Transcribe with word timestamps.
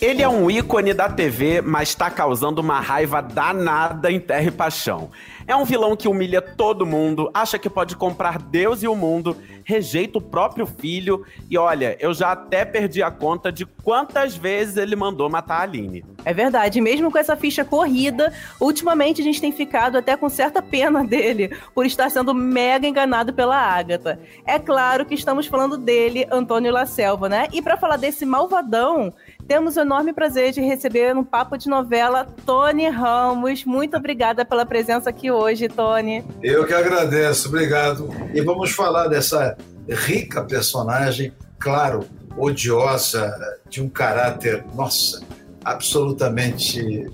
Ele 0.00 0.22
é 0.22 0.28
um 0.28 0.48
ícone 0.48 0.94
da 0.94 1.08
TV, 1.08 1.60
mas 1.60 1.94
tá 1.94 2.08
causando 2.08 2.60
uma 2.60 2.80
raiva 2.80 3.20
danada 3.20 4.12
em 4.12 4.20
Terra 4.20 4.44
e 4.44 4.50
Paixão. 4.50 5.10
É 5.44 5.56
um 5.56 5.64
vilão 5.64 5.96
que 5.96 6.06
humilha 6.06 6.40
todo 6.40 6.86
mundo, 6.86 7.30
acha 7.34 7.58
que 7.58 7.68
pode 7.68 7.96
comprar 7.96 8.38
Deus 8.38 8.82
e 8.82 8.86
o 8.86 8.94
mundo, 8.94 9.36
rejeita 9.64 10.18
o 10.18 10.22
próprio 10.22 10.66
filho 10.66 11.26
e 11.50 11.58
olha, 11.58 11.96
eu 12.00 12.14
já 12.14 12.32
até 12.32 12.64
perdi 12.64 13.02
a 13.02 13.10
conta 13.10 13.50
de 13.50 13.66
quantas 13.66 14.36
vezes 14.36 14.76
ele 14.76 14.94
mandou 14.94 15.28
matar 15.28 15.60
a 15.60 15.62
Aline. 15.62 16.04
É 16.24 16.32
verdade, 16.32 16.80
mesmo 16.80 17.10
com 17.10 17.18
essa 17.18 17.36
ficha 17.36 17.64
corrida, 17.64 18.32
ultimamente 18.60 19.20
a 19.20 19.24
gente 19.24 19.40
tem 19.40 19.50
ficado 19.50 19.96
até 19.96 20.16
com 20.16 20.28
certa 20.28 20.62
pena 20.62 21.02
dele 21.08 21.54
por 21.74 21.84
estar 21.84 22.10
sendo 22.10 22.34
mega 22.34 22.86
enganado 22.86 23.32
pela 23.32 23.56
Ágata. 23.56 24.20
É 24.46 24.58
claro 24.58 25.04
que 25.04 25.14
estamos 25.14 25.46
falando 25.46 25.76
dele, 25.76 26.26
Antônio 26.30 26.72
La 26.72 26.86
Selva, 26.86 27.28
né? 27.28 27.48
E 27.52 27.60
para 27.60 27.76
falar 27.76 27.96
desse 27.96 28.24
malvadão, 28.24 29.12
temos 29.48 29.78
o 29.78 29.80
enorme 29.80 30.12
prazer 30.12 30.52
de 30.52 30.60
receber 30.60 31.14
no 31.14 31.24
Papo 31.24 31.56
de 31.56 31.68
Novela 31.68 32.28
Tony 32.44 32.86
Ramos. 32.86 33.64
Muito 33.64 33.96
obrigada 33.96 34.44
pela 34.44 34.66
presença 34.66 35.08
aqui 35.08 35.30
hoje, 35.30 35.68
Tony. 35.68 36.22
Eu 36.42 36.66
que 36.66 36.74
agradeço, 36.74 37.48
obrigado. 37.48 38.10
E 38.34 38.42
vamos 38.42 38.72
falar 38.72 39.08
dessa 39.08 39.56
rica 39.88 40.44
personagem, 40.44 41.32
claro, 41.58 42.04
odiosa, 42.36 43.34
de 43.70 43.82
um 43.82 43.88
caráter, 43.88 44.62
nossa, 44.74 45.22
absolutamente 45.64 47.10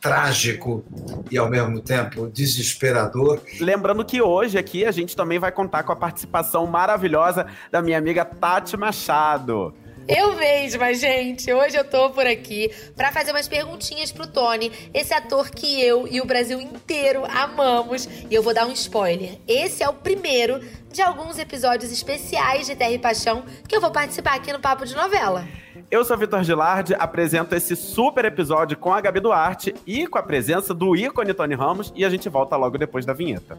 trágico 0.00 0.84
e 1.30 1.38
ao 1.38 1.48
mesmo 1.48 1.80
tempo 1.80 2.26
desesperador. 2.26 3.40
Lembrando 3.60 4.04
que 4.04 4.20
hoje 4.20 4.58
aqui 4.58 4.84
a 4.84 4.90
gente 4.90 5.14
também 5.14 5.38
vai 5.38 5.52
contar 5.52 5.84
com 5.84 5.92
a 5.92 5.96
participação 5.96 6.66
maravilhosa 6.66 7.46
da 7.70 7.80
minha 7.80 7.96
amiga 7.96 8.24
Tati 8.24 8.76
Machado. 8.76 9.72
Eu 10.06 10.36
mesma, 10.36 10.92
gente. 10.92 11.50
Hoje 11.50 11.76
eu 11.76 11.84
tô 11.84 12.10
por 12.10 12.26
aqui 12.26 12.70
para 12.94 13.10
fazer 13.10 13.30
umas 13.30 13.48
perguntinhas 13.48 14.12
pro 14.12 14.26
Tony, 14.26 14.70
esse 14.92 15.14
ator 15.14 15.50
que 15.50 15.82
eu 15.82 16.06
e 16.06 16.20
o 16.20 16.26
Brasil 16.26 16.60
inteiro 16.60 17.24
amamos. 17.24 18.06
E 18.30 18.34
eu 18.34 18.42
vou 18.42 18.52
dar 18.52 18.66
um 18.66 18.72
spoiler. 18.72 19.38
Esse 19.48 19.82
é 19.82 19.88
o 19.88 19.94
primeiro 19.94 20.60
de 20.92 21.00
alguns 21.00 21.38
episódios 21.38 21.90
especiais 21.90 22.66
de 22.66 22.76
Terra 22.76 22.92
e 22.92 22.98
Paixão 22.98 23.44
que 23.66 23.74
eu 23.74 23.80
vou 23.80 23.90
participar 23.90 24.34
aqui 24.34 24.52
no 24.52 24.60
Papo 24.60 24.84
de 24.84 24.94
Novela. 24.94 25.46
Eu 25.90 26.04
sou 26.04 26.16
Vitor 26.18 26.42
Gilardi, 26.44 26.94
apresento 26.94 27.54
esse 27.54 27.74
super 27.74 28.24
episódio 28.26 28.76
com 28.76 28.92
a 28.92 29.00
Gabi 29.00 29.20
Duarte 29.20 29.74
e 29.86 30.06
com 30.06 30.18
a 30.18 30.22
presença 30.22 30.74
do 30.74 30.94
ícone 30.94 31.32
Tony 31.32 31.54
Ramos 31.54 31.92
e 31.96 32.04
a 32.04 32.10
gente 32.10 32.28
volta 32.28 32.56
logo 32.56 32.76
depois 32.76 33.06
da 33.06 33.12
vinheta. 33.12 33.58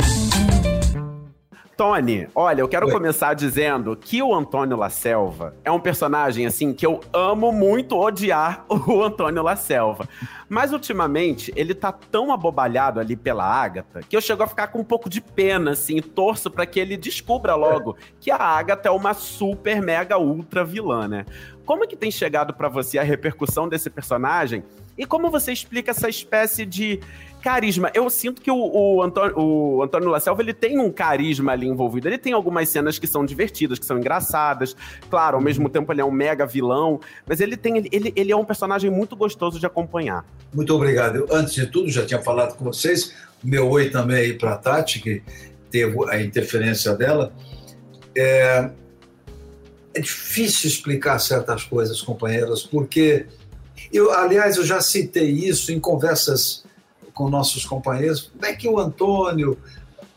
Tony, 1.81 2.27
olha, 2.35 2.61
eu 2.61 2.67
quero 2.67 2.85
Oi. 2.85 2.91
começar 2.91 3.33
dizendo 3.33 3.95
que 3.95 4.21
o 4.21 4.35
Antônio 4.35 4.77
La 4.77 4.91
Selva 4.91 5.55
é 5.63 5.71
um 5.71 5.79
personagem, 5.79 6.45
assim, 6.45 6.73
que 6.73 6.85
eu 6.85 6.99
amo 7.11 7.51
muito 7.51 7.97
odiar 7.97 8.63
o 8.69 9.01
Antônio 9.01 9.41
La 9.41 9.55
Selva. 9.55 10.07
Mas 10.47 10.71
ultimamente, 10.71 11.51
ele 11.55 11.73
tá 11.73 11.91
tão 11.91 12.31
abobalhado 12.31 12.99
ali 12.99 13.15
pela 13.15 13.43
Ágata 13.43 14.01
que 14.07 14.15
eu 14.15 14.21
chego 14.21 14.43
a 14.43 14.47
ficar 14.47 14.67
com 14.67 14.77
um 14.77 14.83
pouco 14.83 15.09
de 15.09 15.19
pena, 15.19 15.71
assim, 15.71 15.97
e 15.97 16.01
torço 16.03 16.51
para 16.51 16.67
que 16.67 16.79
ele 16.79 16.95
descubra 16.95 17.55
logo 17.55 17.97
é. 17.99 18.03
que 18.19 18.29
a 18.29 18.37
Ágata 18.37 18.87
é 18.87 18.91
uma 18.91 19.15
super, 19.15 19.81
mega, 19.81 20.19
ultra 20.19 20.63
vilã, 20.63 21.07
né? 21.07 21.25
Como 21.65 21.87
que 21.87 21.95
tem 21.95 22.11
chegado 22.11 22.53
para 22.53 22.69
você 22.69 22.99
a 22.99 23.03
repercussão 23.03 23.67
desse 23.67 23.89
personagem? 23.89 24.63
E 24.95 25.05
como 25.05 25.31
você 25.31 25.51
explica 25.51 25.89
essa 25.89 26.07
espécie 26.07 26.63
de 26.63 26.99
carisma. 27.41 27.91
Eu 27.93 28.09
sinto 28.09 28.41
que 28.41 28.51
o, 28.51 28.55
o, 28.55 29.01
Antônio, 29.01 29.37
o 29.37 29.83
Antônio 29.83 30.11
ele 30.39 30.53
tem 30.53 30.79
um 30.79 30.91
carisma 30.91 31.51
ali 31.51 31.67
envolvido. 31.67 32.07
Ele 32.07 32.17
tem 32.17 32.33
algumas 32.33 32.69
cenas 32.69 32.99
que 32.99 33.07
são 33.07 33.25
divertidas, 33.25 33.79
que 33.79 33.85
são 33.85 33.97
engraçadas. 33.97 34.75
Claro, 35.09 35.37
ao 35.37 35.43
mesmo 35.43 35.67
tempo 35.69 35.91
ele 35.91 36.01
é 36.01 36.05
um 36.05 36.11
mega 36.11 36.45
vilão. 36.45 36.99
Mas 37.25 37.41
ele 37.41 37.57
tem 37.57 37.77
ele, 37.91 38.13
ele 38.15 38.31
é 38.31 38.35
um 38.35 38.45
personagem 38.45 38.89
muito 38.89 39.15
gostoso 39.15 39.59
de 39.59 39.65
acompanhar. 39.65 40.25
Muito 40.53 40.73
obrigado. 40.73 41.17
Eu, 41.17 41.27
antes 41.31 41.53
de 41.53 41.65
tudo, 41.65 41.89
já 41.89 42.05
tinha 42.05 42.21
falado 42.21 42.55
com 42.55 42.63
vocês. 42.63 43.13
Meu 43.43 43.69
oi 43.69 43.89
também 43.89 44.17
aí 44.17 44.33
para 44.33 44.55
Tati, 44.57 44.99
que 44.99 45.23
teve 45.69 45.97
a 46.09 46.21
interferência 46.21 46.93
dela. 46.95 47.33
É, 48.15 48.69
é 49.93 49.99
difícil 49.99 50.69
explicar 50.69 51.17
certas 51.19 51.63
coisas, 51.63 52.01
companheiros, 52.01 52.63
porque 52.63 53.25
eu, 53.91 54.11
aliás, 54.11 54.57
eu 54.57 54.65
já 54.65 54.81
citei 54.81 55.29
isso 55.29 55.71
em 55.71 55.79
conversas 55.79 56.60
com 57.21 57.29
nossos 57.29 57.65
companheiros, 57.65 58.31
como 58.33 58.45
é 58.47 58.55
que 58.55 58.67
o 58.67 58.79
Antônio, 58.79 59.55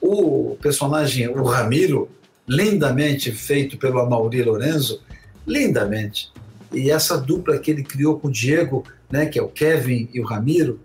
o 0.01 0.57
personagem, 0.63 1.29
o 1.29 1.43
Ramiro, 1.43 2.09
lindamente 2.49 3.31
feito 3.31 3.77
pelo 3.77 4.01
Amaury 4.01 4.43
Lorenzo, 4.43 5.03
lindamente. 5.47 6.33
E 6.73 6.91
essa 6.91 7.19
dupla 7.19 7.59
que 7.59 7.71
ele 7.71 7.83
criou 7.83 8.19
com 8.19 8.29
o 8.29 8.33
Diego, 8.33 8.85
né, 9.11 9.27
que 9.27 9.39
é 9.39 9.43
o 9.43 9.49
Kevin 9.49 10.09
e 10.15 10.21
o 10.21 10.25
Ramiro, 10.25 10.81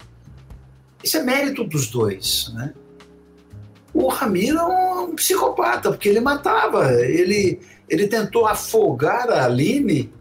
isso 1.02 1.16
é 1.16 1.24
mérito 1.24 1.64
dos 1.64 1.88
dois, 1.88 2.52
né? 2.54 2.74
O 3.94 4.10
Ramiro 4.10 4.60
é 4.60 5.00
um 5.00 5.16
psicopata, 5.16 5.90
porque 5.90 6.10
ele 6.10 6.20
matava, 6.20 6.92
ele, 7.02 7.62
ele 7.88 8.08
tentou 8.08 8.46
afogar 8.46 9.30
a 9.30 9.46
Aline 9.46 10.12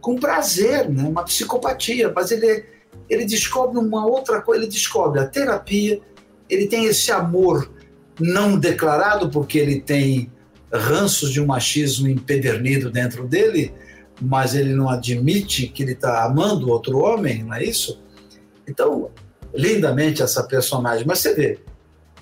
com 0.00 0.16
prazer, 0.16 0.88
né? 0.88 1.02
uma 1.02 1.24
psicopatia, 1.24 2.10
mas 2.14 2.30
ele 2.30 2.64
ele 3.08 3.24
descobre 3.24 3.78
uma 3.78 4.06
outra 4.06 4.40
coisa, 4.40 4.64
ele 4.64 4.72
descobre 4.72 5.20
a 5.20 5.26
terapia, 5.26 6.00
ele 6.48 6.66
tem 6.66 6.86
esse 6.86 7.10
amor 7.12 7.70
não 8.18 8.58
declarado, 8.58 9.28
porque 9.30 9.58
ele 9.58 9.80
tem 9.80 10.30
ranços 10.72 11.30
de 11.30 11.40
um 11.40 11.46
machismo 11.46 12.08
empedernido 12.08 12.90
dentro 12.90 13.26
dele, 13.26 13.72
mas 14.20 14.54
ele 14.54 14.74
não 14.74 14.88
admite 14.88 15.68
que 15.68 15.82
ele 15.82 15.92
está 15.92 16.24
amando 16.24 16.70
outro 16.70 16.98
homem, 16.98 17.44
não 17.44 17.54
é 17.54 17.64
isso? 17.64 18.02
Então, 18.66 19.10
lindamente 19.54 20.22
essa 20.22 20.42
personagem, 20.42 21.06
mas 21.06 21.20
você 21.20 21.34
vê, 21.34 21.58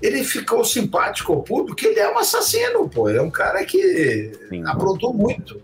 ele 0.02 0.24
ficou 0.24 0.64
simpático 0.64 1.32
ao 1.32 1.42
público, 1.42 1.78
ele 1.86 1.98
é 1.98 2.12
um 2.12 2.18
assassino, 2.18 2.88
pô, 2.88 3.08
ele 3.08 3.18
é 3.18 3.22
um 3.22 3.30
cara 3.30 3.64
que 3.64 4.32
Sim. 4.48 4.62
aprontou 4.66 5.14
muito. 5.14 5.62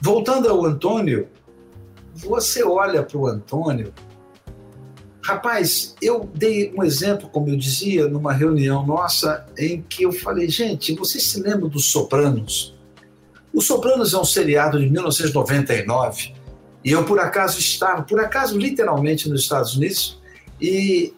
Voltando 0.00 0.48
ao 0.48 0.64
Antônio, 0.64 1.28
você 2.16 2.64
olha 2.64 3.02
para 3.02 3.18
o 3.18 3.26
Antônio. 3.26 3.92
Rapaz, 5.22 5.94
eu 6.00 6.30
dei 6.34 6.72
um 6.76 6.82
exemplo, 6.82 7.28
como 7.28 7.48
eu 7.48 7.56
dizia, 7.56 8.08
numa 8.08 8.32
reunião 8.32 8.86
nossa, 8.86 9.44
em 9.58 9.82
que 9.82 10.04
eu 10.04 10.12
falei, 10.12 10.48
gente, 10.48 10.94
vocês 10.94 11.24
se 11.24 11.40
lembram 11.40 11.68
dos 11.68 11.90
Sopranos? 11.90 12.74
Os 13.52 13.66
Sopranos 13.66 14.14
é 14.14 14.18
um 14.18 14.24
seriado 14.24 14.78
de 14.78 14.88
1999 14.88 16.32
e 16.84 16.92
eu, 16.92 17.04
por 17.04 17.18
acaso, 17.18 17.58
estava, 17.58 18.02
por 18.02 18.20
acaso, 18.20 18.56
literalmente 18.56 19.28
nos 19.28 19.42
Estados 19.42 19.76
Unidos 19.76 20.20
e 20.60 21.12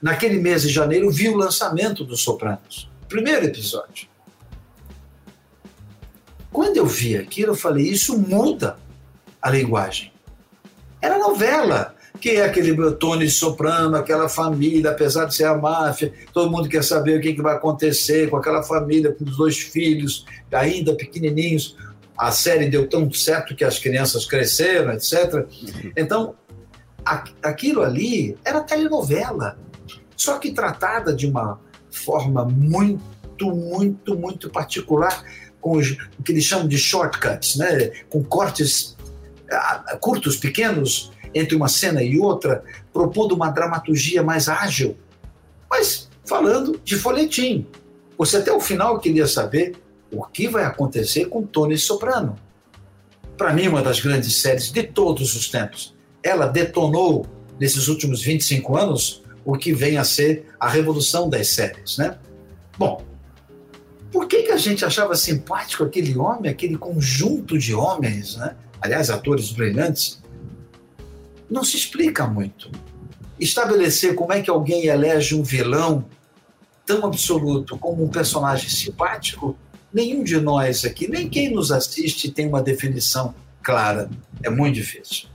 naquele 0.00 0.38
mês 0.38 0.62
de 0.62 0.68
janeiro 0.68 1.10
vi 1.10 1.28
o 1.28 1.36
lançamento 1.36 2.04
dos 2.04 2.22
Sopranos, 2.22 2.88
primeiro 3.08 3.46
episódio. 3.46 4.06
Quando 6.52 6.76
eu 6.76 6.86
vi 6.86 7.16
aquilo, 7.16 7.52
eu 7.52 7.56
falei, 7.56 7.88
isso 7.88 8.18
muda 8.18 8.76
a 9.40 9.50
linguagem. 9.50 10.12
Era 11.06 11.18
novela. 11.18 11.94
Que 12.20 12.30
é 12.30 12.44
aquele 12.46 12.74
Tony 12.92 13.28
Soprano, 13.28 13.94
aquela 13.94 14.26
família, 14.26 14.90
apesar 14.90 15.26
de 15.26 15.34
ser 15.34 15.44
a 15.44 15.56
máfia, 15.56 16.12
todo 16.32 16.50
mundo 16.50 16.66
quer 16.66 16.82
saber 16.82 17.18
o 17.18 17.20
que, 17.20 17.34
que 17.34 17.42
vai 17.42 17.54
acontecer 17.54 18.30
com 18.30 18.38
aquela 18.38 18.62
família, 18.62 19.12
com 19.12 19.22
os 19.22 19.36
dois 19.36 19.58
filhos, 19.58 20.24
ainda 20.50 20.96
pequenininhos. 20.96 21.76
A 22.16 22.32
série 22.32 22.70
deu 22.70 22.88
tão 22.88 23.12
certo 23.12 23.54
que 23.54 23.62
as 23.62 23.78
crianças 23.78 24.24
cresceram, 24.24 24.94
etc. 24.94 25.46
Então, 25.94 26.34
aquilo 27.42 27.82
ali 27.82 28.36
era 28.42 28.62
telenovela, 28.62 29.58
só 30.16 30.38
que 30.38 30.52
tratada 30.52 31.12
de 31.12 31.26
uma 31.26 31.60
forma 31.90 32.46
muito, 32.46 33.54
muito, 33.54 34.16
muito 34.16 34.48
particular, 34.48 35.22
com 35.60 35.78
o 35.78 35.82
que 36.24 36.32
eles 36.32 36.44
chamam 36.44 36.66
de 36.66 36.78
shortcuts, 36.78 37.56
né? 37.56 37.90
com 38.08 38.24
cortes 38.24 38.95
curtos, 40.00 40.36
pequenos, 40.36 41.12
entre 41.34 41.54
uma 41.54 41.68
cena 41.68 42.02
e 42.02 42.18
outra, 42.18 42.64
propondo 42.92 43.34
uma 43.34 43.50
dramaturgia 43.50 44.22
mais 44.22 44.48
ágil, 44.48 44.96
mas 45.68 46.08
falando 46.24 46.80
de 46.82 46.96
folhetim. 46.96 47.66
Você 48.16 48.38
até 48.38 48.52
o 48.52 48.60
final 48.60 48.98
queria 48.98 49.26
saber 49.26 49.76
o 50.10 50.24
que 50.24 50.48
vai 50.48 50.64
acontecer 50.64 51.26
com 51.26 51.42
Tony 51.42 51.76
Soprano. 51.76 52.36
Para 53.36 53.52
mim, 53.52 53.68
uma 53.68 53.82
das 53.82 54.00
grandes 54.00 54.36
séries 54.36 54.70
de 54.70 54.82
todos 54.82 55.36
os 55.36 55.48
tempos. 55.48 55.94
Ela 56.22 56.46
detonou, 56.46 57.26
nesses 57.60 57.88
últimos 57.88 58.22
25 58.22 58.76
anos, 58.76 59.22
o 59.44 59.56
que 59.56 59.72
vem 59.72 59.98
a 59.98 60.04
ser 60.04 60.46
a 60.58 60.68
revolução 60.68 61.28
das 61.28 61.48
séries, 61.48 61.98
né? 61.98 62.18
Bom, 62.78 63.04
por 64.10 64.26
que, 64.26 64.44
que 64.44 64.52
a 64.52 64.56
gente 64.56 64.84
achava 64.84 65.14
simpático 65.14 65.84
aquele 65.84 66.16
homem, 66.16 66.50
aquele 66.50 66.78
conjunto 66.78 67.58
de 67.58 67.74
homens, 67.74 68.36
né? 68.36 68.56
Aliás, 68.80 69.10
atores 69.10 69.50
brilhantes, 69.52 70.22
não 71.50 71.64
se 71.64 71.76
explica 71.76 72.26
muito. 72.26 72.70
Estabelecer 73.38 74.14
como 74.14 74.32
é 74.32 74.40
que 74.40 74.50
alguém 74.50 74.86
elege 74.86 75.34
um 75.34 75.42
vilão 75.42 76.06
tão 76.84 77.04
absoluto 77.04 77.76
como 77.76 78.04
um 78.04 78.08
personagem 78.08 78.68
simpático, 78.68 79.56
nenhum 79.92 80.22
de 80.22 80.40
nós 80.40 80.84
aqui, 80.84 81.08
nem 81.08 81.28
quem 81.28 81.52
nos 81.52 81.72
assiste, 81.72 82.30
tem 82.30 82.48
uma 82.48 82.62
definição 82.62 83.34
clara. 83.62 84.08
É 84.42 84.48
muito 84.48 84.74
difícil. 84.74 85.28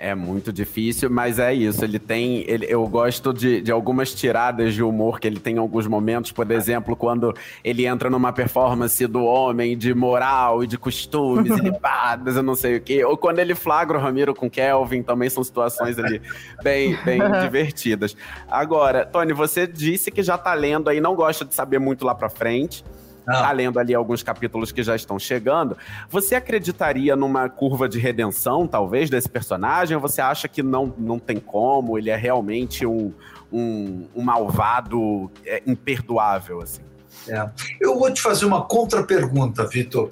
É 0.00 0.14
muito 0.14 0.52
difícil, 0.52 1.10
mas 1.10 1.40
é 1.40 1.52
isso. 1.52 1.84
Ele 1.84 1.98
tem. 1.98 2.44
Ele, 2.46 2.64
eu 2.68 2.86
gosto 2.86 3.32
de, 3.32 3.60
de 3.60 3.72
algumas 3.72 4.14
tiradas 4.14 4.72
de 4.72 4.80
humor 4.80 5.18
que 5.18 5.26
ele 5.26 5.40
tem 5.40 5.56
em 5.56 5.58
alguns 5.58 5.88
momentos, 5.88 6.30
por 6.30 6.48
exemplo, 6.52 6.94
quando 6.94 7.34
ele 7.64 7.84
entra 7.84 8.08
numa 8.08 8.32
performance 8.32 9.04
do 9.08 9.24
homem 9.24 9.76
de 9.76 9.92
moral 9.92 10.62
e 10.62 10.68
de 10.68 10.78
costumes 10.78 11.50
ilibados, 11.58 12.36
eu 12.38 12.44
não 12.44 12.54
sei 12.54 12.76
o 12.76 12.80
quê. 12.80 13.04
Ou 13.04 13.16
quando 13.16 13.40
ele 13.40 13.56
flagra 13.56 13.98
o 13.98 14.00
Ramiro 14.00 14.32
com 14.36 14.48
Kelvin, 14.48 15.02
também 15.02 15.28
são 15.28 15.42
situações 15.42 15.98
ali 15.98 16.22
bem, 16.62 16.96
bem 17.04 17.18
divertidas. 17.42 18.16
Agora, 18.48 19.04
Tony, 19.04 19.32
você 19.32 19.66
disse 19.66 20.12
que 20.12 20.22
já 20.22 20.38
tá 20.38 20.54
lendo 20.54 20.88
aí, 20.88 21.00
não 21.00 21.16
gosta 21.16 21.44
de 21.44 21.52
saber 21.52 21.80
muito 21.80 22.04
lá 22.06 22.14
pra 22.14 22.28
frente. 22.28 22.84
Não. 23.28 23.42
Tá 23.42 23.52
lendo 23.52 23.78
ali 23.78 23.94
alguns 23.94 24.22
capítulos 24.22 24.72
que 24.72 24.82
já 24.82 24.96
estão 24.96 25.18
chegando. 25.18 25.76
Você 26.08 26.34
acreditaria 26.34 27.14
numa 27.14 27.46
curva 27.46 27.86
de 27.86 27.98
redenção, 27.98 28.66
talvez, 28.66 29.10
desse 29.10 29.28
personagem? 29.28 29.94
Ou 29.94 30.00
você 30.00 30.22
acha 30.22 30.48
que 30.48 30.62
não, 30.62 30.94
não 30.96 31.18
tem 31.18 31.36
como? 31.38 31.98
Ele 31.98 32.08
é 32.08 32.16
realmente 32.16 32.86
um, 32.86 33.12
um, 33.52 34.06
um 34.16 34.22
malvado 34.22 35.30
é, 35.44 35.62
imperdoável, 35.66 36.62
assim? 36.62 36.80
É. 37.28 37.46
Eu 37.78 37.98
vou 37.98 38.10
te 38.10 38.22
fazer 38.22 38.46
uma 38.46 38.62
contra-pergunta, 38.62 39.66
Vitor. 39.66 40.10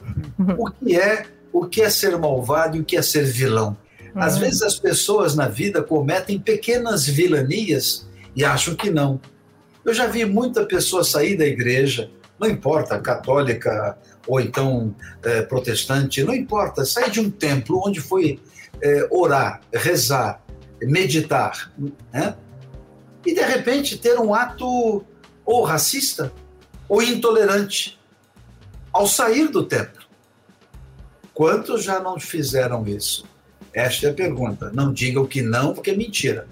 O 0.59 0.71
que 0.71 0.95
é 0.95 1.25
o 1.51 1.65
que 1.65 1.81
é 1.81 1.89
ser 1.89 2.19
malvado 2.19 2.77
e 2.77 2.81
o 2.81 2.85
que 2.85 2.99
é 2.99 3.03
ser 3.03 3.25
vilão? 3.25 3.75
Às 4.15 4.37
Hum. 4.37 4.41
vezes 4.41 4.61
as 4.61 4.79
pessoas 4.79 5.35
na 5.35 5.49
vida 5.49 5.83
cometem 5.83 6.39
pequenas 6.39 7.07
vilanias 7.07 8.07
e 8.35 8.45
acham 8.45 8.75
que 8.75 8.91
não. 8.91 9.19
Eu 9.83 9.95
já 9.95 10.07
vi 10.07 10.27
muita 10.27 10.67
pessoa 10.67 11.03
sair 11.03 11.35
da 11.37 11.47
igreja, 11.47 12.11
não 12.39 12.49
importa, 12.49 12.99
católica 13.01 13.97
ou 14.27 14.41
então 14.41 14.95
eh, 15.23 15.43
protestante, 15.43 16.23
não 16.23 16.35
importa, 16.35 16.85
sair 16.85 17.11
de 17.11 17.21
um 17.21 17.31
templo 17.31 17.83
onde 17.87 18.01
foi 18.01 18.41
eh, 18.83 19.09
orar, 19.11 19.61
rezar, 19.73 20.43
meditar, 20.83 21.73
né? 22.13 22.37
e 23.25 23.35
de 23.35 23.43
repente 23.43 23.99
ter 23.99 24.19
um 24.19 24.35
ato 24.35 25.05
ou 25.45 25.63
racista 25.65 26.33
ou 26.89 27.03
intolerante 27.03 27.99
ao 28.93 29.07
sair 29.07 29.49
do 29.49 29.65
templo. 29.65 30.07
Quantos 31.35 31.85
já 31.85 32.01
não 32.01 32.19
fizeram 32.19 32.87
isso? 32.87 33.27
Esta 33.73 34.07
é 34.07 34.11
a 34.11 34.15
pergunta. 34.15 34.71
Não 34.73 34.93
digam 34.93 35.27
que 35.27 35.43
não, 35.43 35.75
porque 35.75 35.91
é 35.91 35.97
mentira. 35.97 36.49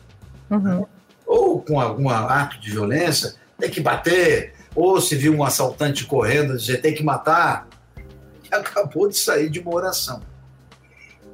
Uhum. 0.50 0.84
Ou 1.24 1.62
com 1.62 1.80
algum 1.80 2.10
ato 2.10 2.60
de 2.60 2.70
violência, 2.70 3.34
tem 3.58 3.70
que 3.70 3.80
bater. 3.80 4.53
Ou 4.74 5.00
se 5.00 5.14
viu 5.16 5.34
um 5.34 5.44
assaltante 5.44 6.04
correndo, 6.04 6.56
dizer 6.56 6.80
tem 6.80 6.94
que 6.94 7.02
matar. 7.02 7.68
E 8.44 8.48
acabou 8.54 9.08
de 9.08 9.16
sair 9.16 9.48
de 9.48 9.60
uma 9.60 9.74
oração. 9.74 10.22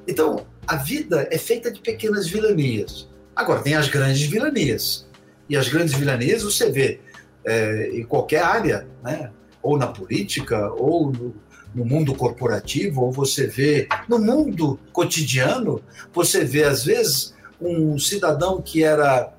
Então, 0.07 0.47
a 0.67 0.77
vida 0.77 1.29
é 1.31 1.39
feita 1.39 1.71
de 1.71 1.81
pequenas 1.81 2.29
vilanias. 2.29 3.09
Agora, 3.35 3.63
tem 3.63 3.75
as 3.75 3.89
grandes 3.89 4.23
vilanias. 4.23 5.07
E 5.49 5.57
as 5.57 5.69
grandes 5.69 5.95
vilanias 5.95 6.43
você 6.43 6.71
vê 6.71 7.01
é, 7.45 7.91
em 7.93 8.05
qualquer 8.05 8.43
área, 8.43 8.87
né? 9.03 9.31
ou 9.63 9.77
na 9.77 9.87
política, 9.87 10.73
ou 10.73 11.13
no, 11.13 11.35
no 11.75 11.85
mundo 11.85 12.15
corporativo, 12.15 13.03
ou 13.03 13.13
você 13.13 13.47
vê 13.47 13.89
no 14.09 14.19
mundo 14.19 14.79
cotidiano, 14.93 15.83
você 16.13 16.45
vê, 16.45 16.65
às 16.65 16.85
vezes, 16.85 17.35
um 17.61 17.99
cidadão 17.99 18.61
que 18.61 18.83
era 18.83 19.33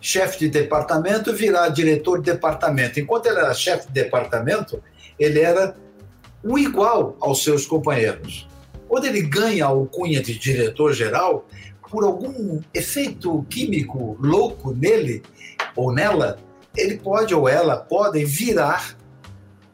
chefe 0.00 0.38
de 0.38 0.48
departamento 0.48 1.32
virar 1.32 1.68
diretor 1.68 2.20
de 2.20 2.32
departamento. 2.32 2.98
Enquanto 2.98 3.26
ele 3.26 3.38
era 3.38 3.52
chefe 3.54 3.86
de 3.88 3.92
departamento, 3.92 4.82
ele 5.18 5.40
era 5.40 5.76
um 6.42 6.56
igual 6.56 7.16
aos 7.20 7.44
seus 7.44 7.66
companheiros. 7.66 8.48
Quando 8.88 9.04
ele 9.04 9.22
ganha 9.22 9.66
a 9.66 9.68
alcunha 9.68 10.22
de 10.22 10.38
diretor-geral, 10.38 11.46
por 11.90 12.04
algum 12.04 12.60
efeito 12.72 13.44
químico 13.50 14.16
louco 14.20 14.72
nele 14.72 15.22
ou 15.76 15.92
nela, 15.92 16.38
ele 16.76 16.96
pode 16.96 17.34
ou 17.34 17.48
ela 17.48 17.76
podem 17.76 18.24
virar 18.24 18.96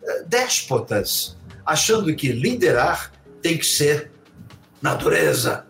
eh, 0.02 0.24
déspotas, 0.26 1.36
achando 1.64 2.14
que 2.16 2.32
liderar 2.32 3.12
tem 3.42 3.58
que 3.58 3.66
ser 3.66 4.10
natureza. 4.80 5.66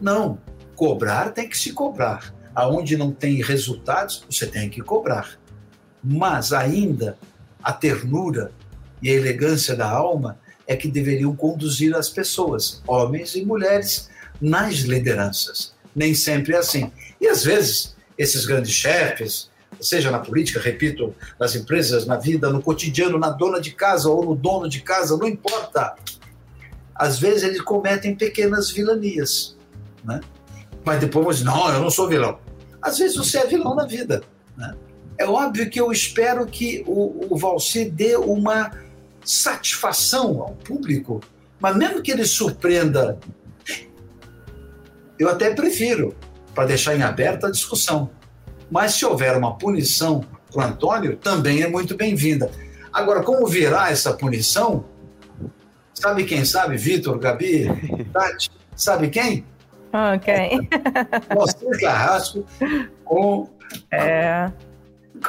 Não, 0.00 0.38
cobrar 0.76 1.32
tem 1.32 1.48
que 1.48 1.58
se 1.58 1.72
cobrar. 1.72 2.34
Aonde 2.58 2.96
não 2.96 3.12
tem 3.12 3.40
resultados, 3.40 4.24
você 4.28 4.44
tem 4.44 4.68
que 4.68 4.82
cobrar. 4.82 5.38
Mas 6.02 6.52
ainda 6.52 7.16
a 7.62 7.72
ternura 7.72 8.50
e 9.00 9.08
a 9.08 9.14
elegância 9.14 9.76
da 9.76 9.88
alma 9.88 10.40
é 10.66 10.74
que 10.74 10.88
deveriam 10.88 11.36
conduzir 11.36 11.94
as 11.94 12.10
pessoas, 12.10 12.82
homens 12.84 13.36
e 13.36 13.44
mulheres, 13.44 14.10
nas 14.40 14.78
lideranças. 14.78 15.72
Nem 15.94 16.14
sempre 16.14 16.52
é 16.52 16.58
assim. 16.58 16.90
E 17.20 17.28
às 17.28 17.44
vezes, 17.44 17.94
esses 18.18 18.44
grandes 18.44 18.72
chefes, 18.72 19.48
seja 19.80 20.10
na 20.10 20.18
política, 20.18 20.58
repito, 20.58 21.14
nas 21.38 21.54
empresas, 21.54 22.06
na 22.06 22.16
vida, 22.16 22.50
no 22.50 22.60
cotidiano, 22.60 23.20
na 23.20 23.30
dona 23.30 23.60
de 23.60 23.70
casa 23.70 24.08
ou 24.08 24.24
no 24.24 24.34
dono 24.34 24.68
de 24.68 24.80
casa, 24.80 25.16
não 25.16 25.28
importa. 25.28 25.94
Às 26.92 27.20
vezes 27.20 27.44
eles 27.44 27.60
cometem 27.60 28.16
pequenas 28.16 28.68
vilanias, 28.68 29.56
né? 30.02 30.20
Mas 30.84 30.98
depois 30.98 31.24
vão 31.24 31.32
dizer, 31.32 31.44
não, 31.44 31.72
eu 31.72 31.80
não 31.80 31.90
sou 31.90 32.08
vilão. 32.08 32.47
Às 32.80 32.98
vezes 32.98 33.16
você 33.16 33.38
é 33.38 33.46
vilão 33.46 33.74
na 33.74 33.86
vida, 33.86 34.22
né? 34.56 34.74
É 35.18 35.26
óbvio 35.26 35.68
que 35.68 35.80
eu 35.80 35.90
espero 35.90 36.46
que 36.46 36.84
o, 36.86 37.34
o 37.34 37.36
Valci 37.36 37.84
dê 37.90 38.16
uma 38.16 38.70
satisfação 39.24 40.40
ao 40.40 40.54
público, 40.54 41.20
mas 41.58 41.76
mesmo 41.76 42.00
que 42.00 42.12
ele 42.12 42.24
surpreenda, 42.24 43.18
eu 45.18 45.28
até 45.28 45.52
prefiro, 45.52 46.14
para 46.54 46.66
deixar 46.66 46.96
em 46.96 47.02
aberta 47.02 47.48
a 47.48 47.50
discussão. 47.50 48.10
Mas 48.70 48.94
se 48.94 49.04
houver 49.04 49.36
uma 49.36 49.56
punição 49.56 50.24
para 50.52 50.62
o 50.62 50.64
Antônio, 50.64 51.16
também 51.16 51.62
é 51.62 51.68
muito 51.68 51.96
bem-vinda. 51.96 52.50
Agora, 52.92 53.22
como 53.22 53.46
virá 53.46 53.90
essa 53.90 54.12
punição? 54.12 54.84
Sabe 55.92 56.24
quem 56.24 56.44
sabe? 56.44 56.76
Vitor, 56.76 57.18
Gabi, 57.18 57.66
Tati, 58.12 58.50
sabe 58.76 59.08
quem? 59.08 59.44
Ok. 59.92 60.68
Moacir 61.34 61.80
Carrasco 61.80 62.44
com, 63.04 63.48
É. 63.90 64.50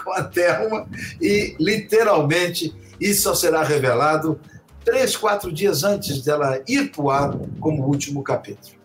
com 0.04 0.12
a 0.14 0.24
Thelma 0.24 0.88
e, 1.22 1.56
literalmente, 1.60 2.74
isso 3.00 3.24
só 3.24 3.36
será 3.36 3.64
revelado 3.64 4.40
três, 4.84 5.16
quatro 5.16 5.52
dias 5.52 5.84
antes 5.84 6.22
dela 6.24 6.62
ir 6.68 6.92
para 6.92 7.02
o 7.02 7.10
ar 7.10 7.38
como 7.60 7.84
último 7.86 8.22
capítulo. 8.24 8.78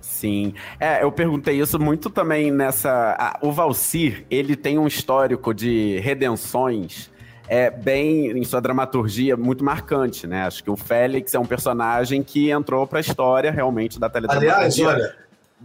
Sim. 0.00 0.52
É, 0.78 1.02
eu 1.02 1.10
perguntei 1.10 1.58
isso 1.58 1.78
muito 1.78 2.10
também 2.10 2.50
nessa. 2.50 3.16
a- 3.18 3.38
o 3.40 3.50
Valcir, 3.52 4.26
ele 4.30 4.54
tem 4.54 4.78
um 4.78 4.86
histórico 4.86 5.54
de 5.54 5.98
redenções 6.00 7.09
é, 7.52 7.68
bem, 7.68 8.30
em 8.38 8.44
sua 8.44 8.60
dramaturgia, 8.60 9.36
muito 9.36 9.64
marcante, 9.64 10.24
né? 10.24 10.42
Acho 10.42 10.62
que 10.62 10.70
o 10.70 10.76
Félix 10.76 11.34
é 11.34 11.38
um 11.40 11.44
personagem 11.44 12.22
que 12.22 12.48
entrou 12.48 12.86
para 12.86 12.98
a 12.98 13.00
história 13.00 13.50
realmente 13.50 13.98
da 13.98 14.06
Aliás, 14.06 14.30
teledramaturgia. 14.76 14.86
olha, 14.86 15.16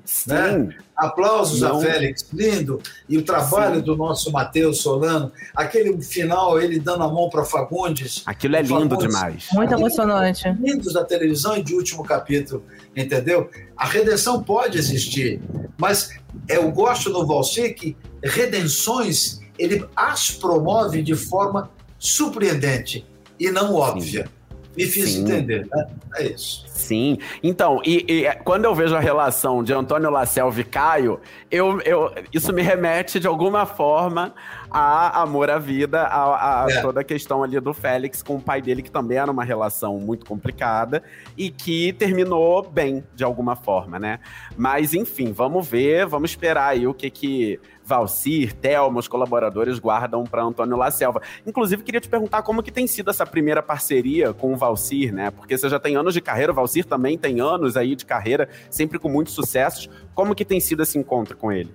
Sim. 0.04 0.32
né? 0.32 0.70
aplausos 0.96 1.62
Não. 1.62 1.78
a 1.78 1.82
Félix, 1.82 2.28
lindo, 2.34 2.82
e 3.08 3.20
o 3.20 3.22
trabalho 3.22 3.76
Sim. 3.76 3.82
do 3.84 3.96
nosso 3.96 4.32
Matheus 4.32 4.82
Solano, 4.82 5.32
aquele 5.56 6.02
final, 6.02 6.60
ele 6.60 6.80
dando 6.80 7.04
a 7.04 7.08
mão 7.08 7.30
para 7.30 7.46
Fagundes, 7.46 8.24
Aquilo 8.26 8.56
é 8.56 8.64
lindo 8.64 8.74
Fagundes. 8.96 9.08
demais. 9.08 9.48
Muito 9.54 9.74
emocionante. 9.76 10.50
lindos 10.60 10.92
da 10.94 11.04
televisão 11.04 11.56
e 11.56 11.62
de 11.62 11.76
último 11.76 12.04
capítulo, 12.04 12.64
entendeu? 12.96 13.48
A 13.78 13.86
redenção 13.86 14.42
pode 14.42 14.76
existir, 14.80 15.40
mas 15.78 16.10
eu 16.50 16.72
gosto 16.72 17.12
no 17.12 17.28
Valsir 17.28 17.76
que 17.76 17.96
redenções 18.24 19.45
ele 19.58 19.86
as 19.96 20.32
promove 20.32 21.02
de 21.02 21.16
forma 21.16 21.70
surpreendente 21.98 23.06
e 23.40 23.50
não 23.52 23.74
óbvia. 23.74 24.30
Me 24.76 24.86
fiz 24.86 25.12
Sim. 25.12 25.22
entender, 25.22 25.66
né? 25.74 25.88
É 26.18 26.28
isso. 26.28 26.66
Sim. 26.68 27.18
Então, 27.42 27.82
e, 27.86 28.06
e, 28.08 28.36
quando 28.44 28.66
eu 28.66 28.76
vejo 28.76 28.94
a 28.94 29.00
relação 29.00 29.64
de 29.64 29.72
Antônio 29.72 30.10
Lacelve 30.10 30.62
e 30.62 30.66
Caio, 30.66 31.20
eu, 31.50 31.80
eu, 31.82 32.14
isso 32.34 32.52
me 32.52 32.62
remete 32.62 33.18
de 33.18 33.26
alguma 33.26 33.66
forma 33.66 34.34
a 34.70 35.22
amor 35.22 35.50
à 35.50 35.58
vida, 35.58 36.02
a, 36.02 36.66
a 36.66 36.70
É. 36.70 36.82
toda 36.82 37.00
a 37.00 37.04
questão 37.04 37.42
ali 37.42 37.58
do 37.62 37.74
Félix 37.74 38.22
com 38.22 38.36
o 38.36 38.42
pai 38.42 38.62
dele, 38.62 38.82
que 38.82 38.92
também 38.92 39.18
era 39.18 39.32
uma 39.32 39.46
relação 39.46 39.98
muito 39.98 40.26
complicada 40.26 41.02
e 41.38 41.50
que 41.50 41.94
terminou 41.94 42.62
bem, 42.62 43.02
de 43.16 43.24
alguma 43.24 43.56
forma, 43.56 43.98
né? 43.98 44.20
Mas, 44.58 44.94
enfim, 44.94 45.32
vamos 45.32 45.66
ver, 45.66 46.06
vamos 46.06 46.32
esperar 46.32 46.68
aí 46.68 46.86
o 46.86 46.94
que 46.94 47.10
que 47.10 47.60
Valcir, 47.86 48.54
Thelma, 48.54 49.00
os 49.00 49.08
colaboradores 49.08 49.78
guardam 49.78 50.24
para 50.24 50.44
Antônio 50.44 50.76
Lacelva. 50.76 51.22
Inclusive, 51.46 51.84
queria 51.84 52.02
te 52.02 52.10
perguntar 52.10 52.42
como 52.42 52.64
que 52.64 52.72
tem 52.72 52.88
sido 52.88 53.12
essa 53.12 53.26
primeira 53.26 53.62
parceria 53.62 54.34
com 54.34 54.54
o 54.54 54.58
Valcir, 54.58 55.14
né? 55.14 55.30
Porque 55.30 55.58
você 55.58 55.70
já 55.70 55.80
tem 55.80 55.96
anos 55.96 56.14
de 56.14 56.22
carreira, 56.22 56.52
o 56.52 56.56
Valcir 56.56 56.86
também 56.86 57.18
tem 57.18 57.40
anos 57.40 57.78
aí 57.78 57.96
de 57.96 58.06
carreira, 58.06 58.50
sempre 58.70 58.98
com 58.98 59.08
muitos 59.08 59.34
sucessos. 59.34 59.90
Como 60.16 60.34
que 60.34 60.44
tem 60.44 60.60
sido 60.60 60.82
esse 60.82 60.98
encontro 60.98 61.38
com 61.38 61.52
ele? 61.52 61.72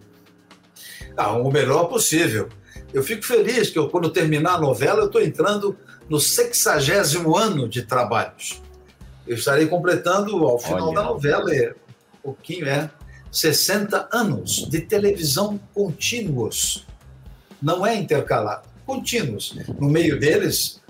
Ah, 1.17 1.33
o 1.33 1.51
melhor 1.51 1.85
possível. 1.85 2.49
Eu 2.93 3.03
fico 3.03 3.25
feliz 3.25 3.71
que 3.71 3.79
eu, 3.79 3.89
quando 3.89 4.11
terminar 4.11 4.55
a 4.55 4.61
novela, 4.61 5.01
eu 5.01 5.07
estou 5.07 5.23
entrando 5.23 5.77
no 6.09 6.19
sexagésimo 6.19 7.37
ano 7.37 7.69
de 7.69 7.83
trabalhos. 7.83 8.61
Eu 9.27 9.37
estarei 9.37 9.67
completando, 9.67 10.45
ao 10.45 10.59
final 10.59 10.89
Olha. 10.89 10.95
da 10.97 11.05
novela, 11.05 11.55
é, 11.55 11.71
um 11.71 12.23
pouquinho, 12.23 12.67
é, 12.67 12.91
60 13.31 14.09
anos 14.13 14.69
de 14.69 14.81
televisão 14.81 15.61
contínuos. 15.73 16.87
Não 17.63 17.87
é 17.87 17.95
intercalado, 17.95 18.69
contínuos. 18.87 19.57
No 19.79 19.89
meio 19.89 20.19
deles, 20.19 20.81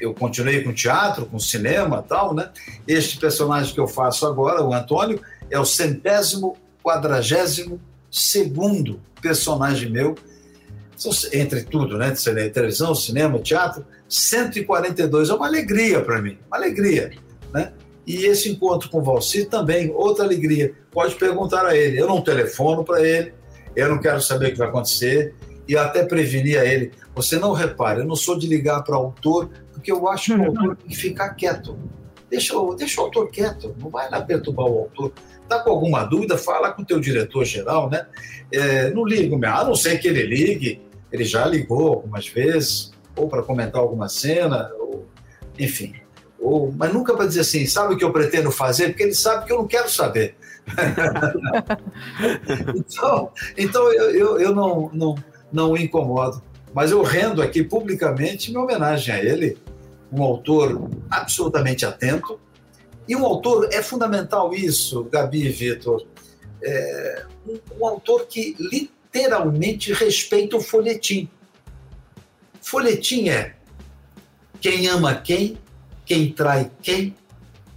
eu 0.00 0.12
continuei 0.12 0.62
com 0.62 0.72
teatro, 0.72 1.26
com 1.26 1.38
cinema 1.38 2.02
tal, 2.02 2.34
né? 2.34 2.50
Este 2.86 3.18
personagem 3.18 3.72
que 3.72 3.80
eu 3.80 3.88
faço 3.88 4.26
agora, 4.26 4.62
o 4.62 4.72
Antônio, 4.72 5.20
é 5.50 5.58
o 5.58 5.64
centésimo, 5.64 6.56
quadragésimo 6.82 7.80
segundo 8.10 9.00
personagem 9.20 9.90
meu, 9.90 10.14
entre 11.32 11.62
tudo, 11.62 11.98
né? 11.98 12.12
Televisão, 12.52 12.94
cinema, 12.94 13.38
teatro, 13.38 13.84
142. 14.08 15.28
É 15.28 15.34
uma 15.34 15.46
alegria 15.46 16.00
para 16.02 16.20
mim, 16.20 16.38
uma 16.46 16.56
alegria, 16.56 17.12
né? 17.52 17.72
E 18.06 18.24
esse 18.24 18.48
encontro 18.48 18.88
com 18.88 18.98
o 18.98 19.02
Valci 19.02 19.46
também, 19.46 19.92
outra 19.92 20.24
alegria. 20.24 20.74
Pode 20.92 21.16
perguntar 21.16 21.66
a 21.66 21.76
ele. 21.76 22.00
Eu 22.00 22.06
não 22.06 22.22
telefono 22.22 22.84
para 22.84 23.02
ele, 23.02 23.34
eu 23.74 23.88
não 23.88 23.98
quero 23.98 24.20
saber 24.20 24.48
o 24.48 24.52
que 24.52 24.58
vai 24.58 24.68
acontecer. 24.68 25.34
E 25.68 25.76
até 25.76 26.04
preveni 26.04 26.56
a 26.56 26.64
ele: 26.64 26.92
você 27.14 27.38
não 27.38 27.52
repare, 27.52 28.00
eu 28.00 28.06
não 28.06 28.14
sou 28.14 28.38
de 28.38 28.46
ligar 28.46 28.82
para 28.84 28.94
o 28.96 29.06
autor, 29.06 29.50
porque 29.72 29.90
eu 29.90 30.08
acho 30.08 30.34
que 30.34 30.40
o 30.40 30.44
autor 30.44 30.76
tem 30.76 30.88
que 30.88 30.96
ficar 30.96 31.30
quieto. 31.30 31.76
Deixa, 32.30 32.54
deixa 32.76 33.00
o 33.00 33.04
autor 33.04 33.30
quieto, 33.30 33.74
não 33.78 33.88
vai 33.88 34.08
lá 34.10 34.20
perturbar 34.20 34.66
o 34.66 34.78
autor. 34.78 35.12
Está 35.42 35.60
com 35.60 35.70
alguma 35.70 36.04
dúvida, 36.04 36.36
fala 36.36 36.72
com 36.72 36.82
o 36.82 36.84
teu 36.84 37.00
diretor-geral, 37.00 37.88
né? 37.88 38.06
É, 38.52 38.90
não 38.90 39.04
ligo, 39.04 39.38
a 39.44 39.64
não 39.64 39.74
ser 39.74 39.98
que 39.98 40.08
ele 40.08 40.22
ligue, 40.22 40.82
ele 41.12 41.24
já 41.24 41.46
ligou 41.46 41.88
algumas 41.88 42.26
vezes, 42.28 42.92
ou 43.16 43.28
para 43.28 43.42
comentar 43.42 43.80
alguma 43.80 44.08
cena, 44.08 44.70
ou, 44.78 45.06
enfim. 45.58 45.94
Ou, 46.38 46.72
mas 46.72 46.92
nunca 46.92 47.14
para 47.14 47.26
dizer 47.26 47.40
assim, 47.40 47.66
sabe 47.66 47.94
o 47.94 47.96
que 47.96 48.04
eu 48.04 48.12
pretendo 48.12 48.50
fazer? 48.50 48.88
Porque 48.88 49.02
ele 49.02 49.14
sabe 49.14 49.46
que 49.46 49.52
eu 49.52 49.58
não 49.58 49.66
quero 49.66 49.90
saber. 49.90 50.36
então, 52.76 53.30
então 53.56 53.92
eu, 53.92 54.10
eu, 54.10 54.40
eu 54.40 54.54
não, 54.54 54.90
não, 54.92 55.14
não 55.52 55.72
o 55.72 55.76
incomodo. 55.76 56.42
Mas 56.74 56.90
eu 56.90 57.02
rendo 57.02 57.40
aqui 57.40 57.62
publicamente 57.62 58.50
minha 58.50 58.62
homenagem 58.62 59.14
a 59.14 59.24
ele, 59.24 59.56
um 60.12 60.22
autor 60.22 60.90
absolutamente 61.10 61.86
atento. 61.86 62.38
E 63.08 63.16
um 63.16 63.24
autor, 63.24 63.68
é 63.72 63.82
fundamental 63.82 64.52
isso, 64.52 65.04
Gabi 65.04 65.46
e 65.46 65.48
Vitor, 65.48 66.04
é, 66.62 67.24
um, 67.46 67.58
um 67.80 67.86
autor 67.86 68.26
que 68.26 68.56
literalmente 68.58 69.92
respeita 69.92 70.56
o 70.56 70.60
folhetim. 70.60 71.30
Folhetim 72.60 73.28
é 73.28 73.54
quem 74.60 74.88
ama 74.88 75.14
quem, 75.14 75.56
quem 76.06 76.32
trai 76.32 76.70
quem, 76.80 77.14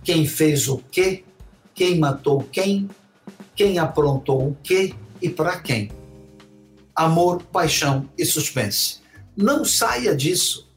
quem 0.04 0.26
fez 0.26 0.70
o 0.70 0.78
quê, 0.92 1.26
quem 1.74 2.00
matou 2.00 2.44
quem, 2.44 2.88
quem 3.56 3.80
aprontou 3.80 4.50
o 4.50 4.58
quê 4.64 4.94
e 5.22 5.28
para 5.28 5.60
quem. 5.60 5.92
Amor, 6.96 7.44
paixão 7.44 8.10
e 8.18 8.26
suspense. 8.26 9.00
Não 9.36 9.66
saia 9.66 10.16
disso. 10.16 10.70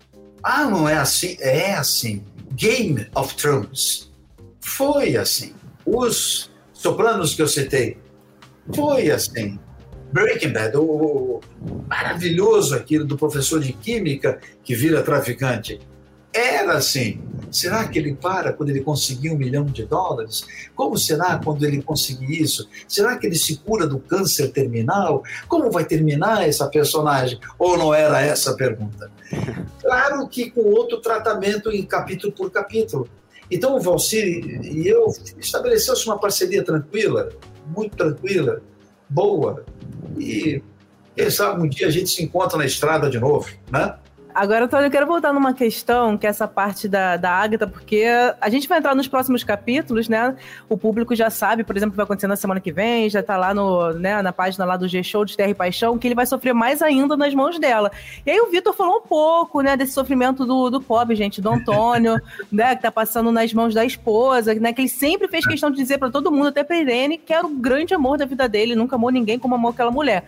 Ah, 0.43 0.65
não 0.65 0.89
é 0.89 0.95
assim? 0.95 1.37
É 1.39 1.75
assim. 1.75 2.25
Game 2.53 3.07
of 3.15 3.35
Thrones. 3.37 4.11
Foi 4.61 5.17
assim. 5.17 5.53
Os 5.85 6.51
sopranos 6.73 7.35
que 7.35 7.43
eu 7.43 7.49
citei. 7.49 7.99
Foi 8.75 9.11
assim. 9.11 9.59
Breaking 10.13 10.53
Bad, 10.53 10.77
o, 10.77 10.83
o 10.83 11.41
maravilhoso 11.89 12.75
aquilo 12.75 13.05
do 13.05 13.17
professor 13.17 13.61
de 13.61 13.73
química 13.73 14.41
que 14.63 14.75
vira 14.75 15.03
traficante. 15.03 15.81
Era 16.33 16.75
assim. 16.75 17.21
Será 17.53 17.87
que 17.87 17.99
ele 17.99 18.15
para 18.15 18.53
quando 18.53 18.71
ele 18.71 18.81
conseguir 18.81 19.31
um 19.31 19.37
milhão 19.37 19.65
de 19.65 19.85
dólares? 19.85 20.45
Como 20.75 20.97
será 20.97 21.39
quando 21.39 21.65
ele 21.65 21.83
conseguir 21.83 22.43
isso? 22.43 22.67
Será 22.89 23.17
que 23.19 23.27
ele 23.27 23.37
se 23.37 23.57
cura 23.59 23.87
do 23.87 23.99
câncer 23.99 24.49
terminal? 24.51 25.23
Como 25.47 25.71
vai 25.71 25.85
terminar 25.85 26.49
essa 26.49 26.67
personagem? 26.67 27.39
Ou 27.59 27.77
não 27.77 27.95
era 27.95 28.21
essa 28.23 28.53
a 28.53 28.57
pergunta? 28.57 29.11
Claro 29.83 30.29
que 30.29 30.49
com 30.49 30.61
outro 30.61 31.01
tratamento 31.01 31.71
em 31.71 31.85
capítulo 31.85 32.33
por 32.33 32.51
capítulo. 32.53 33.09
Então 33.51 33.77
o 33.77 33.81
Valcir 33.81 34.65
e 34.65 34.87
eu 34.87 35.13
estabeleceu-se 35.39 36.07
uma 36.07 36.19
parceria 36.19 36.65
tranquila, 36.65 37.31
muito 37.67 37.97
tranquila, 37.97 38.63
boa. 39.09 39.65
E 40.17 40.63
quem 41.15 41.31
sabe 41.31 41.61
um 41.61 41.69
dia 41.69 41.89
a 41.89 41.91
gente 41.91 42.09
se 42.11 42.23
encontra 42.23 42.57
na 42.57 42.65
estrada 42.65 43.11
de 43.11 43.19
novo, 43.19 43.49
né? 43.71 43.97
Agora, 44.35 44.65
Antônio, 44.65 44.87
eu 44.87 44.91
quero 44.91 45.07
voltar 45.07 45.33
numa 45.33 45.53
questão, 45.53 46.17
que 46.17 46.27
é 46.27 46.31
essa 46.31 46.49
parte 46.49 46.89
da, 46.89 47.19
da 47.19 47.31
Agatha, 47.31 47.67
porque 47.67 48.05
a 48.41 48.49
gente 48.49 48.67
vai 48.67 48.79
entrar 48.79 48.95
nos 48.95 49.07
próximos 49.07 49.45
capítulos, 49.45 50.09
né? 50.09 50.35
O 50.71 50.79
público 50.79 51.15
já 51.15 51.29
sabe, 51.29 51.65
por 51.65 51.77
exemplo, 51.77 51.91
o 51.91 51.93
que 51.93 51.97
vai 51.99 52.05
acontecer 52.05 52.27
na 52.27 52.37
semana 52.37 52.59
que 52.59 52.73
vem, 52.73 53.11
já 53.11 53.23
tá 53.23 53.37
lá 53.37 53.53
no, 53.53 53.93
né, 53.93 54.23
na 54.23 54.33
página 54.33 54.65
lá 54.65 54.77
do 54.79 54.89
G-Show 54.89 55.27
de 55.27 55.37
Terra 55.37 55.51
e 55.51 55.55
Paixão, 55.55 55.99
que 55.99 56.09
ele 56.09 56.15
vai 56.15 56.25
sofrer 56.25 56.55
mais 56.55 56.81
ainda 56.81 57.15
nas 57.15 57.35
mãos 57.35 57.59
dela. 57.59 57.93
E 58.25 58.31
aí 58.31 58.41
o 58.41 58.51
Vitor 58.51 58.73
falou 58.73 58.99
um 58.99 59.07
pouco, 59.07 59.61
né, 59.61 59.77
desse 59.77 59.93
sofrimento 59.93 60.47
do, 60.47 60.71
do 60.71 60.81
pobre, 60.81 61.15
gente, 61.15 61.41
do 61.43 61.51
Antônio, 61.51 62.19
né, 62.51 62.75
que 62.75 62.83
tá 62.83 62.91
passando 62.91 63.31
nas 63.31 63.53
mãos 63.53 63.75
da 63.75 63.85
esposa, 63.85 64.55
né, 64.55 64.73
que 64.73 64.81
ele 64.81 64.89
sempre 64.89 65.29
fez 65.29 65.47
questão 65.47 65.71
de 65.71 65.77
dizer 65.77 65.99
para 65.99 66.11
todo 66.11 66.33
mundo, 66.33 66.49
até 66.49 66.65
pra 66.65 66.77
Irene, 66.77 67.19
que 67.19 67.35
era 67.35 67.47
o 67.47 67.51
grande 67.51 67.93
amor 67.93 68.17
da 68.17 68.25
vida 68.25 68.49
dele, 68.49 68.75
nunca 68.75 68.97
amou 68.97 69.11
ninguém 69.11 69.39
como 69.39 69.55
amou 69.55 69.73
aquela 69.73 69.91
mulher. 69.91 70.25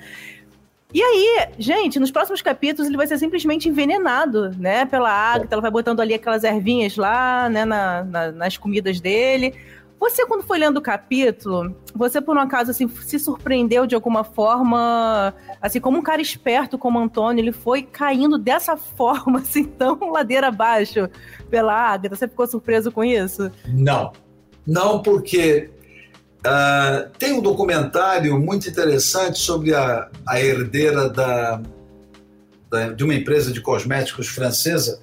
E 0.94 1.02
aí, 1.02 1.48
gente, 1.58 1.98
nos 1.98 2.12
próximos 2.12 2.40
capítulos 2.40 2.86
ele 2.88 2.96
vai 2.96 3.08
ser 3.08 3.18
simplesmente 3.18 3.68
envenenado, 3.68 4.50
né, 4.50 4.86
pela 4.86 5.10
Agatha, 5.10 5.48
ela 5.52 5.60
vai 5.62 5.70
botando 5.70 5.98
ali 5.98 6.14
aquelas 6.14 6.44
ervinhas 6.44 6.96
lá, 6.96 7.48
né, 7.48 7.64
na, 7.64 8.04
na- 8.04 8.30
nas 8.32 8.56
comidas 8.56 9.00
dele. 9.00 9.52
Você, 9.98 10.24
quando 10.26 10.42
foi 10.44 10.58
lendo 10.58 10.76
o 10.76 10.82
capítulo, 10.82 11.74
você 11.94 12.20
por 12.20 12.36
um 12.36 12.40
acaso, 12.40 12.70
assim, 12.70 12.86
se 12.88 13.18
surpreendeu 13.18 13.86
de 13.86 13.94
alguma 13.96 14.22
forma, 14.22 15.34
assim, 15.60 15.80
como 15.80 15.98
um 15.98 16.02
cara 16.02 16.22
esperto 16.22 16.78
como 16.78 16.98
Antônio, 16.98 17.42
ele 17.42 17.52
foi 17.52 17.82
caindo 17.82 18.38
dessa 18.38 18.76
forma, 18.96 19.40
assim, 19.40 19.64
tão 19.64 19.98
ladeira 20.12 20.46
abaixo 20.48 21.08
pela 21.50 21.72
Agatha? 21.74 22.14
Você 22.14 22.28
ficou 22.28 22.46
surpreso 22.46 22.92
com 22.92 23.02
isso? 23.02 23.50
Não. 23.66 24.12
Não, 24.66 25.02
porque 25.02 25.70
ah, 26.44 27.08
tem 27.18 27.32
um 27.32 27.40
documentário 27.40 28.38
muito 28.38 28.68
interessante 28.68 29.38
sobre 29.38 29.74
a, 29.74 30.10
a 30.26 30.40
herdeira 30.40 31.08
da, 31.08 31.60
da- 32.70 32.88
de 32.92 33.02
uma 33.04 33.14
empresa 33.14 33.52
de 33.52 33.60
cosméticos 33.60 34.28
francesa. 34.28 35.00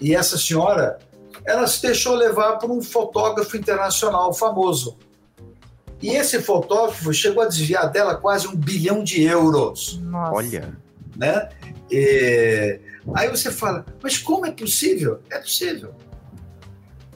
E 0.00 0.14
essa 0.14 0.36
senhora, 0.36 0.98
ela 1.46 1.66
se 1.66 1.80
deixou 1.82 2.14
levar 2.14 2.58
por 2.58 2.70
um 2.70 2.82
fotógrafo 2.82 3.56
internacional 3.56 4.32
famoso. 4.34 4.96
E 6.00 6.10
esse 6.10 6.40
fotógrafo 6.42 7.12
chegou 7.14 7.42
a 7.42 7.46
desviar 7.46 7.90
dela 7.90 8.16
quase 8.16 8.48
um 8.48 8.56
bilhão 8.56 9.04
de 9.04 9.22
euros 9.22 10.00
Nossa. 10.02 10.32
Olha. 10.34 10.76
né? 11.16 11.48
E 11.88 12.80
aí 13.14 13.28
você 13.28 13.52
fala, 13.52 13.84
mas 14.02 14.18
como 14.18 14.44
é 14.44 14.50
possível? 14.50 15.20
É 15.30 15.38
possível. 15.38 15.94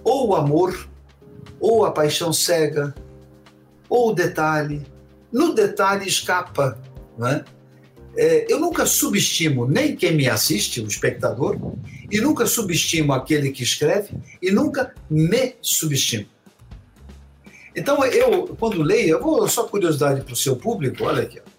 Ou 0.04 0.28
o 0.28 0.36
amor, 0.36 0.88
ou 1.58 1.84
a 1.84 1.90
paixão 1.90 2.32
cega, 2.32 2.94
ou 3.88 4.10
o 4.10 4.14
detalhe. 4.14 4.82
No 5.32 5.54
detalhe 5.54 6.06
escapa, 6.06 6.78
né? 7.18 7.44
É, 8.16 8.50
eu 8.50 8.58
nunca 8.58 8.86
subestimo 8.86 9.68
nem 9.68 9.94
quem 9.94 10.14
me 10.14 10.28
assiste, 10.28 10.80
o 10.80 10.86
espectador, 10.86 11.58
e 12.10 12.18
nunca 12.18 12.46
subestimo 12.46 13.12
aquele 13.12 13.50
que 13.50 13.62
escreve, 13.62 14.16
e 14.40 14.50
nunca 14.50 14.94
me 15.10 15.54
subestimo. 15.60 16.26
Então, 17.74 18.02
eu, 18.06 18.56
quando 18.58 18.82
leio, 18.82 19.16
eu 19.16 19.22
vou 19.22 19.46
só 19.48 19.64
curiosidade 19.64 20.22
para 20.22 20.32
o 20.32 20.36
seu 20.36 20.56
público, 20.56 21.04
olha 21.04 21.24
aqui. 21.24 21.40
ó. 21.44 21.50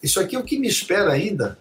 Isso 0.00 0.20
aqui 0.20 0.36
é 0.36 0.38
o 0.38 0.44
que 0.44 0.56
me 0.56 0.68
espera 0.68 1.10
ainda. 1.12 1.58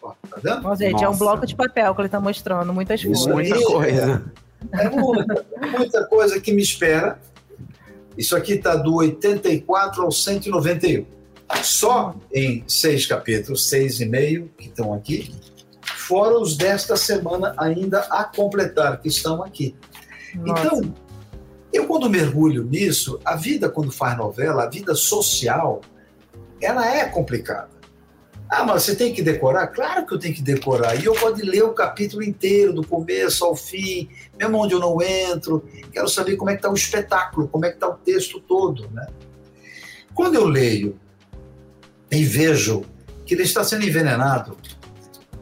Ó, 0.00 0.12
tá 0.30 0.38
vendo? 0.40 0.62
Nossa, 0.62 0.84
gente, 0.84 1.02
é 1.02 1.08
um 1.08 1.10
Nossa. 1.10 1.18
bloco 1.18 1.46
de 1.46 1.56
papel 1.56 1.92
que 1.92 2.02
ele 2.02 2.08
tá 2.08 2.20
mostrando, 2.20 2.72
muitas 2.72 3.02
Isso 3.02 3.28
aí. 3.30 3.50
Muita 3.50 3.66
coisa. 3.66 4.24
É 4.72 4.88
muita, 4.88 5.46
muita 5.76 6.04
coisa 6.06 6.40
que 6.40 6.52
me 6.52 6.62
espera. 6.62 7.18
Isso 8.16 8.36
aqui 8.36 8.54
está 8.54 8.76
do 8.76 8.96
84 8.96 10.02
ao 10.02 10.10
191. 10.10 11.06
Só 11.62 12.14
em 12.32 12.64
seis 12.66 13.06
capítulos, 13.06 13.68
seis 13.68 14.00
e 14.00 14.06
meio 14.06 14.50
que 14.58 14.66
estão 14.66 14.92
aqui, 14.92 15.32
fora 15.80 16.38
os 16.38 16.56
desta 16.56 16.96
semana 16.96 17.54
ainda 17.56 18.00
a 18.10 18.24
completar, 18.24 19.00
que 19.00 19.08
estão 19.08 19.42
aqui. 19.42 19.74
Nossa. 20.34 20.66
Então, 20.66 20.94
eu 21.72 21.86
quando 21.86 22.10
mergulho 22.10 22.64
nisso, 22.64 23.20
a 23.24 23.36
vida 23.36 23.68
quando 23.68 23.92
faz 23.92 24.16
novela, 24.16 24.64
a 24.64 24.68
vida 24.68 24.94
social, 24.94 25.80
ela 26.60 26.86
é 26.86 27.04
complicada. 27.04 27.75
Ah, 28.48 28.64
mas 28.64 28.84
você 28.84 28.94
tem 28.94 29.12
que 29.12 29.22
decorar? 29.22 29.66
Claro 29.68 30.06
que 30.06 30.14
eu 30.14 30.18
tenho 30.18 30.34
que 30.34 30.42
decorar. 30.42 30.94
E 30.94 31.04
eu 31.04 31.34
de 31.34 31.42
ler 31.42 31.64
o 31.64 31.72
capítulo 31.72 32.22
inteiro, 32.22 32.72
do 32.72 32.86
começo 32.86 33.44
ao 33.44 33.56
fim, 33.56 34.08
mesmo 34.38 34.58
onde 34.58 34.74
eu 34.74 34.78
não 34.78 35.02
entro. 35.02 35.64
Quero 35.92 36.08
saber 36.08 36.36
como 36.36 36.50
é 36.50 36.54
que 36.54 36.60
está 36.60 36.70
o 36.70 36.74
espetáculo, 36.74 37.48
como 37.48 37.64
é 37.64 37.70
que 37.70 37.76
está 37.76 37.88
o 37.88 37.94
texto 37.94 38.40
todo. 38.40 38.88
Né? 38.90 39.06
Quando 40.14 40.36
eu 40.36 40.46
leio 40.46 40.98
e 42.10 42.24
vejo 42.24 42.84
que 43.24 43.34
ele 43.34 43.42
está 43.42 43.64
sendo 43.64 43.84
envenenado, 43.84 44.56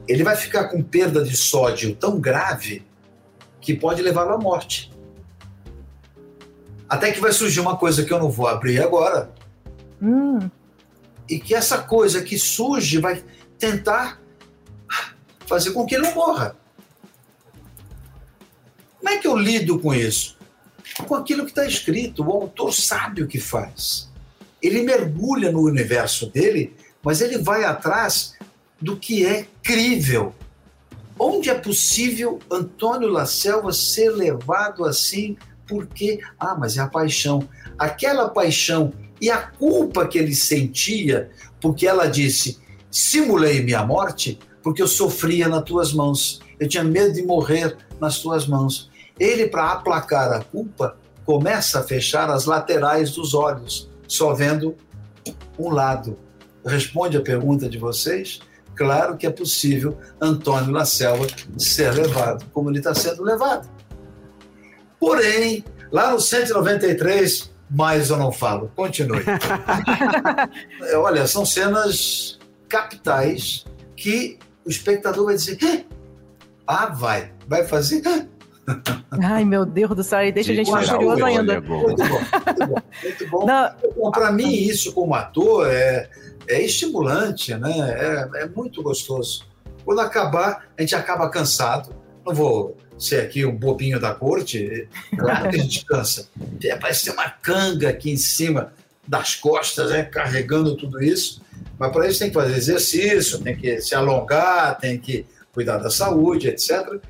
ele 0.09 0.25
vai 0.25 0.37
ficar 0.37 0.69
com 0.69 0.83
perda 0.83 1.23
de 1.23 1.37
sódio 1.37 1.95
tão 1.95 2.19
grave 2.19 2.87
que 3.61 3.75
pode 3.75 4.01
levá-lo 4.01 4.33
à 4.33 4.39
morte. 4.39 4.91
Até 6.89 7.13
que 7.13 7.21
vai 7.21 7.33
surgir 7.33 7.61
uma 7.61 7.77
coisa 7.77 8.05
que 8.05 8.13
eu 8.13 8.19
não 8.19 8.31
vou 8.31 8.47
abrir 8.47 8.83
agora, 8.83 9.31
Hum, 10.05 10.51
e 11.29 11.39
que 11.39 11.55
essa 11.55 11.79
coisa 11.79 12.23
que 12.23 12.39
surge 12.39 12.99
vai 12.99 13.25
tentar 13.59 14.21
fazer 15.47 15.73
com 15.73 15.87
que 15.87 15.95
ele 15.95 16.07
não 16.07 16.15
morra. 16.15 16.57
Como 18.99 19.09
é 19.09 19.19
que 19.19 19.27
eu 19.27 19.37
lido 19.37 19.79
com 19.79 19.95
isso? 19.95 20.37
Com 21.07 21.15
aquilo 21.15 21.45
que 21.45 21.51
está 21.51 21.67
escrito. 21.67 22.25
O 22.25 22.31
autor 22.31 22.73
sabe 22.73 23.23
o 23.23 23.29
que 23.29 23.39
faz. 23.39 24.11
Ele 24.63 24.83
mergulha 24.83 25.53
no 25.53 25.61
universo 25.61 26.27
dele, 26.31 26.75
mas 27.03 27.21
ele 27.21 27.39
vai 27.39 27.65
atrás 27.65 28.35
do 28.81 28.97
que 28.97 29.27
é 29.27 29.47
crível. 29.63 30.35
Onde 31.19 31.51
é 31.51 31.55
possível 31.55 32.41
Antônio 32.51 33.09
La 33.09 33.27
Selva 33.27 33.73
ser 33.73 34.11
levado 34.11 34.85
assim? 34.85 35.37
Porque, 35.67 36.21
ah, 36.39 36.57
mas 36.59 36.77
é 36.77 36.81
a 36.81 36.89
paixão. 36.89 37.49
Aquela 37.79 38.29
paixão 38.29 38.93
e 39.25 39.31
a 39.31 39.39
culpa 39.39 40.07
que 40.07 40.19
ele 40.19 40.35
sentia, 40.35 41.31
porque 41.59 41.87
ela 41.87 42.07
disse: 42.07 42.59
simulei 42.91 43.63
minha 43.63 43.83
morte 43.83 44.39
porque 44.63 44.83
eu 44.83 44.87
sofria 44.87 45.49
nas 45.49 45.65
tuas 45.65 45.95
mãos. 45.95 46.41
Eu 46.61 46.69
tinha 46.69 46.85
medo 46.85 47.15
de 47.15 47.23
morrer 47.23 47.75
nas 47.99 48.19
tuas 48.19 48.47
mãos. 48.47 48.91
Ele, 49.19 49.49
para 49.49 49.73
aplacar 49.73 50.31
a 50.31 50.45
culpa, 50.45 50.99
começa 51.25 51.81
a 51.81 51.83
fechar 51.83 52.29
as 52.29 52.45
laterais 52.45 53.13
dos 53.13 53.33
olhos, 53.33 53.89
só 54.07 54.35
vendo 54.35 54.77
um 55.59 55.71
lado. 55.71 56.19
Responde 56.63 57.17
a 57.17 57.23
pergunta 57.23 57.67
de 57.67 57.79
vocês? 57.79 58.41
Claro 58.75 59.17
que 59.17 59.27
é 59.27 59.31
possível 59.31 59.97
Antônio 60.21 60.71
La 60.71 60.85
Selva 60.85 61.27
ser 61.57 61.95
levado 61.95 62.45
como 62.53 62.69
ele 62.69 62.79
está 62.79 62.95
sendo 62.95 63.23
levado. 63.23 63.71
Porém, 65.01 65.65
lá 65.91 66.11
no 66.11 66.21
193, 66.21 67.54
mais 67.71 68.11
eu 68.11 68.17
não 68.17 68.31
falo. 68.33 68.71
Continue. 68.75 69.25
Olha, 70.97 71.27
são 71.27 71.45
cenas 71.45 72.39
capitais 72.69 73.65
que 73.97 74.39
o 74.65 74.71
espectador 74.71 75.27
vai 75.27 75.35
dizer: 75.35 75.87
Ah, 76.67 76.87
vai, 76.87 77.33
vai 77.47 77.65
fazer. 77.65 78.03
Ai, 79.11 79.45
meu 79.45 79.67
Deus 79.67 79.95
do 79.95 80.03
céu, 80.03 80.33
deixa 80.33 80.53
a 80.53 80.55
gente 80.55 80.71
mais 80.71 80.91
curioso 80.91 81.25
ainda. 81.25 81.61
Muito 81.61 81.69
bom, 81.69 81.83
muito 81.83 82.67
bom. 82.67 82.83
Muito 83.03 83.31
bom. 83.31 83.47
Bom, 83.97 84.11
Para 84.11 84.33
mim, 84.33 84.53
isso 84.53 84.93
como 84.93 85.15
ator 85.15 85.69
é, 85.71 86.09
é 86.49 86.63
estimulante, 86.63 87.55
né? 87.55 87.73
É, 87.77 88.43
é 88.45 88.49
muito 88.49 88.83
gostoso. 88.83 89.47
Quando 89.85 90.01
acabar, 90.01 90.67
a 90.77 90.81
gente 90.81 90.95
acaba 90.95 91.29
cansado. 91.29 91.95
Não 92.25 92.35
vou 92.35 92.77
ser 92.99 93.21
aqui 93.21 93.45
um 93.45 93.55
bobinho 93.55 94.01
da 94.01 94.15
corte, 94.15 94.89
que 95.11 95.21
a 95.21 95.51
gente 95.51 95.85
cansa. 95.85 96.29
É, 96.63 96.77
parece 96.77 97.05
ter 97.05 97.11
uma 97.11 97.29
canga 97.29 97.89
aqui 97.89 98.11
em 98.11 98.17
cima 98.17 98.73
das 99.07 99.35
costas, 99.35 99.91
né? 99.91 100.03
carregando 100.03 100.77
tudo 100.77 101.03
isso. 101.03 101.43
Mas 101.79 101.93
para 101.93 102.09
isso 102.09 102.21
tem 102.21 102.29
que 102.29 102.35
fazer 102.35 102.57
exercício, 102.57 103.41
tem 103.41 103.57
que 103.57 103.81
se 103.81 103.95
alongar, 103.95 104.79
tem 104.79 104.99
que 104.99 105.27
cuidar 105.53 105.79
da 105.79 105.91
saúde, 105.91 106.49
etc. 106.49 107.01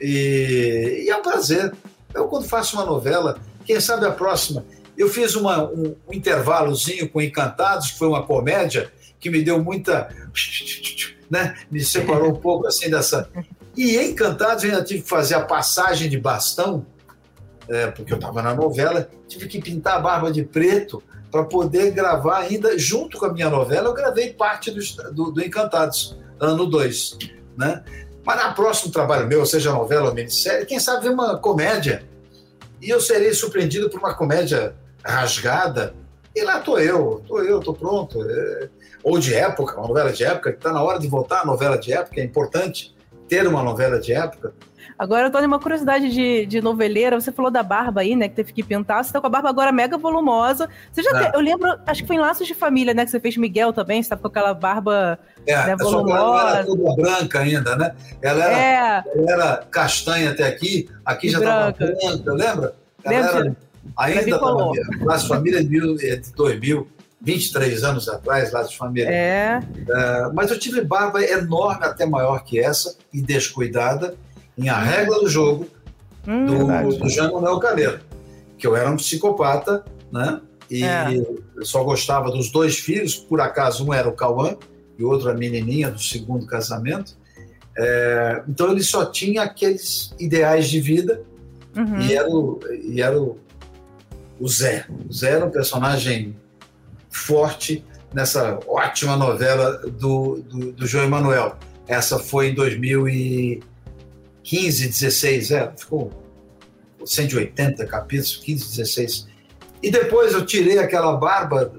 E, 0.00 1.04
e 1.06 1.10
é 1.10 1.16
um 1.16 1.22
prazer. 1.22 1.72
Eu, 2.14 2.26
quando 2.26 2.48
faço 2.48 2.76
uma 2.76 2.84
novela, 2.84 3.38
quem 3.64 3.80
sabe 3.80 4.06
a 4.06 4.12
próxima. 4.12 4.64
Eu 4.96 5.08
fiz 5.08 5.36
uma, 5.36 5.64
um, 5.64 5.94
um 6.08 6.12
intervalozinho 6.12 7.08
com 7.08 7.22
Encantados, 7.22 7.92
que 7.92 7.98
foi 7.98 8.08
uma 8.08 8.26
comédia, 8.26 8.90
que 9.20 9.30
me 9.30 9.42
deu 9.42 9.62
muita. 9.62 10.08
Né? 11.30 11.54
Me 11.70 11.84
separou 11.84 12.30
um 12.30 12.36
pouco 12.36 12.66
assim 12.66 12.88
dessa. 12.88 13.28
E 13.78 13.96
Encantados 13.96 14.64
eu 14.64 14.70
ainda 14.70 14.82
tive 14.82 15.02
que 15.02 15.08
fazer 15.08 15.36
a 15.36 15.44
passagem 15.44 16.10
de 16.10 16.18
bastão, 16.18 16.84
é, 17.68 17.86
porque 17.86 18.12
eu 18.12 18.16
estava 18.16 18.42
na 18.42 18.52
novela, 18.52 19.08
tive 19.28 19.46
que 19.46 19.62
pintar 19.62 19.98
a 19.98 20.00
barba 20.00 20.32
de 20.32 20.42
preto 20.42 21.00
para 21.30 21.44
poder 21.44 21.92
gravar 21.92 22.38
ainda, 22.38 22.76
junto 22.76 23.16
com 23.16 23.26
a 23.26 23.32
minha 23.32 23.48
novela, 23.48 23.88
eu 23.88 23.94
gravei 23.94 24.32
parte 24.32 24.72
do, 24.72 24.80
do, 25.12 25.30
do 25.30 25.40
Encantados, 25.40 26.18
ano 26.40 26.66
2. 26.66 27.18
Né? 27.56 27.84
Mas 28.24 28.36
na 28.36 28.52
próximo 28.52 28.90
trabalho 28.90 29.28
meu, 29.28 29.46
seja 29.46 29.70
novela 29.70 30.08
ou 30.08 30.14
minissérie, 30.14 30.66
quem 30.66 30.80
sabe 30.80 31.04
ver 31.04 31.10
uma 31.10 31.38
comédia. 31.38 32.02
E 32.82 32.90
eu 32.90 33.00
serei 33.00 33.32
surpreendido 33.32 33.88
por 33.88 34.00
uma 34.00 34.12
comédia 34.12 34.74
rasgada. 35.04 35.94
E 36.34 36.42
lá 36.42 36.58
estou 36.58 36.80
eu, 36.80 37.20
estou 37.22 37.44
eu, 37.44 37.60
estou 37.60 37.74
pronto. 37.74 38.28
É, 38.28 38.68
Ou 39.04 39.20
de 39.20 39.34
época, 39.34 39.76
uma 39.78 39.86
novela 39.86 40.12
de 40.12 40.24
época, 40.24 40.50
que 40.50 40.58
está 40.58 40.72
na 40.72 40.82
hora 40.82 40.98
de 40.98 41.06
voltar 41.06 41.42
a 41.42 41.46
novela 41.46 41.78
de 41.78 41.92
época, 41.92 42.20
é 42.20 42.24
importante 42.24 42.97
ter 43.28 43.46
uma 43.46 43.62
novela 43.62 43.98
de 44.00 44.12
época. 44.12 44.52
Agora, 44.98 45.30
Tony, 45.30 45.46
uma 45.46 45.60
curiosidade 45.60 46.10
de, 46.10 46.44
de 46.46 46.60
noveleira. 46.60 47.20
Você 47.20 47.30
falou 47.30 47.52
da 47.52 47.62
barba 47.62 48.00
aí, 48.00 48.16
né? 48.16 48.28
Que 48.28 48.34
teve 48.34 48.52
que 48.52 48.64
pintar. 48.64 49.04
Você 49.04 49.12
tá 49.12 49.20
com 49.20 49.28
a 49.28 49.30
barba 49.30 49.48
agora 49.48 49.70
mega 49.70 49.96
volumosa. 49.96 50.68
Você 50.90 51.02
já 51.04 51.10
É. 51.10 51.30
te- 51.30 51.36
Eu 51.36 51.40
lembro, 51.40 51.72
acho 51.86 52.02
que 52.02 52.06
foi 52.08 52.16
em 52.16 52.18
Laços 52.18 52.46
de 52.48 52.54
Família, 52.54 52.92
né? 52.92 53.04
Que 53.04 53.10
você 53.12 53.20
fez 53.20 53.36
Miguel 53.36 53.72
também. 53.72 54.02
Você 54.02 54.08
tá 54.08 54.16
com 54.16 54.26
aquela 54.26 54.52
barba. 54.54 55.16
É, 55.46 55.54
Né, 55.54 55.62
que 55.62 55.70
ela 55.70 55.70
era 55.70 55.76
volumosa. 55.76 56.64
toda 56.66 56.96
branca 56.96 57.38
ainda, 57.40 57.76
né? 57.76 57.94
Ela 58.20 58.44
era, 58.44 58.58
É, 58.58 59.04
ela 59.18 59.30
era 59.32 59.56
castanha 59.70 60.30
até 60.30 60.46
aqui, 60.48 60.90
aqui 61.04 61.28
já 61.28 61.38
estava 61.38 61.70
branca. 61.72 61.94
branca, 62.00 62.32
lembra? 62.32 62.74
Ela 63.04 63.14
Lembro, 63.16 63.38
era, 63.38 63.56
ainda. 63.96 64.40
Laços 65.04 65.22
de 65.22 65.28
Família 65.28 65.62
mil- 65.62 65.96
é 66.02 66.16
de 66.16 66.32
2000, 66.32 66.88
23 67.20 67.84
anos 67.84 68.08
atrás, 68.08 68.52
Laços 68.52 68.72
de 68.72 68.78
Família. 68.78 69.08
é. 69.10 69.60
É, 69.88 70.30
mas 70.32 70.50
eu 70.50 70.58
tive 70.58 70.80
barba 70.82 71.22
enorme, 71.22 71.84
até 71.84 72.06
maior 72.06 72.44
que 72.44 72.58
essa, 72.60 72.96
e 73.12 73.20
descuidada, 73.20 74.14
em 74.56 74.68
A 74.68 74.78
Regra 74.78 75.18
do 75.20 75.28
Jogo, 75.28 75.66
Hum, 76.26 76.44
do, 76.46 76.58
Verdade. 76.66 76.98
do 76.98 77.08
Jean 77.08 77.32
Manuel 77.32 77.58
Calheiro, 77.58 78.00
que 78.58 78.66
eu 78.66 78.76
era 78.76 78.90
um 78.90 78.96
psicopata, 78.96 79.84
né? 80.12 80.40
E 80.70 80.84
É. 80.84 81.06
só 81.62 81.82
gostava 81.82 82.30
dos 82.30 82.50
dois 82.52 82.78
filhos, 82.78 83.16
por 83.16 83.40
acaso 83.40 83.86
um 83.86 83.94
era 83.94 84.06
o 84.08 84.12
Cauã 84.12 84.56
e 84.98 85.02
o 85.04 85.08
outro 85.08 85.30
a 85.30 85.34
menininha 85.34 85.90
do 85.90 85.98
segundo 86.00 86.44
casamento. 86.46 87.16
É, 87.78 88.42
então 88.48 88.70
ele 88.70 88.82
só 88.82 89.06
tinha 89.06 89.42
aqueles 89.42 90.12
ideais 90.18 90.68
de 90.68 90.80
vida 90.80 91.22
uhum. 91.74 92.00
e 92.00 92.14
era, 92.14 92.28
o, 92.28 92.60
e 92.82 93.00
era 93.00 93.18
o, 93.18 93.38
o 94.38 94.46
Zé. 94.48 94.84
O 95.08 95.12
Zé 95.12 95.30
era 95.30 95.46
um 95.46 95.50
personagem 95.50 96.36
forte 97.10 97.84
nessa 98.12 98.58
ótima 98.66 99.16
novela 99.16 99.78
do, 99.78 100.42
do, 100.42 100.72
do 100.72 100.86
João 100.86 101.04
Emanuel. 101.04 101.56
Essa 101.86 102.18
foi 102.18 102.48
em 102.48 102.54
2015, 102.54 104.88
16, 104.88 105.50
é, 105.50 105.72
ficou 105.76 106.10
180 107.04 107.86
capítulos, 107.86 108.36
15, 108.36 108.76
16. 108.76 109.26
E 109.82 109.90
depois 109.90 110.32
eu 110.32 110.44
tirei 110.44 110.78
aquela 110.78 111.16
barba, 111.16 111.72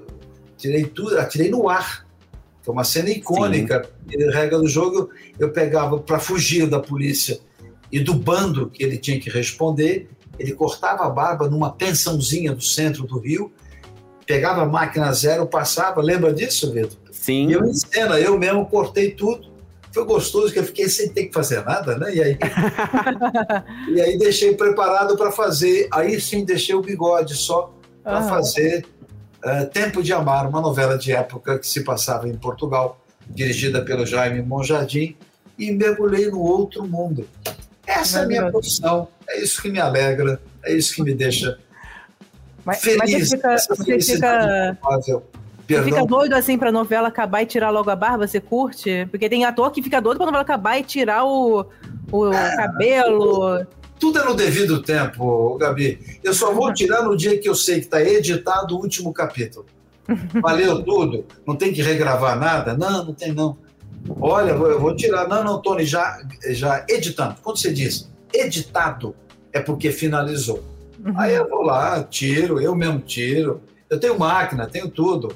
tirei 0.56 0.84
tudo, 0.84 1.18
atirei 1.18 1.50
no 1.50 1.68
ar. 1.68 2.06
Foi 2.62 2.74
uma 2.74 2.84
cena 2.84 3.10
icônica. 3.10 3.88
A 4.08 4.34
regra 4.34 4.58
do 4.58 4.66
jogo, 4.66 5.10
eu 5.38 5.50
pegava 5.50 5.98
para 5.98 6.18
fugir 6.18 6.68
da 6.68 6.80
polícia 6.80 7.38
e 7.90 8.00
do 8.00 8.14
bando 8.14 8.70
que 8.70 8.82
ele 8.82 8.98
tinha 8.98 9.18
que 9.18 9.28
responder, 9.28 10.08
ele 10.38 10.52
cortava 10.52 11.04
a 11.04 11.10
barba 11.10 11.48
numa 11.48 11.72
pensãozinha 11.72 12.54
do 12.54 12.62
centro 12.62 13.04
do 13.04 13.18
Rio, 13.18 13.52
pegava 14.30 14.62
a 14.62 14.64
máquina 14.64 15.12
zero, 15.12 15.44
passava, 15.44 16.00
lembra 16.00 16.32
disso, 16.32 16.72
Vitor? 16.72 16.96
Sim. 17.10 17.48
E 17.48 17.52
eu 17.54 17.64
em 17.64 17.74
cena, 17.74 18.20
eu 18.20 18.38
mesmo 18.38 18.64
cortei 18.64 19.10
tudo. 19.10 19.50
Foi 19.92 20.04
gostoso, 20.04 20.52
que 20.52 20.60
eu 20.60 20.64
fiquei 20.64 20.88
sem 20.88 21.08
ter 21.08 21.24
que 21.24 21.34
fazer 21.34 21.64
nada, 21.64 21.98
né? 21.98 22.14
E 22.14 22.22
aí, 22.22 22.38
e 23.92 24.00
aí 24.00 24.16
deixei 24.16 24.54
preparado 24.54 25.16
para 25.16 25.32
fazer. 25.32 25.88
Aí 25.92 26.20
sim, 26.20 26.44
deixei 26.44 26.76
o 26.76 26.80
bigode 26.80 27.34
só 27.34 27.74
para 28.04 28.18
Aham. 28.18 28.28
fazer 28.28 28.86
eh, 29.44 29.64
Tempo 29.64 30.00
de 30.00 30.12
Amar, 30.12 30.48
uma 30.48 30.60
novela 30.60 30.96
de 30.96 31.10
época 31.10 31.58
que 31.58 31.66
se 31.66 31.82
passava 31.82 32.28
em 32.28 32.36
Portugal, 32.36 33.04
dirigida 33.28 33.82
pelo 33.82 34.06
Jaime 34.06 34.42
Monjardim, 34.42 35.16
e 35.58 35.72
mergulhei 35.72 36.30
no 36.30 36.38
outro 36.38 36.86
mundo. 36.86 37.26
Essa 37.84 38.20
é 38.20 38.22
a 38.22 38.26
minha 38.28 38.48
profissão, 38.48 39.08
é 39.28 39.40
isso 39.40 39.60
que 39.60 39.68
me 39.68 39.80
alegra, 39.80 40.40
é 40.62 40.72
isso 40.72 40.94
que 40.94 41.02
me 41.02 41.14
deixa 41.14 41.58
Mas, 42.64 42.80
feliz. 42.80 42.98
mas 42.98 43.10
você 43.10 43.36
fica, 43.36 43.58
você 43.58 43.76
fica, 43.76 44.76
você 45.68 45.82
fica 45.84 46.04
doido 46.06 46.34
assim 46.34 46.58
pra 46.58 46.72
novela 46.72 47.08
acabar 47.08 47.42
e 47.42 47.46
tirar 47.46 47.70
logo 47.70 47.90
a 47.90 47.96
barba? 47.96 48.26
Você 48.26 48.40
curte? 48.40 49.06
Porque 49.10 49.28
tem 49.28 49.44
ator 49.44 49.70
que 49.70 49.82
fica 49.82 50.00
doido 50.00 50.16
pra 50.18 50.26
novela 50.26 50.42
acabar 50.42 50.78
e 50.78 50.82
tirar 50.82 51.24
o, 51.24 51.64
o 52.10 52.32
É. 52.32 52.56
cabelo. 52.56 53.64
tudo 53.98 54.18
é 54.18 54.24
no 54.24 54.34
devido 54.34 54.82
tempo, 54.82 55.56
Gabi. 55.58 56.18
Eu 56.24 56.34
só 56.34 56.52
vou 56.52 56.72
tirar 56.74 57.02
no 57.02 57.16
dia 57.16 57.38
que 57.38 57.48
eu 57.48 57.54
sei 57.54 57.76
que 57.76 57.84
está 57.84 58.02
editado 58.02 58.74
o 58.76 58.80
último 58.80 59.12
capítulo. 59.12 59.66
Valeu 60.42 60.82
tudo? 60.82 61.24
Não 61.46 61.54
tem 61.54 61.72
que 61.72 61.82
regravar 61.82 62.36
nada? 62.38 62.76
Não, 62.76 63.04
não 63.04 63.14
tem 63.14 63.32
não. 63.32 63.56
Olha, 64.20 64.50
eu 64.52 64.80
vou 64.80 64.96
tirar. 64.96 65.28
Não, 65.28 65.44
não, 65.44 65.62
Tony, 65.62 65.84
já, 65.84 66.18
já 66.48 66.84
editando. 66.88 67.36
Quando 67.42 67.58
você 67.58 67.72
diz 67.72 68.10
editado, 68.34 69.14
é 69.52 69.60
porque 69.60 69.92
finalizou. 69.92 70.64
Uhum. 71.04 71.14
Aí 71.16 71.34
eu 71.34 71.48
vou 71.48 71.62
lá, 71.62 72.02
tiro, 72.04 72.60
eu 72.60 72.74
mesmo 72.74 73.00
tiro. 73.00 73.62
Eu 73.88 73.98
tenho 73.98 74.18
máquina, 74.18 74.68
tenho 74.68 74.88
tudo. 74.88 75.34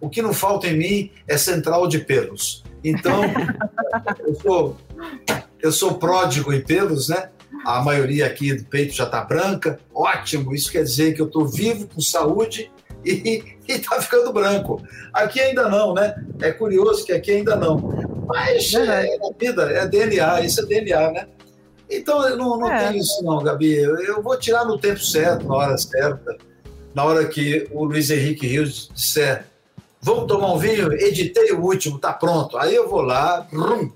O 0.00 0.08
que 0.08 0.22
não 0.22 0.32
falta 0.32 0.66
em 0.66 0.76
mim 0.76 1.10
é 1.28 1.36
central 1.36 1.86
de 1.86 1.98
pelos. 1.98 2.62
Então, 2.82 3.22
eu 4.26 4.34
sou, 4.34 4.76
eu 5.60 5.72
sou 5.72 5.94
pródigo 5.94 6.52
em 6.52 6.62
pelos, 6.62 7.08
né? 7.08 7.28
A 7.64 7.82
maioria 7.82 8.26
aqui 8.26 8.54
do 8.54 8.64
peito 8.64 8.94
já 8.94 9.04
está 9.04 9.22
branca. 9.22 9.78
Ótimo, 9.92 10.54
isso 10.54 10.70
quer 10.70 10.82
dizer 10.82 11.14
que 11.14 11.20
eu 11.20 11.26
estou 11.26 11.46
vivo, 11.46 11.86
com 11.88 12.00
saúde 12.00 12.70
e 13.04 13.42
está 13.68 14.00
ficando 14.00 14.32
branco. 14.32 14.82
Aqui 15.12 15.40
ainda 15.40 15.68
não, 15.68 15.92
né? 15.92 16.14
É 16.40 16.52
curioso 16.52 17.04
que 17.04 17.12
aqui 17.12 17.32
ainda 17.32 17.56
não. 17.56 17.78
Mas 18.26 18.72
é, 18.74 19.06
é 19.06 19.18
vida, 19.38 19.62
é 19.70 19.86
DNA, 19.86 20.40
isso 20.42 20.60
é 20.60 20.66
DNA, 20.66 21.10
né? 21.10 21.26
Então 21.90 22.26
eu 22.28 22.36
não, 22.36 22.58
não 22.58 22.70
é. 22.70 22.86
tenho 22.86 23.00
isso 23.00 23.22
não, 23.24 23.42
Gabi. 23.42 23.74
Eu 23.74 24.22
vou 24.22 24.38
tirar 24.38 24.64
no 24.64 24.78
tempo 24.78 25.00
certo, 25.00 25.46
na 25.46 25.54
hora 25.54 25.78
certa. 25.78 26.36
Na 26.94 27.04
hora 27.04 27.26
que 27.26 27.68
o 27.70 27.84
Luiz 27.84 28.10
Henrique 28.10 28.46
Rios 28.46 28.90
disser 28.94 29.50
vamos 30.00 30.26
tomar 30.26 30.52
um 30.52 30.58
vinho, 30.58 30.92
editei 30.92 31.52
o 31.52 31.60
último, 31.60 31.98
tá 31.98 32.12
pronto. 32.12 32.56
Aí 32.56 32.74
eu 32.74 32.88
vou 32.88 33.02
lá, 33.02 33.46
rum, 33.52 33.90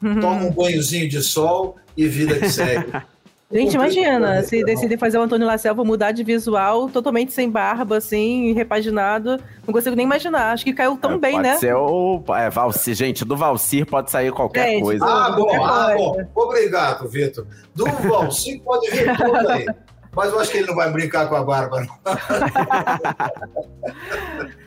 tomo 0.20 0.48
um 0.48 0.52
banhozinho 0.52 1.08
de 1.08 1.22
sol 1.22 1.76
e 1.96 2.06
vida 2.06 2.38
que 2.38 2.50
segue. 2.50 2.90
Gente, 3.50 3.74
imagina, 3.74 4.42
se 4.42 4.62
decidir 4.62 4.98
fazer 4.98 5.16
o 5.16 5.22
Antônio 5.22 5.46
Lacelva 5.46 5.82
mudar 5.82 6.12
de 6.12 6.22
visual, 6.22 6.90
totalmente 6.90 7.32
sem 7.32 7.50
barba, 7.50 7.96
assim, 7.96 8.52
repaginado. 8.52 9.40
Não 9.66 9.72
consigo 9.72 9.96
nem 9.96 10.04
imaginar. 10.04 10.52
Acho 10.52 10.64
que 10.64 10.74
caiu 10.74 10.98
tão 10.98 11.12
é, 11.12 11.18
bem, 11.18 11.32
pode 11.32 11.48
né? 11.48 11.56
Ser 11.56 11.74
o. 11.74 12.22
É, 12.36 12.50
Valcir, 12.50 12.94
gente, 12.94 13.24
do 13.24 13.38
Valcir 13.38 13.86
pode 13.86 14.10
sair 14.10 14.30
qualquer 14.32 14.72
gente, 14.72 14.82
coisa. 14.82 15.02
Ah, 15.02 15.30
bom, 15.30 15.64
ah, 15.64 15.94
bom. 15.96 16.28
Obrigado, 16.34 17.08
Vitor. 17.08 17.46
Do 17.74 17.86
Valcir 17.86 18.60
pode 18.62 18.90
vir 18.90 19.16
tudo 19.16 19.48
aí. 19.48 19.66
Mas 20.14 20.30
eu 20.30 20.40
acho 20.40 20.50
que 20.50 20.58
ele 20.58 20.66
não 20.66 20.74
vai 20.74 20.90
brincar 20.90 21.26
com 21.26 21.36
a 21.36 21.42
barba, 21.42 21.80
não. 21.80 21.98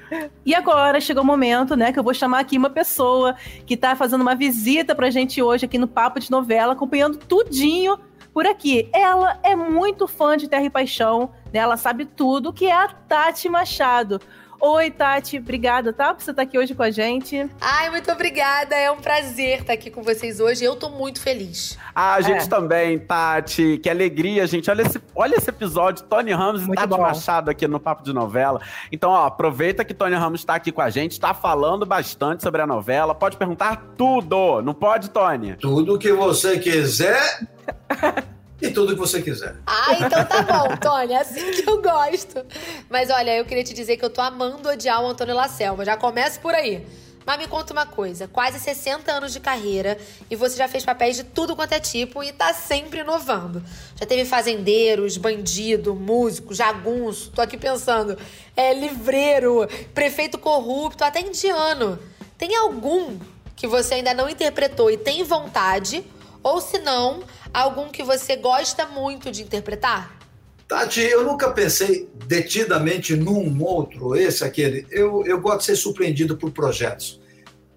E 0.45 0.53
agora 0.53 0.99
chegou 0.99 1.23
o 1.23 1.25
momento, 1.25 1.73
né, 1.73 1.93
que 1.93 1.97
eu 1.97 2.03
vou 2.03 2.13
chamar 2.13 2.39
aqui 2.39 2.57
uma 2.57 2.69
pessoa 2.69 3.33
que 3.65 3.75
está 3.75 3.95
fazendo 3.95 4.19
uma 4.19 4.35
visita 4.35 4.93
pra 4.93 5.09
gente 5.09 5.41
hoje 5.41 5.63
aqui 5.63 5.77
no 5.77 5.87
Papo 5.87 6.19
de 6.19 6.29
Novela, 6.29 6.73
acompanhando 6.73 7.17
tudinho 7.17 7.97
por 8.33 8.45
aqui. 8.45 8.89
Ela 8.93 9.39
é 9.43 9.55
muito 9.55 10.07
fã 10.07 10.37
de 10.37 10.47
Terra 10.47 10.63
e 10.63 10.69
Paixão, 10.69 11.31
né? 11.53 11.59
Ela 11.59 11.77
sabe 11.77 12.05
tudo, 12.05 12.53
que 12.53 12.65
é 12.67 12.73
a 12.73 12.87
Tati 12.87 13.49
Machado. 13.49 14.19
Oi, 14.63 14.91
Tati, 14.91 15.39
obrigada, 15.39 15.91
tá? 15.91 16.13
Por 16.13 16.21
você 16.21 16.29
estar 16.29 16.43
aqui 16.43 16.55
hoje 16.55 16.75
com 16.75 16.83
a 16.83 16.91
gente. 16.91 17.49
Ai, 17.59 17.89
muito 17.89 18.11
obrigada. 18.11 18.75
É 18.75 18.91
um 18.91 18.97
prazer 18.97 19.61
estar 19.61 19.73
aqui 19.73 19.89
com 19.89 20.03
vocês 20.03 20.39
hoje. 20.39 20.63
Eu 20.63 20.75
tô 20.75 20.87
muito 20.87 21.19
feliz. 21.19 21.79
Ah, 21.95 22.13
a 22.13 22.21
gente 22.21 22.43
é. 22.43 22.47
também, 22.47 22.99
Tati. 22.99 23.79
Que 23.81 23.89
alegria, 23.89 24.45
gente. 24.45 24.69
Olha 24.69 24.83
esse, 24.83 25.01
olha 25.15 25.35
esse 25.35 25.49
episódio, 25.49 26.03
Tony 26.03 26.31
Ramos 26.31 26.61
muito 26.61 26.73
e 26.73 26.75
Tati 26.75 26.89
bom. 26.89 27.01
Machado 27.01 27.49
aqui 27.49 27.67
no 27.67 27.79
Papo 27.79 28.03
de 28.03 28.13
Novela. 28.13 28.61
Então, 28.91 29.09
ó, 29.09 29.25
aproveita 29.25 29.83
que 29.83 29.95
Tony 29.95 30.15
Ramos 30.15 30.41
está 30.41 30.53
aqui 30.53 30.71
com 30.71 30.81
a 30.81 30.91
gente, 30.91 31.13
está 31.13 31.33
falando 31.33 31.83
bastante 31.83 32.43
sobre 32.43 32.61
a 32.61 32.67
novela. 32.67 33.15
Pode 33.15 33.37
perguntar 33.37 33.93
tudo, 33.97 34.61
não 34.61 34.75
pode, 34.75 35.09
Tony? 35.09 35.55
Tudo 35.55 35.97
que 35.97 36.13
você 36.13 36.59
quiser. 36.59 37.47
e 38.61 38.69
tudo 38.69 38.93
que 38.93 38.99
você 38.99 39.21
quiser. 39.21 39.55
Ah, 39.65 39.93
então 39.93 40.23
tá 40.25 40.41
bom, 40.43 40.77
Tony, 40.77 41.13
é 41.13 41.21
assim 41.21 41.51
que 41.51 41.69
eu 41.69 41.81
gosto. 41.81 42.45
Mas 42.89 43.09
olha, 43.09 43.35
eu 43.35 43.45
queria 43.45 43.63
te 43.63 43.73
dizer 43.73 43.97
que 43.97 44.05
eu 44.05 44.09
tô 44.09 44.21
amando 44.21 44.69
odiar 44.69 45.01
o 45.03 45.07
Antônio 45.07 45.35
Lacelva. 45.35 45.83
Já 45.83 45.97
começa 45.97 46.39
por 46.39 46.53
aí. 46.53 46.85
Mas 47.25 47.37
me 47.37 47.47
conta 47.47 47.71
uma 47.71 47.85
coisa, 47.85 48.27
quase 48.27 48.59
60 48.59 49.11
anos 49.11 49.31
de 49.31 49.39
carreira 49.39 49.97
e 50.29 50.35
você 50.35 50.57
já 50.57 50.67
fez 50.67 50.83
papéis 50.83 51.15
de 51.15 51.23
tudo 51.23 51.55
quanto 51.55 51.73
é 51.73 51.79
tipo 51.79 52.23
e 52.23 52.33
tá 52.33 52.51
sempre 52.53 53.01
inovando. 53.01 53.63
Já 53.95 54.05
teve 54.07 54.25
fazendeiros, 54.25 55.17
bandido, 55.17 55.93
músico, 55.93 56.53
jagunço, 56.53 57.31
tô 57.31 57.41
aqui 57.41 57.57
pensando, 57.57 58.17
é 58.55 58.73
livreiro, 58.73 59.67
prefeito 59.93 60.39
corrupto, 60.39 61.03
até 61.03 61.21
indiano. 61.21 61.99
Tem 62.39 62.55
algum 62.55 63.19
que 63.55 63.67
você 63.67 63.95
ainda 63.95 64.13
não 64.15 64.27
interpretou 64.27 64.89
e 64.89 64.97
tem 64.97 65.23
vontade? 65.23 66.03
Ou 66.41 66.59
se 66.59 66.79
não, 66.79 67.21
algum 67.53 67.89
que 67.89 68.03
você 68.03 68.35
gosta 68.35 68.85
muito 68.85 69.31
de 69.31 69.43
interpretar? 69.43 70.19
Tati, 70.67 71.01
eu 71.01 71.25
nunca 71.25 71.51
pensei 71.51 72.09
detidamente 72.27 73.15
num 73.15 73.61
outro, 73.61 74.15
esse, 74.15 74.43
aquele. 74.43 74.87
Eu, 74.89 75.25
eu 75.25 75.39
gosto 75.41 75.59
de 75.59 75.65
ser 75.65 75.75
surpreendido 75.75 76.37
por 76.37 76.51
projetos. 76.51 77.19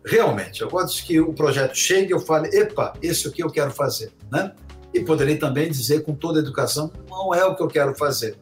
Realmente, 0.04 0.60
eu 0.60 0.70
gosto 0.70 1.04
que 1.04 1.18
o 1.18 1.32
projeto 1.32 1.74
chegue 1.76 2.10
e 2.10 2.12
eu 2.12 2.20
fale, 2.20 2.56
epa, 2.56 2.92
isso 3.02 3.28
aqui 3.28 3.42
eu 3.42 3.50
quero 3.50 3.72
fazer, 3.72 4.12
né? 4.30 4.52
E 4.92 5.00
poderia 5.00 5.37
também 5.37 5.68
dizer 5.68 6.04
com 6.04 6.14
toda 6.14 6.38
a 6.38 6.42
educação, 6.42 6.92
não 7.08 7.34
é 7.34 7.44
o 7.44 7.56
que 7.56 7.62
eu 7.62 7.68
quero 7.68 7.96
fazer. 7.96 8.37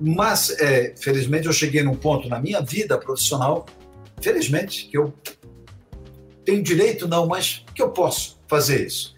Mas, 0.00 0.50
é, 0.58 0.94
felizmente, 0.96 1.46
eu 1.46 1.52
cheguei 1.52 1.82
num 1.82 1.94
ponto 1.94 2.28
na 2.28 2.40
minha 2.40 2.62
vida 2.62 2.96
profissional, 2.96 3.66
felizmente, 4.22 4.86
que 4.86 4.96
eu 4.96 5.12
tenho 6.44 6.62
direito, 6.62 7.06
não, 7.06 7.26
mas 7.26 7.62
que 7.74 7.82
eu 7.82 7.90
posso 7.90 8.40
fazer 8.48 8.86
isso. 8.86 9.14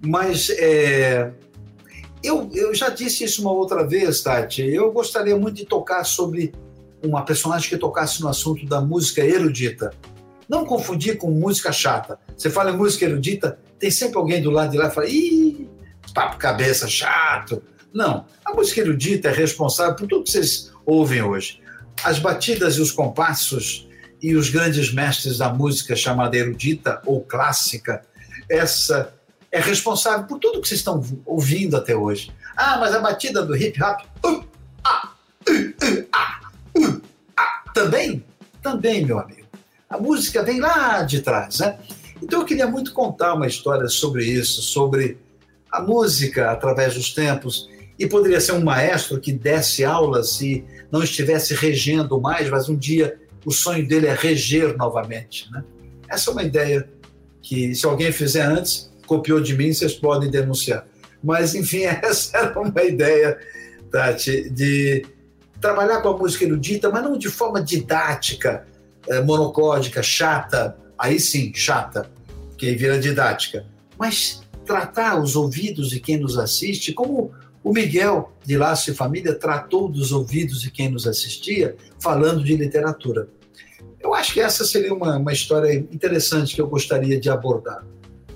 Mas 0.00 0.50
é, 0.50 1.32
eu, 2.22 2.50
eu 2.52 2.74
já 2.74 2.88
disse 2.88 3.24
isso 3.24 3.42
uma 3.42 3.52
outra 3.52 3.86
vez, 3.86 4.20
Tati. 4.20 4.62
Eu 4.62 4.92
gostaria 4.92 5.36
muito 5.36 5.56
de 5.56 5.64
tocar 5.64 6.04
sobre 6.04 6.52
uma 7.02 7.24
personagem 7.24 7.68
que 7.68 7.76
tocasse 7.76 8.20
no 8.20 8.28
assunto 8.28 8.66
da 8.66 8.80
música 8.80 9.24
erudita. 9.24 9.92
Não 10.48 10.64
confundir 10.64 11.18
com 11.18 11.30
música 11.30 11.72
chata. 11.72 12.18
Você 12.36 12.50
fala 12.50 12.70
em 12.70 12.76
música 12.76 13.04
erudita, 13.04 13.58
tem 13.78 13.90
sempre 13.90 14.18
alguém 14.18 14.42
do 14.42 14.50
lado 14.50 14.70
de 14.70 14.78
lá 14.78 14.88
e 14.88 14.90
fala: 14.90 15.08
ih, 15.08 15.68
papo 16.14 16.38
cabeça 16.38 16.88
chato. 16.88 17.62
Não, 17.92 18.26
a 18.44 18.52
música 18.52 18.80
erudita 18.80 19.28
é 19.28 19.32
responsável 19.32 19.94
por 19.94 20.06
tudo 20.06 20.24
que 20.24 20.30
vocês 20.30 20.72
ouvem 20.84 21.22
hoje. 21.22 21.60
As 22.02 22.18
batidas 22.18 22.76
e 22.76 22.80
os 22.80 22.90
compassos 22.90 23.88
e 24.20 24.34
os 24.34 24.50
grandes 24.50 24.92
mestres 24.92 25.38
da 25.38 25.52
música 25.52 25.94
chamada 25.94 26.36
erudita 26.36 27.00
ou 27.06 27.20
clássica, 27.22 28.02
essa 28.48 29.17
é 29.50 29.60
responsável 29.60 30.26
por 30.26 30.38
tudo 30.38 30.60
que 30.60 30.68
vocês 30.68 30.80
estão 30.80 31.02
ouvindo 31.24 31.76
até 31.76 31.96
hoje. 31.96 32.30
Ah, 32.56 32.78
mas 32.78 32.94
a 32.94 33.00
batida 33.00 33.42
do 33.42 33.56
hip 33.56 33.82
hop. 33.82 34.00
Uh, 34.24 34.44
ah, 34.84 35.12
uh, 35.48 35.52
uh, 35.52 36.06
ah, 36.12 36.40
uh, 36.76 37.02
ah, 37.36 37.64
também? 37.72 38.24
Também, 38.62 39.04
meu 39.04 39.18
amigo. 39.18 39.46
A 39.88 39.98
música 39.98 40.42
vem 40.42 40.60
lá 40.60 41.02
de 41.02 41.22
trás, 41.22 41.60
né? 41.60 41.78
Então 42.22 42.40
eu 42.40 42.44
queria 42.44 42.66
muito 42.66 42.92
contar 42.92 43.34
uma 43.34 43.46
história 43.46 43.88
sobre 43.88 44.24
isso, 44.24 44.60
sobre 44.60 45.18
a 45.70 45.80
música 45.80 46.50
através 46.50 46.94
dos 46.94 47.14
tempos. 47.14 47.68
E 47.98 48.06
poderia 48.06 48.40
ser 48.40 48.52
um 48.52 48.62
maestro 48.62 49.18
que 49.18 49.32
desse 49.32 49.84
aulas 49.84 50.40
e 50.40 50.64
não 50.90 51.02
estivesse 51.02 51.54
regendo 51.54 52.20
mais, 52.20 52.48
mas 52.48 52.68
um 52.68 52.76
dia 52.76 53.18
o 53.44 53.50
sonho 53.50 53.86
dele 53.86 54.06
é 54.06 54.14
reger 54.14 54.76
novamente. 54.76 55.50
Né? 55.50 55.64
Essa 56.08 56.30
é 56.30 56.32
uma 56.32 56.42
ideia 56.42 56.88
que, 57.40 57.74
se 57.74 57.86
alguém 57.86 58.12
fizer 58.12 58.42
antes, 58.42 58.90
copiou 59.08 59.40
de 59.40 59.56
mim, 59.56 59.72
vocês 59.72 59.94
podem 59.94 60.30
denunciar. 60.30 60.86
Mas, 61.24 61.54
enfim, 61.54 61.82
essa 62.02 62.36
era 62.36 62.60
uma 62.60 62.82
ideia, 62.84 63.36
Tati, 63.90 64.48
de 64.50 65.04
trabalhar 65.60 66.00
com 66.02 66.10
a 66.10 66.16
música 66.16 66.44
erudita, 66.44 66.90
mas 66.90 67.02
não 67.02 67.18
de 67.18 67.28
forma 67.28 67.60
didática, 67.60 68.66
é, 69.08 69.20
monocódica, 69.20 70.02
chata, 70.02 70.76
aí 70.96 71.18
sim, 71.18 71.52
chata, 71.54 72.08
que 72.56 72.74
vira 72.74 72.98
didática, 72.98 73.66
mas 73.98 74.42
tratar 74.64 75.20
os 75.20 75.34
ouvidos 75.34 75.90
de 75.90 75.98
quem 75.98 76.18
nos 76.18 76.38
assiste, 76.38 76.92
como 76.92 77.32
o 77.64 77.72
Miguel 77.72 78.32
de 78.44 78.56
Laço 78.56 78.90
e 78.90 78.94
Família 78.94 79.34
tratou 79.34 79.88
dos 79.88 80.12
ouvidos 80.12 80.60
de 80.60 80.70
quem 80.70 80.90
nos 80.90 81.06
assistia, 81.06 81.74
falando 81.98 82.44
de 82.44 82.54
literatura. 82.54 83.28
Eu 84.00 84.14
acho 84.14 84.32
que 84.32 84.40
essa 84.40 84.64
seria 84.64 84.94
uma, 84.94 85.16
uma 85.16 85.32
história 85.32 85.72
interessante 85.72 86.54
que 86.54 86.60
eu 86.60 86.68
gostaria 86.68 87.18
de 87.18 87.30
abordar. 87.30 87.84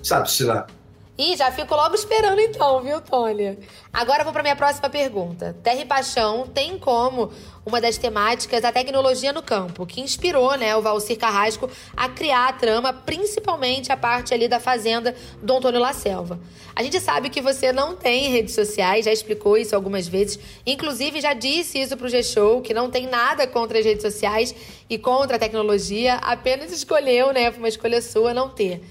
Sabe-se 0.03 0.43
lá. 0.43 0.67
Ih, 1.15 1.37
já 1.37 1.51
fico 1.51 1.75
logo 1.75 1.93
esperando 1.93 2.41
então, 2.41 2.81
viu, 2.81 2.99
Tônia? 2.99 3.59
Agora 3.93 4.23
vou 4.23 4.33
para 4.33 4.41
minha 4.41 4.55
próxima 4.55 4.89
pergunta. 4.89 5.55
Terra 5.61 5.81
e 5.81 5.85
Paixão 5.85 6.47
tem 6.47 6.79
como 6.79 7.31
uma 7.63 7.79
das 7.79 7.99
temáticas 7.99 8.65
a 8.65 8.71
tecnologia 8.71 9.31
no 9.31 9.43
campo, 9.43 9.85
que 9.85 10.01
inspirou, 10.01 10.57
né, 10.57 10.75
o 10.75 10.81
Valcir 10.81 11.19
Carrasco 11.19 11.69
a 11.95 12.09
criar 12.09 12.49
a 12.49 12.53
trama, 12.53 12.91
principalmente 12.91 13.91
a 13.91 13.95
parte 13.95 14.33
ali 14.33 14.47
da 14.47 14.59
fazenda 14.59 15.15
do 15.39 15.53
Antônio 15.53 15.79
La 15.79 15.93
Selva. 15.93 16.39
A 16.75 16.81
gente 16.81 16.99
sabe 16.99 17.29
que 17.29 17.41
você 17.41 17.71
não 17.71 17.95
tem 17.95 18.31
redes 18.31 18.55
sociais, 18.55 19.05
já 19.05 19.11
explicou 19.11 19.55
isso 19.55 19.75
algumas 19.75 20.07
vezes, 20.07 20.39
inclusive 20.65 21.21
já 21.21 21.35
disse 21.35 21.79
isso 21.79 21.95
pro 21.95 22.09
G-Show, 22.09 22.63
que 22.63 22.73
não 22.73 22.89
tem 22.89 23.05
nada 23.05 23.45
contra 23.45 23.77
as 23.77 23.85
redes 23.85 24.01
sociais 24.01 24.53
e 24.89 24.97
contra 24.97 25.35
a 25.35 25.39
tecnologia, 25.39 26.15
apenas 26.15 26.71
escolheu, 26.71 27.31
né, 27.31 27.51
foi 27.51 27.59
uma 27.59 27.69
escolha 27.69 28.01
sua 28.01 28.33
não 28.33 28.49
ter. 28.49 28.81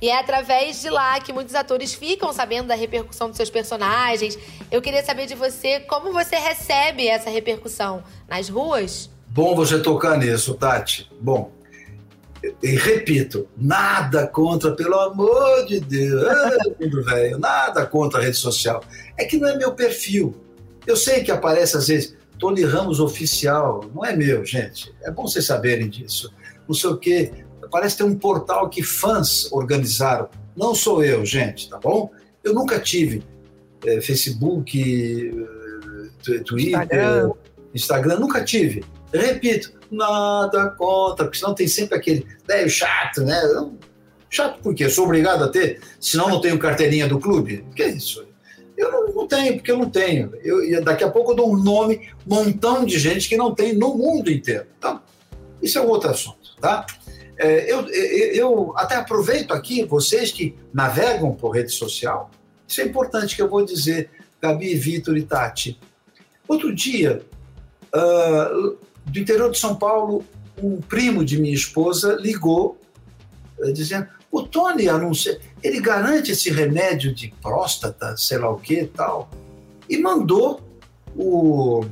E 0.00 0.08
é 0.08 0.18
através 0.18 0.80
de 0.80 0.88
lá 0.88 1.20
que 1.20 1.32
muitos 1.32 1.54
atores 1.54 1.92
ficam 1.92 2.32
sabendo 2.32 2.68
da 2.68 2.74
repercussão 2.74 3.28
dos 3.28 3.36
seus 3.36 3.50
personagens. 3.50 4.38
Eu 4.70 4.80
queria 4.80 5.04
saber 5.04 5.26
de 5.26 5.34
você 5.34 5.80
como 5.80 6.12
você 6.12 6.36
recebe 6.36 7.06
essa 7.06 7.28
repercussão 7.28 8.02
nas 8.28 8.48
ruas. 8.48 9.10
Bom 9.28 9.54
você 9.54 9.78
tocar 9.78 10.18
nisso, 10.18 10.54
Tati. 10.54 11.10
Bom, 11.20 11.52
e 12.62 12.68
repito, 12.68 13.46
nada 13.56 14.26
contra, 14.26 14.72
pelo 14.72 14.98
amor 14.98 15.66
de 15.66 15.78
Deus, 15.80 16.24
mundo 16.80 17.04
velho, 17.04 17.38
nada 17.38 17.84
contra 17.84 18.20
a 18.20 18.22
rede 18.22 18.38
social. 18.38 18.82
É 19.18 19.24
que 19.24 19.36
não 19.36 19.48
é 19.48 19.56
meu 19.56 19.72
perfil. 19.72 20.34
Eu 20.86 20.96
sei 20.96 21.22
que 21.22 21.30
aparece 21.30 21.76
às 21.76 21.88
vezes 21.88 22.16
Tony 22.38 22.64
Ramos 22.64 22.98
oficial, 22.98 23.84
não 23.94 24.04
é 24.04 24.16
meu, 24.16 24.44
gente. 24.44 24.92
É 25.02 25.10
bom 25.10 25.26
vocês 25.26 25.44
saberem 25.44 25.88
disso. 25.88 26.32
Não 26.66 26.74
sei 26.74 26.90
o 26.90 26.96
quê. 26.96 27.44
Parece 27.70 27.98
ter 27.98 28.04
um 28.04 28.16
portal 28.16 28.68
que 28.68 28.82
fãs 28.82 29.50
organizaram. 29.52 30.28
Não 30.56 30.74
sou 30.74 31.04
eu, 31.04 31.24
gente, 31.24 31.68
tá 31.68 31.78
bom? 31.78 32.10
Eu 32.42 32.54
nunca 32.54 32.78
tive 32.78 33.22
é, 33.84 34.00
Facebook, 34.00 34.78
é, 36.28 36.38
Twitter, 36.40 36.80
Instagram. 36.80 37.30
Instagram, 37.74 38.18
nunca 38.18 38.44
tive. 38.44 38.84
Repito, 39.12 39.72
nada 39.90 40.70
contra, 40.70 41.24
porque 41.24 41.38
senão 41.38 41.54
tem 41.54 41.66
sempre 41.66 41.96
aquele 41.96 42.26
velho 42.46 42.68
chato, 42.70 43.22
né? 43.22 43.40
Chato 44.28 44.60
por 44.62 44.74
quê? 44.74 44.84
Eu 44.84 44.90
sou 44.90 45.04
obrigado 45.04 45.42
a 45.42 45.48
ter, 45.48 45.80
senão 45.98 46.28
não 46.28 46.40
tenho 46.40 46.58
carteirinha 46.58 47.08
do 47.08 47.18
clube? 47.18 47.64
Que 47.74 47.82
é 47.82 47.90
isso? 47.90 48.24
Eu 48.76 48.90
não, 48.90 49.08
não, 49.12 49.26
tenho, 49.26 49.54
porque 49.54 49.70
eu 49.70 49.76
não 49.76 49.90
tenho. 49.90 50.32
Eu, 50.42 50.82
daqui 50.82 51.04
a 51.04 51.10
pouco 51.10 51.32
eu 51.32 51.36
dou 51.36 51.52
um 51.52 51.56
nome, 51.56 52.08
montão 52.26 52.84
de 52.84 52.98
gente 52.98 53.28
que 53.28 53.36
não 53.36 53.54
tem 53.54 53.74
no 53.74 53.94
mundo 53.94 54.30
inteiro. 54.30 54.66
Então, 54.78 55.02
isso 55.60 55.78
é 55.78 55.82
um 55.82 55.88
outro 55.88 56.10
assunto, 56.10 56.56
tá? 56.60 56.86
É, 57.42 57.72
eu, 57.72 57.88
eu, 57.88 58.34
eu 58.34 58.72
até 58.76 58.96
aproveito 58.96 59.52
aqui, 59.52 59.82
vocês 59.82 60.30
que 60.30 60.54
navegam 60.74 61.32
por 61.32 61.52
rede 61.52 61.72
social, 61.72 62.30
isso 62.68 62.82
é 62.82 62.84
importante 62.84 63.34
que 63.34 63.40
eu 63.40 63.48
vou 63.48 63.64
dizer, 63.64 64.10
Gabi, 64.42 64.74
Vitor 64.74 65.16
e 65.16 65.22
Tati. 65.22 65.80
Outro 66.46 66.74
dia, 66.74 67.22
uh, 67.94 68.76
do 69.06 69.18
interior 69.18 69.50
de 69.50 69.58
São 69.58 69.74
Paulo, 69.74 70.22
um 70.62 70.82
primo 70.82 71.24
de 71.24 71.40
minha 71.40 71.54
esposa 71.54 72.14
ligou 72.20 72.78
uh, 73.58 73.72
dizendo: 73.72 74.06
o 74.30 74.42
Tony 74.42 74.86
anuncia, 74.90 75.40
ele 75.62 75.80
garante 75.80 76.32
esse 76.32 76.50
remédio 76.50 77.14
de 77.14 77.32
próstata, 77.40 78.18
sei 78.18 78.36
lá 78.36 78.50
o 78.50 78.58
que 78.58 78.84
tal, 78.84 79.30
e 79.88 79.96
mandou 79.96 80.60
o, 81.16 81.86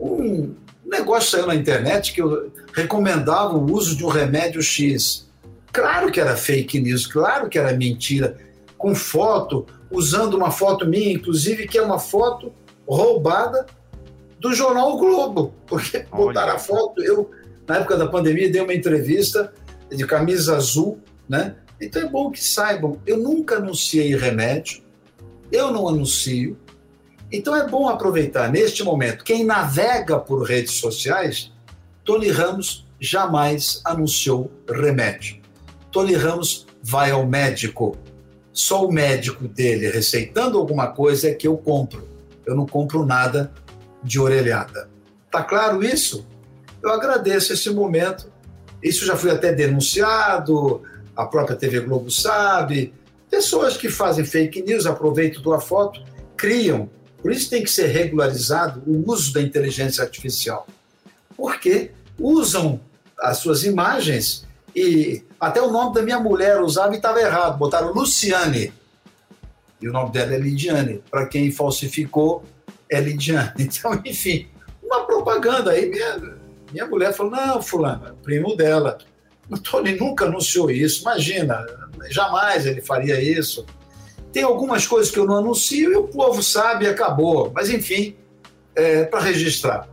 um 0.00 0.52
negócio 0.84 1.30
saiu 1.30 1.46
na 1.46 1.54
internet 1.54 2.12
que 2.12 2.20
eu 2.20 2.50
recomendava 2.76 3.56
o 3.56 3.72
uso 3.72 3.96
de 3.96 4.04
um 4.04 4.08
remédio 4.08 4.62
X. 4.62 5.26
Claro 5.72 6.12
que 6.12 6.20
era 6.20 6.36
fake 6.36 6.78
news, 6.78 7.06
claro 7.06 7.48
que 7.48 7.58
era 7.58 7.74
mentira, 7.74 8.36
com 8.76 8.94
foto, 8.94 9.66
usando 9.90 10.34
uma 10.34 10.50
foto 10.50 10.86
minha, 10.86 11.10
inclusive, 11.10 11.66
que 11.66 11.78
é 11.78 11.82
uma 11.82 11.98
foto 11.98 12.52
roubada 12.86 13.64
do 14.38 14.52
jornal 14.52 14.92
o 14.92 14.98
Globo, 14.98 15.54
porque 15.66 16.04
Olha. 16.12 16.24
botaram 16.26 16.52
a 16.52 16.58
foto. 16.58 17.02
Eu, 17.02 17.30
na 17.66 17.76
época 17.78 17.96
da 17.96 18.06
pandemia, 18.06 18.52
dei 18.52 18.60
uma 18.60 18.74
entrevista 18.74 19.52
de 19.90 20.06
camisa 20.06 20.54
azul, 20.54 21.00
né? 21.26 21.56
Então 21.80 22.02
é 22.02 22.08
bom 22.08 22.30
que 22.30 22.44
saibam, 22.44 23.00
eu 23.06 23.16
nunca 23.16 23.56
anunciei 23.56 24.14
remédio, 24.14 24.82
eu 25.50 25.70
não 25.70 25.88
anuncio. 25.88 26.58
Então 27.32 27.56
é 27.56 27.66
bom 27.66 27.88
aproveitar 27.88 28.50
neste 28.50 28.84
momento. 28.84 29.24
Quem 29.24 29.44
navega 29.44 30.18
por 30.18 30.42
redes 30.42 30.74
sociais, 30.74 31.52
Tony 32.06 32.30
Ramos 32.30 32.86
jamais 33.00 33.80
anunciou 33.84 34.48
remédio. 34.70 35.40
Tony 35.90 36.14
Ramos 36.14 36.64
vai 36.80 37.10
ao 37.10 37.26
médico. 37.26 37.98
Só 38.52 38.86
o 38.86 38.92
médico 38.92 39.48
dele 39.48 39.90
receitando 39.90 40.56
alguma 40.56 40.86
coisa 40.86 41.28
é 41.28 41.34
que 41.34 41.48
eu 41.48 41.56
compro. 41.58 42.06
Eu 42.46 42.54
não 42.54 42.64
compro 42.64 43.04
nada 43.04 43.52
de 44.04 44.20
orelhada. 44.20 44.88
Tá 45.32 45.42
claro 45.42 45.82
isso? 45.82 46.24
Eu 46.80 46.90
agradeço 46.90 47.52
esse 47.52 47.70
momento. 47.70 48.32
Isso 48.80 49.04
já 49.04 49.16
foi 49.16 49.32
até 49.32 49.52
denunciado, 49.52 50.82
a 51.16 51.26
própria 51.26 51.56
TV 51.56 51.80
Globo 51.80 52.08
sabe. 52.08 52.94
Pessoas 53.28 53.76
que 53.76 53.88
fazem 53.88 54.24
fake 54.24 54.62
news, 54.62 54.86
aproveitam 54.86 55.42
tua 55.42 55.58
foto, 55.58 56.00
criam. 56.36 56.88
Por 57.20 57.32
isso 57.32 57.50
tem 57.50 57.64
que 57.64 57.70
ser 57.70 57.88
regularizado 57.88 58.80
o 58.86 59.10
uso 59.10 59.32
da 59.32 59.42
inteligência 59.42 60.04
artificial. 60.04 60.68
Porque 61.36 61.90
usam 62.18 62.80
as 63.18 63.38
suas 63.38 63.64
imagens 63.64 64.46
e 64.74 65.22
até 65.40 65.60
o 65.60 65.70
nome 65.70 65.94
da 65.94 66.02
minha 66.02 66.20
mulher 66.20 66.60
usava 66.60 66.94
e 66.94 66.96
estava 66.96 67.20
errado. 67.20 67.58
Botaram 67.58 67.92
Luciane. 67.92 68.72
E 69.80 69.88
o 69.88 69.92
nome 69.92 70.10
dela 70.10 70.34
é 70.34 70.38
Lidiane. 70.38 71.02
Para 71.10 71.26
quem 71.26 71.50
falsificou, 71.50 72.44
é 72.90 73.00
Lidiane. 73.00 73.52
Então, 73.58 74.00
enfim, 74.04 74.48
uma 74.82 75.04
propaganda 75.04 75.70
aí. 75.72 75.90
Minha, 75.90 76.38
minha 76.72 76.86
mulher 76.86 77.12
falou: 77.12 77.32
não, 77.32 77.62
Fulano, 77.62 78.16
primo 78.22 78.56
dela. 78.56 78.98
O 79.50 79.58
Tony 79.58 79.94
nunca 79.94 80.24
anunciou 80.24 80.70
isso, 80.70 81.02
imagina, 81.02 81.64
jamais 82.10 82.66
ele 82.66 82.80
faria 82.80 83.20
isso. 83.20 83.64
Tem 84.32 84.42
algumas 84.42 84.86
coisas 84.86 85.10
que 85.10 85.18
eu 85.18 85.24
não 85.24 85.36
anuncio 85.36 85.92
e 85.92 85.96
o 85.96 86.08
povo 86.08 86.42
sabe 86.42 86.84
e 86.84 86.88
acabou. 86.88 87.50
Mas, 87.54 87.70
enfim, 87.70 88.16
é, 88.74 89.04
para 89.04 89.20
registrar. 89.20 89.88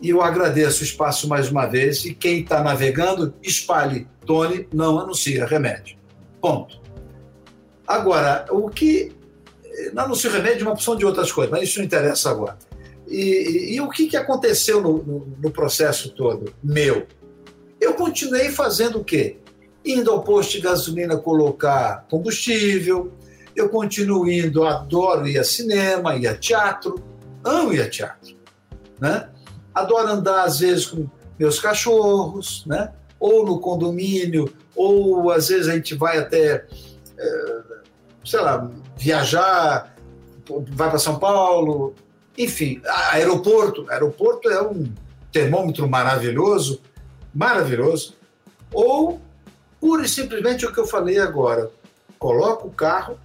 E 0.00 0.10
eu 0.10 0.22
agradeço 0.22 0.82
o 0.82 0.84
espaço 0.84 1.28
mais 1.28 1.50
uma 1.50 1.66
vez. 1.66 2.04
E 2.04 2.14
quem 2.14 2.40
está 2.40 2.62
navegando, 2.62 3.34
espalhe. 3.42 4.06
Tony 4.24 4.68
não 4.72 4.98
anuncia 4.98 5.46
remédio. 5.46 5.96
Ponto. 6.40 6.80
Agora, 7.86 8.46
o 8.50 8.68
que 8.68 9.12
não 9.92 10.04
anuncio 10.04 10.30
remédio, 10.30 10.66
uma 10.66 10.72
opção 10.72 10.96
de 10.96 11.04
outras 11.04 11.30
coisas, 11.30 11.50
mas 11.50 11.68
isso 11.68 11.78
não 11.78 11.86
interessa 11.86 12.30
agora. 12.30 12.58
E, 13.06 13.20
e, 13.20 13.74
e 13.76 13.80
o 13.80 13.88
que, 13.88 14.06
que 14.06 14.16
aconteceu 14.16 14.80
no, 14.80 15.02
no, 15.02 15.36
no, 15.40 15.50
processo 15.50 16.10
todo 16.10 16.52
meu? 16.62 17.06
Eu 17.80 17.94
continuei 17.94 18.50
fazendo 18.50 18.98
o 18.98 19.04
quê? 19.04 19.38
Indo 19.84 20.10
ao 20.10 20.22
posto 20.22 20.52
de 20.52 20.60
gasolina 20.60 21.16
colocar 21.16 22.06
combustível, 22.10 23.12
eu 23.56 23.68
continuo 23.68 24.30
indo, 24.30 24.64
adoro 24.64 25.26
ir 25.26 25.38
a 25.38 25.44
cinema, 25.44 26.16
ir 26.16 26.26
a 26.26 26.36
teatro, 26.36 27.02
amo 27.42 27.72
ir 27.72 27.80
a 27.80 27.88
teatro, 27.88 28.36
né? 29.00 29.30
Adoro 29.80 30.08
andar, 30.08 30.44
às 30.44 30.60
vezes, 30.60 30.86
com 30.86 31.08
meus 31.38 31.58
cachorros, 31.58 32.64
né? 32.66 32.92
Ou 33.18 33.44
no 33.44 33.60
condomínio, 33.60 34.52
ou 34.74 35.30
às 35.30 35.48
vezes 35.48 35.68
a 35.68 35.74
gente 35.74 35.94
vai 35.94 36.18
até, 36.18 36.66
é, 37.18 37.60
sei 38.24 38.40
lá, 38.40 38.70
viajar, 38.96 39.94
vai 40.70 40.88
para 40.88 40.98
São 40.98 41.18
Paulo, 41.18 41.94
enfim, 42.36 42.80
aeroporto. 43.10 43.86
Aeroporto 43.90 44.48
é 44.48 44.62
um 44.62 44.92
termômetro 45.32 45.88
maravilhoso, 45.88 46.80
maravilhoso. 47.34 48.14
Ou, 48.72 49.20
pura 49.80 50.04
e 50.04 50.08
simplesmente 50.08 50.64
o 50.64 50.72
que 50.72 50.78
eu 50.78 50.86
falei 50.86 51.18
agora. 51.18 51.70
Coloca 52.18 52.66
o 52.66 52.70
carro. 52.70 53.18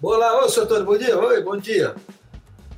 Vou 0.00 0.16
lá, 0.16 0.42
ô, 0.42 0.48
seu 0.48 0.62
Antônio, 0.62 0.84
bom 0.84 0.96
dia. 0.96 1.18
Oi, 1.18 1.42
bom 1.42 1.56
dia. 1.58 1.94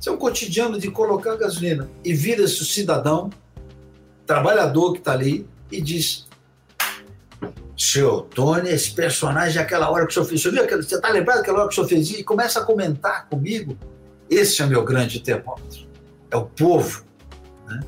Isso 0.03 0.09
é 0.09 0.11
um 0.11 0.17
cotidiano 0.17 0.77
de 0.77 0.91
colocar 0.91 1.37
gasolina. 1.37 1.89
E 2.03 2.13
vira-se 2.13 2.61
o 2.61 2.65
cidadão, 2.65 3.29
trabalhador 4.25 4.91
que 4.91 4.99
está 4.99 5.13
ali, 5.13 5.47
e 5.71 5.79
diz: 5.79 6.27
seu 7.77 8.23
Tony, 8.23 8.69
esse 8.69 8.91
personagem, 8.91 9.61
aquela 9.61 9.89
hora 9.89 10.05
que 10.05 10.11
o 10.11 10.13
senhor 10.13 10.25
fez, 10.25 10.43
você 10.43 10.95
está 10.95 11.07
lembrado 11.07 11.37
daquela 11.37 11.59
hora 11.59 11.69
que 11.69 11.73
o 11.73 11.75
senhor 11.75 11.87
fez? 11.87 12.19
E 12.19 12.21
começa 12.21 12.59
a 12.59 12.65
comentar 12.65 13.29
comigo. 13.29 13.77
Esse 14.29 14.61
é 14.61 14.65
o 14.65 14.67
meu 14.67 14.83
grande 14.83 15.21
termômetro. 15.21 15.87
É 16.29 16.35
o 16.35 16.47
povo. 16.47 17.05
Né? 17.65 17.79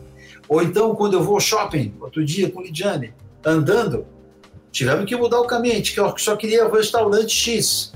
Ou 0.47 0.63
então, 0.63 0.95
quando 0.95 1.15
eu 1.15 1.21
vou 1.21 1.33
ao 1.33 1.41
shopping, 1.41 1.95
outro 1.99 2.23
dia 2.23 2.49
com 2.49 2.61
Lidiane, 2.61 3.13
andando, 3.43 4.07
tivemos 4.71 5.03
que 5.03 5.17
mudar 5.17 5.41
o 5.41 5.45
caminho. 5.45 5.73
A 5.73 5.77
gente 5.79 5.93
só 6.19 6.37
queria 6.37 6.65
o 6.65 6.71
restaurante 6.71 7.35
X. 7.35 7.93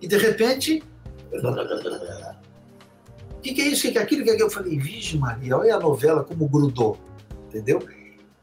E 0.00 0.08
de 0.08 0.16
repente. 0.16 0.82
Que, 3.42 3.52
que, 3.54 3.60
é 3.60 3.68
isso? 3.68 3.80
O 3.80 3.82
que, 3.82 3.92
que 3.92 3.98
é 3.98 4.02
aquilo? 4.02 4.22
O 4.22 4.24
que, 4.24 4.30
é 4.30 4.34
aquilo? 4.34 4.48
Eu 4.48 4.52
falei, 4.52 4.78
Vige 4.78 5.18
Maria, 5.18 5.56
olha 5.56 5.74
a 5.74 5.80
novela 5.80 6.22
como 6.22 6.48
grudou. 6.48 6.96
Entendeu? 7.48 7.82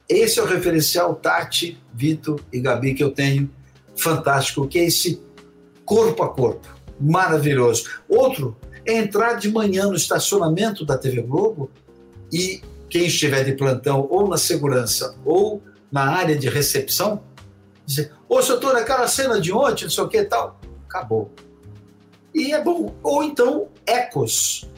Esse 0.08 0.40
é 0.40 0.44
o 0.44 0.46
referencial 0.46 1.16
Tati, 1.16 1.82
Vitor 1.94 2.42
e 2.52 2.60
Gabi 2.60 2.94
que 2.94 3.04
eu 3.04 3.12
tenho, 3.12 3.50
fantástico, 3.96 4.68
que 4.68 4.80
é 4.80 4.86
esse 4.86 5.22
corpo 5.86 6.24
a 6.24 6.30
corpo, 6.30 6.68
maravilhoso. 7.00 7.86
Outro 8.08 8.58
é 8.86 8.98
entrar 8.98 9.34
de 9.34 9.50
manhã 9.52 9.88
no 9.88 9.96
estacionamento 9.96 10.86
da 10.86 10.98
TV 10.98 11.22
Globo 11.22 11.70
e 12.32 12.62
quem 12.90 13.06
estiver 13.06 13.44
de 13.44 13.54
plantão 13.54 14.08
ou 14.10 14.28
na 14.28 14.38
segurança 14.38 15.16
ou 15.24 15.62
na 15.92 16.10
área 16.10 16.36
de 16.36 16.50
recepção, 16.50 17.24
dizer, 17.86 18.12
ô 18.28 18.42
doutor, 18.42 18.76
aquela 18.76 19.08
cena 19.08 19.40
de 19.40 19.52
ontem, 19.54 19.84
não 19.84 19.92
sei 19.92 20.04
o 20.04 20.08
que 20.08 20.24
tal, 20.24 20.60
acabou. 20.88 21.32
E 22.34 22.52
é 22.52 22.64
bom. 22.64 22.96
Ou 23.04 23.24
então, 23.24 23.68
ecos 23.86 24.70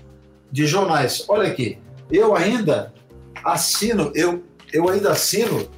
de 0.51 0.67
jornais. 0.67 1.25
Olha 1.27 1.49
aqui, 1.49 1.77
eu 2.11 2.35
ainda 2.35 2.93
assino, 3.43 4.11
eu 4.13 4.43
eu 4.71 4.89
ainda 4.89 5.11
assino 5.11 5.69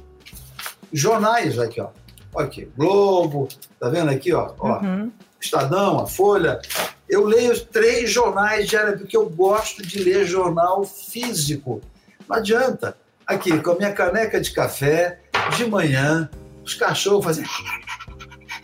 jornais 0.92 1.58
aqui, 1.58 1.80
ó. 1.80 1.88
Olha 2.34 2.46
aqui, 2.46 2.68
Globo, 2.76 3.48
tá 3.78 3.88
vendo 3.88 4.10
aqui, 4.10 4.32
ó? 4.32 4.52
ó 4.58 4.80
uhum. 4.80 5.10
Estadão, 5.40 6.00
a 6.00 6.06
Folha. 6.06 6.60
Eu 7.08 7.24
leio 7.24 7.58
três 7.66 8.10
jornais 8.10 8.68
diariamente, 8.68 9.02
porque 9.02 9.16
eu 9.16 9.28
gosto 9.28 9.82
de 9.82 10.02
ler 10.02 10.24
jornal 10.24 10.84
físico. 10.84 11.80
Não 12.28 12.36
adianta. 12.36 12.96
Aqui, 13.26 13.58
com 13.60 13.72
a 13.72 13.76
minha 13.76 13.92
caneca 13.92 14.40
de 14.40 14.50
café, 14.52 15.20
de 15.56 15.66
manhã, 15.66 16.28
os 16.64 16.74
cachorros 16.74 17.24
fazendo 17.24 17.48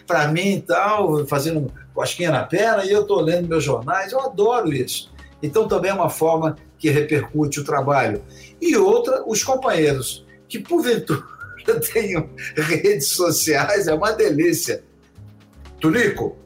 para 0.06 0.28
mim 0.28 0.56
e 0.56 0.62
tal, 0.62 1.26
fazendo 1.26 1.72
cosquinha 1.94 2.30
na 2.30 2.44
perna, 2.44 2.84
e 2.84 2.90
eu 2.90 3.02
estou 3.02 3.20
lendo 3.20 3.48
meus 3.48 3.62
jornais. 3.62 4.12
Eu 4.12 4.20
adoro 4.20 4.72
isso. 4.72 5.09
Então, 5.42 5.66
também 5.66 5.90
é 5.90 5.94
uma 5.94 6.10
forma 6.10 6.56
que 6.78 6.90
repercute 6.90 7.60
o 7.60 7.64
trabalho. 7.64 8.22
E 8.60 8.76
outra, 8.76 9.22
os 9.26 9.42
companheiros, 9.42 10.26
que 10.48 10.58
porventura 10.58 11.22
tenham 11.92 12.28
redes 12.56 13.08
sociais, 13.08 13.86
é 13.86 13.94
uma 13.94 14.12
delícia. 14.12 14.82
Tunico, 15.80 16.36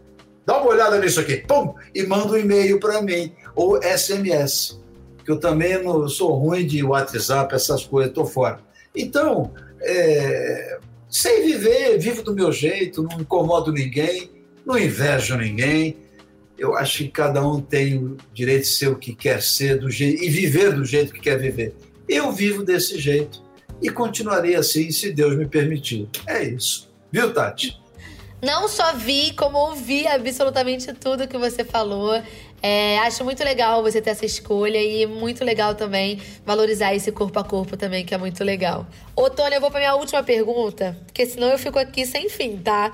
dá 0.47 0.61
uma 0.61 0.71
olhada 0.71 0.99
nisso 0.99 1.21
aqui, 1.21 1.37
pum, 1.37 1.75
e 1.95 2.05
manda 2.05 2.33
um 2.33 2.37
e-mail 2.37 2.79
para 2.79 3.03
mim, 3.03 3.33
ou 3.55 3.81
SMS, 3.83 4.81
que 5.25 5.31
eu 5.31 5.39
também 5.39 5.83
não 5.83 6.09
sou 6.09 6.33
ruim 6.35 6.67
de 6.67 6.83
WhatsApp, 6.83 7.55
essas 7.55 7.85
coisas, 7.85 8.11
estou 8.11 8.27
fora. 8.27 8.61
Então, 8.95 9.53
é, 9.81 10.79
sei 11.09 11.43
viver, 11.43 11.99
vivo 11.99 12.23
do 12.23 12.35
meu 12.35 12.53
jeito, 12.53 13.03
não 13.03 13.21
incomodo 13.21 13.73
ninguém, 13.73 14.31
não 14.65 14.79
invejo 14.79 15.37
ninguém. 15.37 15.97
Eu 16.65 16.75
acho 16.77 16.99
que 16.99 17.09
cada 17.09 17.47
um 17.47 17.61
tem 17.61 17.99
o 17.99 18.17
direito 18.33 18.63
de 18.63 18.69
ser 18.69 18.89
o 18.89 18.97
que 18.97 19.15
quer 19.15 19.43
ser 19.43 19.79
do 19.79 19.91
jeito, 19.91 20.23
e 20.23 20.31
viver 20.31 20.73
do 20.73 20.85
jeito 20.85 21.13
que 21.13 21.21
quer 21.21 21.39
viver. 21.39 21.75
Eu 22.09 22.33
vivo 22.33 22.65
desse 22.65 22.99
jeito 22.99 23.43
e 23.83 23.91
continuarei 23.91 24.55
assim 24.55 24.91
se 24.91 25.13
Deus 25.13 25.37
me 25.37 25.47
permitir. 25.47 26.09
É 26.27 26.43
isso. 26.43 26.91
Viu, 27.13 27.33
Tati? 27.35 27.79
Não 28.43 28.67
só 28.67 28.95
vi, 28.95 29.33
como 29.35 29.59
ouvi 29.59 30.07
absolutamente 30.07 30.93
tudo 30.95 31.29
que 31.29 31.37
você 31.37 31.65
falou. 31.65 32.23
É, 32.63 32.99
acho 33.01 33.23
muito 33.25 33.45
legal 33.45 33.83
você 33.83 34.01
ter 34.01 34.11
essa 34.11 34.25
escolha 34.25 34.83
e 34.83 35.05
muito 35.05 35.45
legal 35.45 35.75
também 35.75 36.19
valorizar 36.47 36.95
esse 36.95 37.13
corpo 37.13 37.39
a 37.39 37.45
corpo 37.45 37.77
também, 37.77 38.07
que 38.07 38.15
é 38.15 38.19
muito 38.19 38.43
legal. 38.43 38.87
Ô, 39.15 39.29
Tony, 39.29 39.55
eu 39.57 39.61
vou 39.61 39.71
pra 39.71 39.81
minha 39.81 39.95
última 39.95 40.23
pergunta, 40.23 40.97
porque 41.05 41.27
senão 41.27 41.49
eu 41.49 41.59
fico 41.59 41.79
aqui 41.79 42.07
sem 42.07 42.31
fim, 42.31 42.57
tá? 42.57 42.91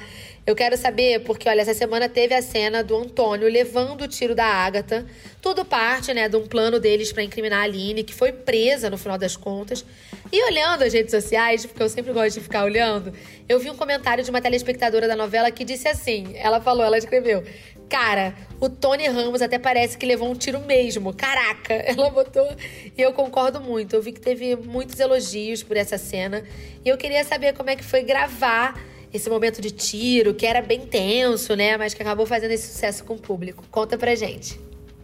Eu 0.46 0.56
quero 0.56 0.76
saber, 0.76 1.20
porque 1.20 1.48
olha, 1.48 1.60
essa 1.60 1.74
semana 1.74 2.08
teve 2.08 2.34
a 2.34 2.40
cena 2.40 2.82
do 2.82 2.96
Antônio 2.96 3.48
levando 3.48 4.02
o 4.02 4.08
tiro 4.08 4.34
da 4.34 4.46
Ágata. 4.46 5.06
Tudo 5.40 5.64
parte, 5.64 6.14
né, 6.14 6.28
de 6.28 6.36
um 6.36 6.46
plano 6.46 6.80
deles 6.80 7.12
para 7.12 7.22
incriminar 7.22 7.60
a 7.60 7.62
Aline, 7.64 8.02
que 8.02 8.14
foi 8.14 8.32
presa 8.32 8.88
no 8.88 8.96
final 8.96 9.18
das 9.18 9.36
contas. 9.36 9.84
E 10.32 10.42
olhando 10.44 10.82
as 10.82 10.92
redes 10.92 11.10
sociais, 11.10 11.66
porque 11.66 11.82
eu 11.82 11.88
sempre 11.88 12.12
gosto 12.12 12.34
de 12.34 12.40
ficar 12.40 12.64
olhando, 12.64 13.12
eu 13.48 13.58
vi 13.58 13.68
um 13.68 13.76
comentário 13.76 14.24
de 14.24 14.30
uma 14.30 14.40
telespectadora 14.40 15.06
da 15.06 15.14
novela 15.14 15.50
que 15.50 15.64
disse 15.64 15.88
assim: 15.88 16.34
ela 16.36 16.60
falou, 16.60 16.84
ela 16.84 16.96
escreveu. 16.96 17.44
Cara, 17.88 18.34
o 18.60 18.68
Tony 18.68 19.08
Ramos 19.08 19.42
até 19.42 19.58
parece 19.58 19.98
que 19.98 20.06
levou 20.06 20.30
um 20.30 20.34
tiro 20.34 20.60
mesmo. 20.60 21.12
Caraca, 21.12 21.74
ela 21.84 22.08
botou. 22.08 22.48
E 22.96 23.02
eu 23.02 23.12
concordo 23.12 23.60
muito. 23.60 23.96
Eu 23.96 24.02
vi 24.02 24.12
que 24.12 24.20
teve 24.20 24.54
muitos 24.54 24.98
elogios 25.00 25.62
por 25.62 25.76
essa 25.76 25.98
cena. 25.98 26.44
E 26.84 26.88
eu 26.88 26.96
queria 26.96 27.24
saber 27.24 27.52
como 27.52 27.68
é 27.68 27.76
que 27.76 27.82
foi 27.84 28.04
gravar 28.04 28.80
esse 29.12 29.28
momento 29.28 29.60
de 29.60 29.70
tiro, 29.70 30.34
que 30.34 30.46
era 30.46 30.62
bem 30.62 30.80
tenso, 30.80 31.54
né? 31.54 31.76
Mas 31.76 31.94
que 31.94 32.02
acabou 32.02 32.26
fazendo 32.26 32.52
esse 32.52 32.68
sucesso 32.72 33.04
com 33.04 33.14
o 33.14 33.18
público. 33.18 33.64
Conta 33.70 33.98
pra 33.98 34.14
gente. 34.14 34.60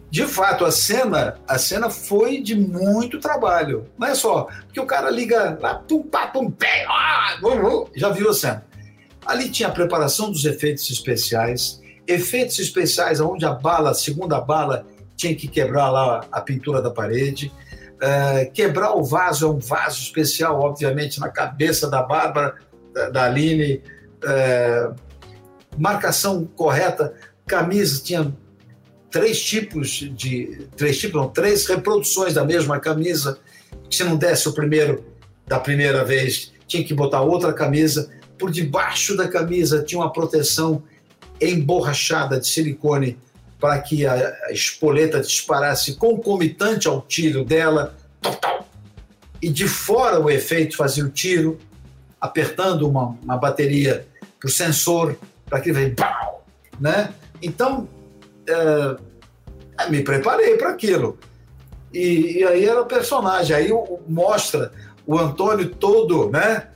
De 0.09 0.25
fato, 0.25 0.63
a 0.63 0.71
cena, 0.71 1.37
a 1.47 1.57
cena 1.57 1.89
foi 1.89 2.41
de 2.41 2.55
muito 2.55 3.19
trabalho. 3.19 3.85
Não 3.97 4.07
é 4.07 4.15
só 4.15 4.47
porque 4.63 4.79
o 4.79 4.85
cara 4.85 5.09
liga 5.09 5.57
lá, 5.61 5.75
pum, 5.75 6.01
pá, 6.01 6.27
pum, 6.27 6.49
pé, 6.49 6.85
ah, 6.87 7.37
já 7.93 8.09
viu 8.09 8.29
a 8.29 8.33
cena. 8.33 8.65
Ali 9.25 9.49
tinha 9.49 9.67
a 9.67 9.71
preparação 9.71 10.31
dos 10.31 10.45
efeitos 10.45 10.89
especiais, 10.89 11.81
efeitos 12.07 12.57
especiais 12.59 13.19
onde 13.19 13.45
a 13.45 13.51
bala, 13.51 13.91
a 13.91 13.93
segunda 13.93 14.39
bala, 14.39 14.85
tinha 15.17 15.35
que 15.35 15.47
quebrar 15.47 15.89
lá 15.89 16.25
a 16.31 16.39
pintura 16.39 16.81
da 16.81 16.89
parede. 16.89 17.51
Uh, 17.97 18.49
quebrar 18.53 18.95
o 18.95 19.03
vaso 19.03 19.45
é 19.45 19.49
um 19.49 19.59
vaso 19.59 19.99
especial, 19.99 20.61
obviamente, 20.61 21.19
na 21.19 21.29
cabeça 21.29 21.89
da 21.89 22.01
Bárbara, 22.01 22.55
da, 22.93 23.09
da 23.09 23.23
Aline, 23.25 23.81
é, 24.27 24.91
marcação 25.77 26.45
correta, 26.55 27.13
camisa 27.45 28.01
tinha 28.03 28.33
três 29.09 29.41
tipos 29.41 29.89
de 29.89 30.67
três 30.75 30.99
tipos, 30.99 31.21
não, 31.21 31.29
três 31.29 31.65
reproduções 31.65 32.33
da 32.33 32.43
mesma 32.43 32.79
camisa. 32.79 33.39
Se 33.89 34.03
não 34.03 34.17
desse 34.17 34.49
o 34.49 34.53
primeiro 34.53 35.05
da 35.47 35.59
primeira 35.59 36.03
vez, 36.03 36.51
tinha 36.67 36.83
que 36.83 36.93
botar 36.93 37.21
outra 37.21 37.53
camisa. 37.53 38.11
Por 38.37 38.51
debaixo 38.51 39.15
da 39.15 39.27
camisa 39.27 39.81
tinha 39.81 39.99
uma 39.99 40.11
proteção 40.11 40.83
emborrachada 41.39 42.39
de 42.39 42.47
silicone 42.47 43.17
para 43.59 43.79
que 43.79 44.05
a, 44.05 44.51
espoleta 44.51 45.19
disparasse 45.19 45.95
concomitante 45.95 46.87
ao 46.87 47.01
tiro 47.01 47.43
dela. 47.43 47.95
E 49.41 49.49
de 49.49 49.67
fora 49.67 50.19
o 50.19 50.29
efeito 50.29 50.75
fazia 50.75 51.05
o 51.05 51.09
tiro, 51.09 51.57
apertando 52.19 52.87
uma, 52.87 53.17
uma 53.23 53.37
bateria 53.37 54.05
para 54.39 54.47
o 54.47 54.51
sensor, 54.51 55.15
para 55.45 55.61
que 55.61 55.71
vem 55.71 55.93
pau, 55.93 56.45
né? 56.79 57.13
Então, 57.41 57.87
é, 58.47 59.89
me 59.89 60.03
preparei 60.03 60.57
para 60.57 60.69
aquilo. 60.69 61.17
E, 61.93 62.39
e, 62.39 62.43
aí 62.43 62.65
era 62.65 62.81
o 62.81 62.85
personagem, 62.85 63.55
aí 63.55 63.71
o, 63.71 63.99
mostra 64.07 64.71
o 65.05 65.17
Antônio 65.17 65.69
todo, 65.69 66.29
né? 66.29 66.69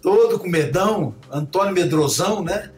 Todo 0.00 0.38
com 0.38 0.48
medão, 0.48 1.14
Antônio 1.30 1.74
medrosão, 1.74 2.42
né? 2.42 2.70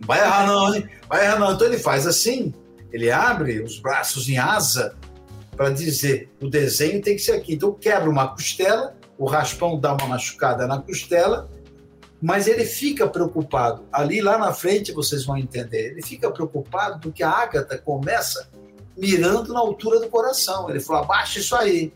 Vai 0.00 0.20
errar 0.20 0.46
não, 0.46 0.74
hein? 0.74 0.88
Vai 1.08 1.24
errar 1.24 1.38
não. 1.38 1.52
Então 1.52 1.66
ele 1.66 1.78
faz 1.78 2.06
assim, 2.06 2.54
ele 2.92 3.10
abre 3.10 3.60
os 3.60 3.78
braços 3.78 4.28
em 4.28 4.38
asa 4.38 4.96
para 5.56 5.70
dizer 5.70 6.30
o 6.40 6.48
desenho 6.48 7.02
tem 7.02 7.16
que 7.16 7.22
ser 7.22 7.32
aqui. 7.32 7.54
Então 7.54 7.72
quebra 7.72 8.08
uma 8.08 8.28
costela, 8.28 8.94
o 9.18 9.26
raspão 9.26 9.78
dá 9.78 9.92
uma 9.94 10.06
machucada 10.06 10.66
na 10.66 10.78
costela, 10.78 11.50
mas 12.20 12.46
ele 12.46 12.64
fica 12.64 13.06
preocupado. 13.06 13.84
Ali 13.92 14.20
lá 14.20 14.38
na 14.38 14.52
frente 14.52 14.92
vocês 14.92 15.24
vão 15.24 15.36
entender. 15.36 15.92
Ele 15.92 16.02
fica 16.02 16.30
preocupado 16.30 17.00
porque 17.00 17.22
a 17.22 17.30
Ágata 17.30 17.78
começa 17.78 18.48
mirando 18.96 19.52
na 19.52 19.60
altura 19.60 20.00
do 20.00 20.08
coração. 20.08 20.68
Ele 20.68 20.80
falou: 20.80 21.02
abaixa 21.02 21.38
isso 21.38 21.54
aí. 21.54 21.92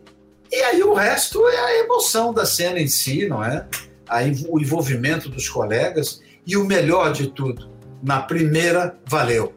E 0.50 0.56
aí 0.56 0.82
o 0.82 0.94
resto 0.94 1.46
é 1.48 1.58
a 1.58 1.78
emoção 1.78 2.32
da 2.32 2.44
cena 2.44 2.78
em 2.78 2.86
si, 2.86 3.26
não 3.26 3.42
é? 3.42 3.66
o 4.48 4.60
envolvimento 4.60 5.30
dos 5.30 5.48
colegas 5.48 6.20
e 6.46 6.56
o 6.56 6.66
melhor 6.66 7.12
de 7.12 7.28
tudo, 7.28 7.70
na 8.02 8.20
primeira 8.20 8.98
valeu. 9.06 9.54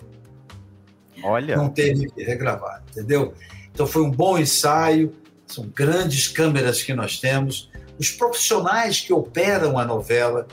Olha. 1.23 1.57
Não 1.57 1.69
teve 1.69 2.09
que 2.11 2.23
regravar, 2.23 2.83
entendeu? 2.89 3.33
Então 3.73 3.85
foi 3.85 4.03
um 4.03 4.11
bom 4.11 4.37
ensaio, 4.37 5.13
são 5.45 5.67
grandes 5.67 6.27
câmeras 6.27 6.81
que 6.81 6.93
nós 6.93 7.19
temos, 7.19 7.69
os 7.99 8.11
profissionais 8.11 9.01
que 9.01 9.13
operam 9.13 9.77
a 9.77 9.85
novela. 9.85 10.47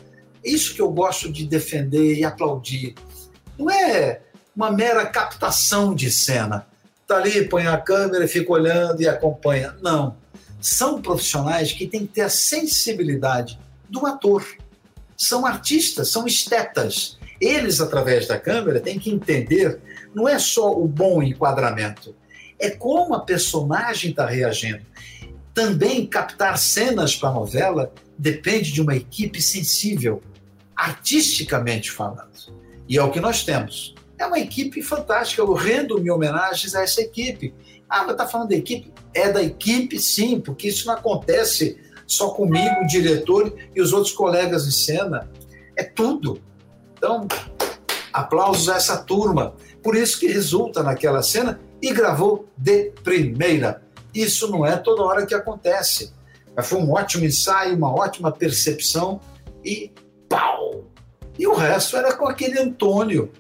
Isso 0.45 0.75
que 0.75 0.81
eu 0.81 0.91
gosto 0.91 1.31
de 1.33 1.47
defender 1.47 2.17
e 2.17 2.25
aplaudir. 2.25 2.95
Não 3.59 3.71
é 3.71 4.21
uma 4.55 4.71
mera 4.71 5.07
captação 5.07 5.95
de 5.95 6.11
cena. 6.11 6.67
Está 7.03 7.17
ali, 7.17 7.49
põe 7.49 7.67
a 7.67 7.77
câmera, 7.79 8.27
fica 8.29 8.53
olhando 8.53 9.01
e 9.03 9.09
acompanha. 9.09 9.77
Não. 9.81 10.17
São 10.61 11.03
profissionais 11.03 11.73
que 11.73 11.87
têm 11.87 12.07
que 12.07 12.15
ter 12.15 12.23
a 12.23 12.31
sensibilidade 12.31 13.59
do 13.89 14.07
ator. 14.07 14.45
São 15.17 15.45
artistas, 15.45 16.09
são 16.09 16.27
estetas. 16.27 17.19
Eles, 17.41 17.81
através 17.81 18.27
da 18.27 18.39
câmera, 18.39 18.81
têm 18.81 18.99
que 18.99 19.11
entender 19.11 19.81
não 20.15 20.29
é 20.29 20.39
só 20.39 20.73
o 20.73 20.87
bom 20.87 21.23
enquadramento, 21.23 22.15
é 22.59 22.71
como 22.71 23.15
a 23.15 23.21
personagem 23.21 24.11
está 24.11 24.27
reagindo 24.27 24.83
também 25.55 26.07
captar 26.07 26.57
cenas 26.59 27.15
para 27.15 27.29
a 27.29 27.33
novela 27.33 27.93
depende 28.19 28.73
de 28.73 28.81
uma 28.81 28.97
equipe 28.97 29.41
sensível, 29.41 30.23
artisticamente 30.75 31.91
falando. 31.91 32.31
E 32.89 32.99
é 32.99 33.03
o 33.03 33.11
que 33.11 33.21
nós 33.21 33.45
temos. 33.45 33.95
É 34.19 34.27
uma 34.27 34.39
equipe 34.39 34.83
fantástica. 34.83 35.43
Eu 35.43 35.53
rendo-me 35.53 36.11
homenagens 36.11 36.75
a 36.75 36.83
essa 36.83 37.01
equipe. 37.01 37.55
Ah, 37.89 38.03
mas 38.03 38.13
está 38.13 38.27
falando 38.27 38.51
da 38.51 38.57
equipe? 38.57 38.93
É 39.15 39.31
da 39.31 39.43
equipe, 39.43 39.99
sim, 39.99 40.41
porque 40.41 40.69
isso 40.69 40.87
não 40.87 40.95
acontece 40.95 41.79
só 42.07 42.31
comigo, 42.31 42.83
o 42.83 42.87
diretor 42.87 43.55
e 43.75 43.81
os 43.81 43.93
outros 43.93 44.13
colegas 44.13 44.67
de 44.67 44.73
cena. 44.73 45.31
É 45.77 45.83
tudo. 45.83 46.41
Então, 46.97 47.27
aplausos 48.13 48.69
a 48.69 48.77
essa 48.77 48.97
turma. 48.99 49.55
Por 49.83 49.97
isso 49.97 50.19
que 50.19 50.27
resulta 50.27 50.83
naquela 50.83 51.23
cena 51.23 51.61
e 51.81 51.93
gravou 51.93 52.49
de 52.57 52.93
primeira. 53.03 53.83
Isso 54.15 54.51
não 54.51 54.67
é 54.67 54.77
toda 54.77 55.03
hora 55.03 55.27
que 55.27 55.35
acontece. 55.35 56.13
Mas 56.55 56.67
foi 56.67 56.79
um 56.79 56.93
ótimo 56.93 57.25
ensaio, 57.25 57.77
uma 57.77 57.93
ótima 57.93 58.31
percepção 58.31 59.21
e 59.65 59.91
pau! 60.29 60.85
E 61.39 61.47
o 61.47 61.55
resto 61.55 61.97
era 61.97 62.15
com 62.15 62.29
aquele 62.29 62.59
Antônio, 62.59 63.33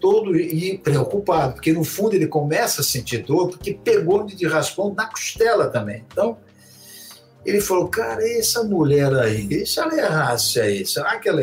todo 0.00 0.36
e 0.36 0.76
preocupado, 0.78 1.54
porque 1.54 1.72
no 1.72 1.84
fundo 1.84 2.14
ele 2.14 2.26
começa 2.26 2.80
a 2.80 2.84
sentir 2.84 3.18
dor, 3.18 3.50
porque 3.50 3.72
pegou 3.72 4.24
de 4.24 4.46
raspão 4.46 4.92
na 4.92 5.06
costela 5.06 5.68
também. 5.68 6.04
Então, 6.10 6.38
ele 7.44 7.60
falou, 7.60 7.88
cara, 7.88 8.28
essa 8.28 8.64
mulher 8.64 9.14
aí, 9.14 9.64
se 9.64 9.78
ela 9.78 9.96
errasse 9.96 10.60
aí, 10.60 10.84
será 10.84 11.18
que 11.18 11.28
ela 11.28 11.42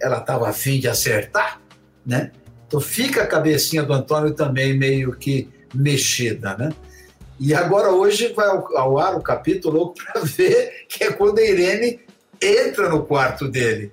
ela 0.00 0.18
estava 0.18 0.48
afim 0.48 0.78
de 0.78 0.88
acertar? 0.88 1.60
Né? 2.04 2.32
Então 2.66 2.80
fica 2.80 3.22
a 3.22 3.26
cabecinha 3.26 3.82
do 3.82 3.92
Antônio 3.92 4.34
também 4.34 4.76
meio 4.76 5.12
que 5.16 5.48
mexida, 5.74 6.56
né? 6.56 6.70
E 7.38 7.54
agora 7.54 7.90
hoje 7.90 8.32
vai 8.32 8.46
ao, 8.46 8.98
ar 8.98 9.14
o 9.14 9.22
capítulo 9.22 9.92
para 9.92 10.22
ver 10.22 10.86
que 10.88 11.04
é 11.04 11.12
quando 11.12 11.38
a 11.38 11.44
Irene 11.44 12.00
entra 12.40 12.88
no 12.88 13.04
quarto 13.04 13.48
dele. 13.48 13.92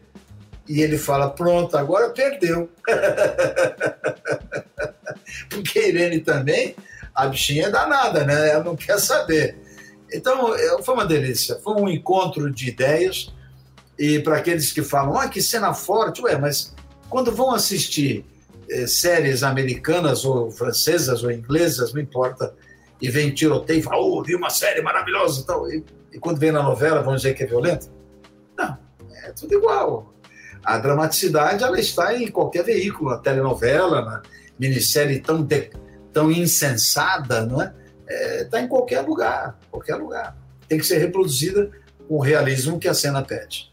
E 0.67 0.81
ele 0.81 0.97
fala: 0.97 1.29
Pronto, 1.29 1.77
agora 1.77 2.09
perdeu. 2.09 2.69
Porque 5.49 5.79
a 5.79 5.87
Irene 5.87 6.19
também, 6.19 6.75
a 7.13 7.27
bichinha 7.27 7.67
é 7.67 7.69
danada, 7.69 8.23
né? 8.23 8.49
Ela 8.49 8.63
não 8.63 8.75
quer 8.75 8.97
saber. 8.97 9.57
Então, 10.11 10.55
é, 10.55 10.81
foi 10.81 10.93
uma 10.93 11.05
delícia. 11.05 11.59
Foi 11.61 11.73
um 11.73 11.89
encontro 11.89 12.49
de 12.49 12.69
ideias. 12.69 13.33
E 13.99 14.19
para 14.19 14.37
aqueles 14.37 14.71
que 14.71 14.81
falam, 14.81 15.17
ah, 15.17 15.27
que 15.27 15.41
cena 15.41 15.73
forte, 15.73 16.21
ué, 16.21 16.37
mas 16.37 16.73
quando 17.09 17.31
vão 17.31 17.51
assistir 17.51 18.25
eh, 18.69 18.87
séries 18.87 19.43
americanas 19.43 20.25
ou 20.25 20.49
francesas 20.49 21.23
ou 21.23 21.31
inglesas, 21.31 21.93
não 21.93 22.01
importa, 22.01 22.55
e 23.03 23.09
vem 23.09 23.31
tiroteio 23.31 23.83
fala, 23.83 24.01
oh, 24.01 24.23
vi 24.23 24.33
uma 24.33 24.49
série 24.49 24.81
maravilhosa 24.81 25.45
e, 25.69 25.83
e 26.13 26.19
quando 26.19 26.39
vem 26.39 26.53
na 26.53 26.63
novela, 26.63 27.03
vão 27.03 27.17
dizer 27.17 27.33
que 27.33 27.43
é 27.43 27.45
violento? 27.45 27.91
Não, 28.57 28.77
é 29.25 29.31
tudo 29.33 29.53
igual. 29.53 30.13
A 30.63 30.77
dramaticidade, 30.77 31.65
ela 31.65 31.77
está 31.77 32.15
em 32.15 32.31
qualquer 32.31 32.63
veículo, 32.63 33.09
na 33.09 33.17
telenovela, 33.17 34.01
na 34.01 34.21
minissérie 34.57 35.19
tão, 35.19 35.43
de, 35.43 35.69
tão 36.13 36.31
insensada, 36.31 37.45
não 37.45 37.61
é? 37.61 37.73
Está 38.39 38.59
é, 38.59 38.61
em 38.61 38.69
qualquer 38.69 39.01
lugar, 39.01 39.59
qualquer 39.69 39.95
lugar. 39.95 40.37
Tem 40.69 40.77
que 40.77 40.85
ser 40.85 40.99
reproduzida 40.99 41.69
com 42.07 42.15
o 42.15 42.21
realismo 42.21 42.79
que 42.79 42.87
a 42.87 42.93
cena 42.93 43.21
pede. 43.21 43.69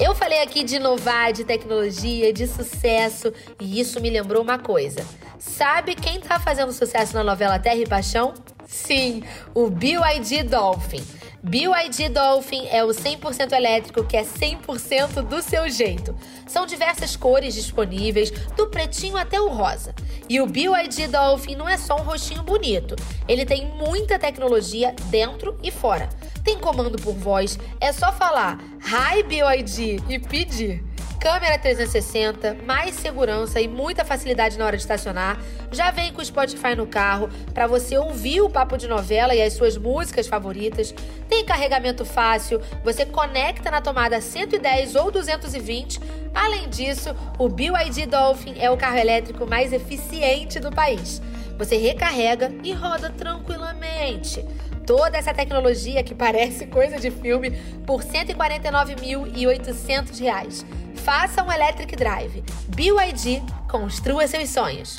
Eu 0.00 0.14
falei 0.14 0.40
aqui 0.42 0.62
de 0.62 0.76
inovar, 0.76 1.32
de 1.32 1.42
tecnologia, 1.42 2.32
de 2.32 2.46
sucesso, 2.46 3.32
e 3.60 3.80
isso 3.80 4.00
me 4.00 4.08
lembrou 4.08 4.42
uma 4.42 4.56
coisa. 4.56 5.04
Sabe 5.40 5.96
quem 5.96 6.20
tá 6.20 6.38
fazendo 6.38 6.72
sucesso 6.72 7.14
na 7.14 7.24
novela 7.24 7.58
Terra 7.58 7.80
e 7.80 7.86
Paixão? 7.86 8.32
Sim, 8.64 9.24
o 9.52 9.68
BYD 9.68 10.44
Dolphin. 10.44 11.02
BYD 11.42 12.10
Dolphin 12.10 12.68
é 12.70 12.84
o 12.84 12.88
100% 12.88 13.52
elétrico 13.52 14.04
que 14.04 14.16
é 14.16 14.22
100% 14.22 15.22
do 15.22 15.42
seu 15.42 15.68
jeito. 15.68 16.14
São 16.48 16.66
diversas 16.66 17.14
cores 17.14 17.54
disponíveis, 17.54 18.30
do 18.56 18.66
pretinho 18.66 19.16
até 19.16 19.40
o 19.40 19.48
rosa. 19.48 19.94
E 20.28 20.40
o 20.40 20.46
BYD 20.46 21.08
Dolphin 21.08 21.54
não 21.54 21.68
é 21.68 21.76
só 21.76 21.96
um 21.96 22.02
rostinho 22.02 22.42
bonito, 22.42 22.96
ele 23.28 23.44
tem 23.44 23.66
muita 23.66 24.18
tecnologia 24.18 24.94
dentro 25.10 25.58
e 25.62 25.70
fora. 25.70 26.08
Tem 26.42 26.58
comando 26.58 26.98
por 26.98 27.14
voz, 27.14 27.58
é 27.80 27.92
só 27.92 28.10
falar 28.12 28.58
Hi 28.82 29.22
BYD 29.22 30.02
e 30.08 30.18
pedir. 30.18 30.87
Câmera 31.20 31.58
360, 31.58 32.58
mais 32.64 32.94
segurança 32.94 33.60
e 33.60 33.66
muita 33.66 34.04
facilidade 34.04 34.56
na 34.56 34.64
hora 34.64 34.76
de 34.76 34.82
estacionar. 34.84 35.36
Já 35.72 35.90
vem 35.90 36.12
com 36.12 36.22
o 36.22 36.24
Spotify 36.24 36.76
no 36.76 36.86
carro 36.86 37.28
para 37.52 37.66
você 37.66 37.98
ouvir 37.98 38.40
o 38.40 38.48
papo 38.48 38.76
de 38.76 38.86
novela 38.86 39.34
e 39.34 39.42
as 39.42 39.54
suas 39.54 39.76
músicas 39.76 40.28
favoritas. 40.28 40.94
Tem 41.28 41.44
carregamento 41.44 42.04
fácil, 42.04 42.62
você 42.84 43.04
conecta 43.04 43.68
na 43.68 43.80
tomada 43.80 44.20
110 44.20 44.94
ou 44.94 45.10
220. 45.10 46.00
Além 46.32 46.68
disso, 46.68 47.12
o 47.36 47.48
BYD 47.48 48.06
Dolphin 48.06 48.54
é 48.56 48.70
o 48.70 48.76
carro 48.76 48.98
elétrico 48.98 49.44
mais 49.44 49.72
eficiente 49.72 50.60
do 50.60 50.70
país. 50.70 51.20
Você 51.58 51.76
recarrega 51.76 52.52
e 52.62 52.72
roda 52.72 53.10
tranquilamente 53.10 54.46
toda 54.88 55.16
essa 55.18 55.34
tecnologia 55.34 56.02
que 56.02 56.14
parece 56.14 56.66
coisa 56.66 56.98
de 56.98 57.10
filme 57.10 57.50
por 57.86 58.00
R$ 58.00 58.24
149.800. 58.24 60.64
Faça 60.94 61.44
um 61.44 61.52
Electric 61.52 61.94
Drive. 61.94 62.42
BYD, 62.74 63.42
construa 63.70 64.26
seus 64.26 64.48
sonhos. 64.48 64.96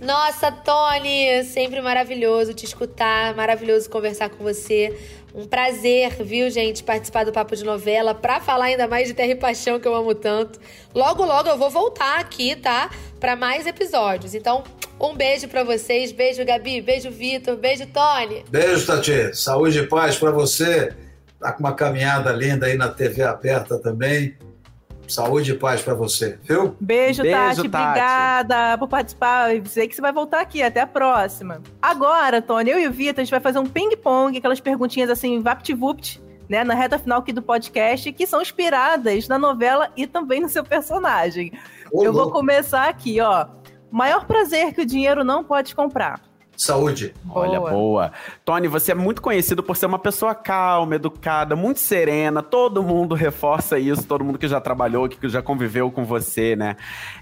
Nossa, 0.00 0.52
Tony, 0.52 1.42
sempre 1.42 1.80
maravilhoso 1.80 2.54
te 2.54 2.64
escutar, 2.64 3.34
maravilhoso 3.34 3.90
conversar 3.90 4.30
com 4.30 4.44
você. 4.44 4.96
Um 5.34 5.46
prazer, 5.46 6.22
viu, 6.22 6.48
gente, 6.48 6.84
participar 6.84 7.24
do 7.24 7.32
Papo 7.32 7.56
de 7.56 7.64
Novela 7.64 8.14
para 8.14 8.40
falar 8.40 8.66
ainda 8.66 8.86
mais 8.86 9.08
de 9.08 9.14
Terra 9.14 9.32
e 9.32 9.34
Paixão 9.34 9.80
que 9.80 9.88
eu 9.88 9.92
amo 9.92 10.14
tanto. 10.14 10.60
Logo, 10.94 11.24
logo 11.24 11.48
eu 11.48 11.58
vou 11.58 11.70
voltar 11.70 12.20
aqui, 12.20 12.54
tá? 12.54 12.88
Para 13.18 13.34
mais 13.34 13.66
episódios. 13.66 14.32
Então, 14.32 14.62
um 15.00 15.12
beijo 15.12 15.48
para 15.48 15.64
vocês. 15.64 16.12
Beijo, 16.12 16.44
Gabi. 16.44 16.80
Beijo, 16.80 17.10
Vitor. 17.10 17.56
Beijo, 17.56 17.84
Tony. 17.86 18.44
Beijo, 18.48 18.86
Tati. 18.86 19.34
Saúde 19.34 19.80
e 19.80 19.86
paz 19.88 20.16
para 20.16 20.30
você. 20.30 20.94
Tá 21.40 21.50
com 21.50 21.60
uma 21.60 21.74
caminhada 21.74 22.30
linda 22.30 22.66
aí 22.66 22.76
na 22.76 22.88
TV 22.88 23.22
aberta 23.22 23.76
também. 23.76 24.36
Saúde 25.08 25.52
e 25.52 25.54
paz 25.54 25.82
para 25.82 25.94
você, 25.94 26.38
viu? 26.42 26.76
Beijo, 26.80 27.22
Beijo 27.22 27.36
Tati, 27.36 27.68
Tati. 27.68 27.84
Obrigada 27.84 28.78
por 28.78 28.88
participar. 28.88 29.54
Eu 29.54 29.64
sei 29.66 29.86
que 29.86 29.94
você 29.94 30.00
vai 30.00 30.12
voltar 30.12 30.40
aqui. 30.40 30.62
Até 30.62 30.80
a 30.80 30.86
próxima. 30.86 31.62
Agora, 31.80 32.40
Tony, 32.40 32.70
eu 32.70 32.78
e 32.78 32.86
o 32.86 32.92
Vitor, 32.92 33.20
a 33.20 33.24
gente 33.24 33.30
vai 33.30 33.40
fazer 33.40 33.58
um 33.58 33.66
ping-pong, 33.66 34.36
aquelas 34.36 34.60
perguntinhas 34.60 35.10
assim, 35.10 35.40
vapt-vupt, 35.40 36.22
né, 36.48 36.64
na 36.64 36.74
reta 36.74 36.98
final 36.98 37.20
aqui 37.20 37.32
do 37.32 37.42
podcast, 37.42 38.12
que 38.12 38.26
são 38.26 38.40
inspiradas 38.40 39.28
na 39.28 39.38
novela 39.38 39.90
e 39.96 40.06
também 40.06 40.40
no 40.40 40.48
seu 40.48 40.64
personagem. 40.64 41.52
Ô, 41.92 42.04
eu 42.04 42.12
louco. 42.12 42.30
vou 42.30 42.32
começar 42.32 42.88
aqui, 42.88 43.20
ó. 43.20 43.46
Maior 43.90 44.26
prazer 44.26 44.72
que 44.74 44.80
o 44.80 44.86
dinheiro 44.86 45.22
não 45.22 45.44
pode 45.44 45.74
comprar. 45.74 46.20
Saúde. 46.56 47.14
Olha, 47.28 47.58
boa. 47.58 47.70
boa. 47.70 48.12
Tony, 48.44 48.68
você 48.68 48.92
é 48.92 48.94
muito 48.94 49.20
conhecido 49.20 49.62
por 49.62 49.76
ser 49.76 49.86
uma 49.86 49.98
pessoa 49.98 50.34
calma, 50.34 50.94
educada, 50.94 51.56
muito 51.56 51.80
serena. 51.80 52.42
Todo 52.42 52.82
mundo 52.82 53.14
reforça 53.14 53.78
isso, 53.78 54.06
todo 54.06 54.24
mundo 54.24 54.38
que 54.38 54.48
já 54.48 54.60
trabalhou, 54.60 55.08
que 55.08 55.28
já 55.28 55.42
conviveu 55.42 55.90
com 55.90 56.04
você, 56.04 56.54
né? 56.54 56.76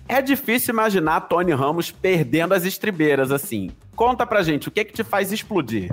É 0.08 0.20
difícil 0.20 0.72
imaginar 0.72 1.22
Tony 1.22 1.52
Ramos 1.52 1.90
perdendo 1.90 2.54
as 2.54 2.64
estribeiras 2.64 3.32
assim. 3.32 3.70
Conta 3.96 4.26
pra 4.26 4.42
gente, 4.42 4.68
o 4.68 4.70
que 4.70 4.80
é 4.80 4.84
que 4.84 4.92
te 4.92 5.04
faz 5.04 5.32
explodir? 5.32 5.90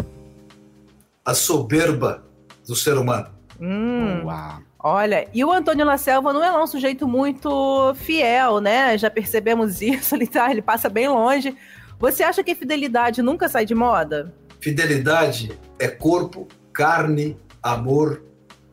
A 1.25 1.33
soberba 1.33 2.23
do 2.67 2.75
ser 2.75 2.97
humano. 2.97 3.27
Hum. 3.59 4.23
Uau. 4.25 4.59
Olha, 4.81 5.27
e 5.33 5.43
o 5.43 5.51
Antônio 5.51 5.85
La 5.85 5.97
Selva 5.97 6.31
não 6.31 6.41
é 6.41 6.63
um 6.63 6.65
sujeito 6.65 7.05
muito 7.05 7.93
fiel, 7.95 8.61
né? 8.61 8.97
Já 8.97 9.09
percebemos 9.09 9.81
isso, 9.81 10.15
ele, 10.15 10.25
tá, 10.25 10.49
ele 10.49 10.61
passa 10.61 10.87
bem 10.87 11.09
longe. 11.09 11.55
Você 11.99 12.23
acha 12.23 12.41
que 12.41 12.55
fidelidade 12.55 13.21
nunca 13.21 13.49
sai 13.49 13.65
de 13.65 13.75
moda? 13.75 14.33
Fidelidade 14.61 15.51
é 15.77 15.89
corpo, 15.89 16.47
carne, 16.71 17.37
amor, 17.61 18.23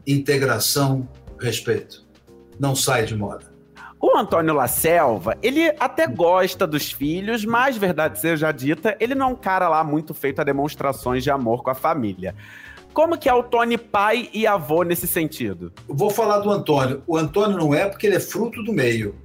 integração, 0.07 1.09
respeito. 1.41 2.07
Não 2.59 2.77
sai 2.77 3.05
de 3.05 3.17
moda. 3.17 3.53
O 4.01 4.17
Antônio 4.17 4.55
La 4.55 4.69
Selva, 4.69 5.37
ele 5.43 5.75
até 5.81 6.07
gosta 6.07 6.69
dos 6.69 6.93
filhos, 6.93 7.45
mas, 7.45 7.77
verdade 7.77 8.21
seja 8.21 8.53
dita, 8.53 8.97
ele 9.01 9.17
não 9.17 9.31
é 9.31 9.33
um 9.33 9.35
cara 9.35 9.69
lá 9.69 9.83
muito 9.83 10.15
feito 10.15 10.41
a 10.41 10.45
demonstrações 10.45 11.25
de 11.25 11.31
amor 11.31 11.65
com 11.65 11.71
a 11.71 11.75
família. 11.75 12.33
Como 12.93 13.19
que 13.19 13.29
é 13.29 13.35
o 13.35 13.43
Tony 13.43 13.77
pai 13.77 14.31
e 14.33 14.47
avô 14.47 14.85
nesse 14.85 15.09
sentido? 15.09 15.73
Vou 15.89 16.11
falar 16.11 16.39
do 16.39 16.51
Antônio. 16.51 17.03
O 17.09 17.17
Antônio 17.17 17.59
não 17.59 17.75
é 17.75 17.89
porque 17.89 18.07
ele 18.07 18.17
é 18.17 18.21
fruto 18.21 18.63
do 18.63 18.73
meio. 18.73 19.17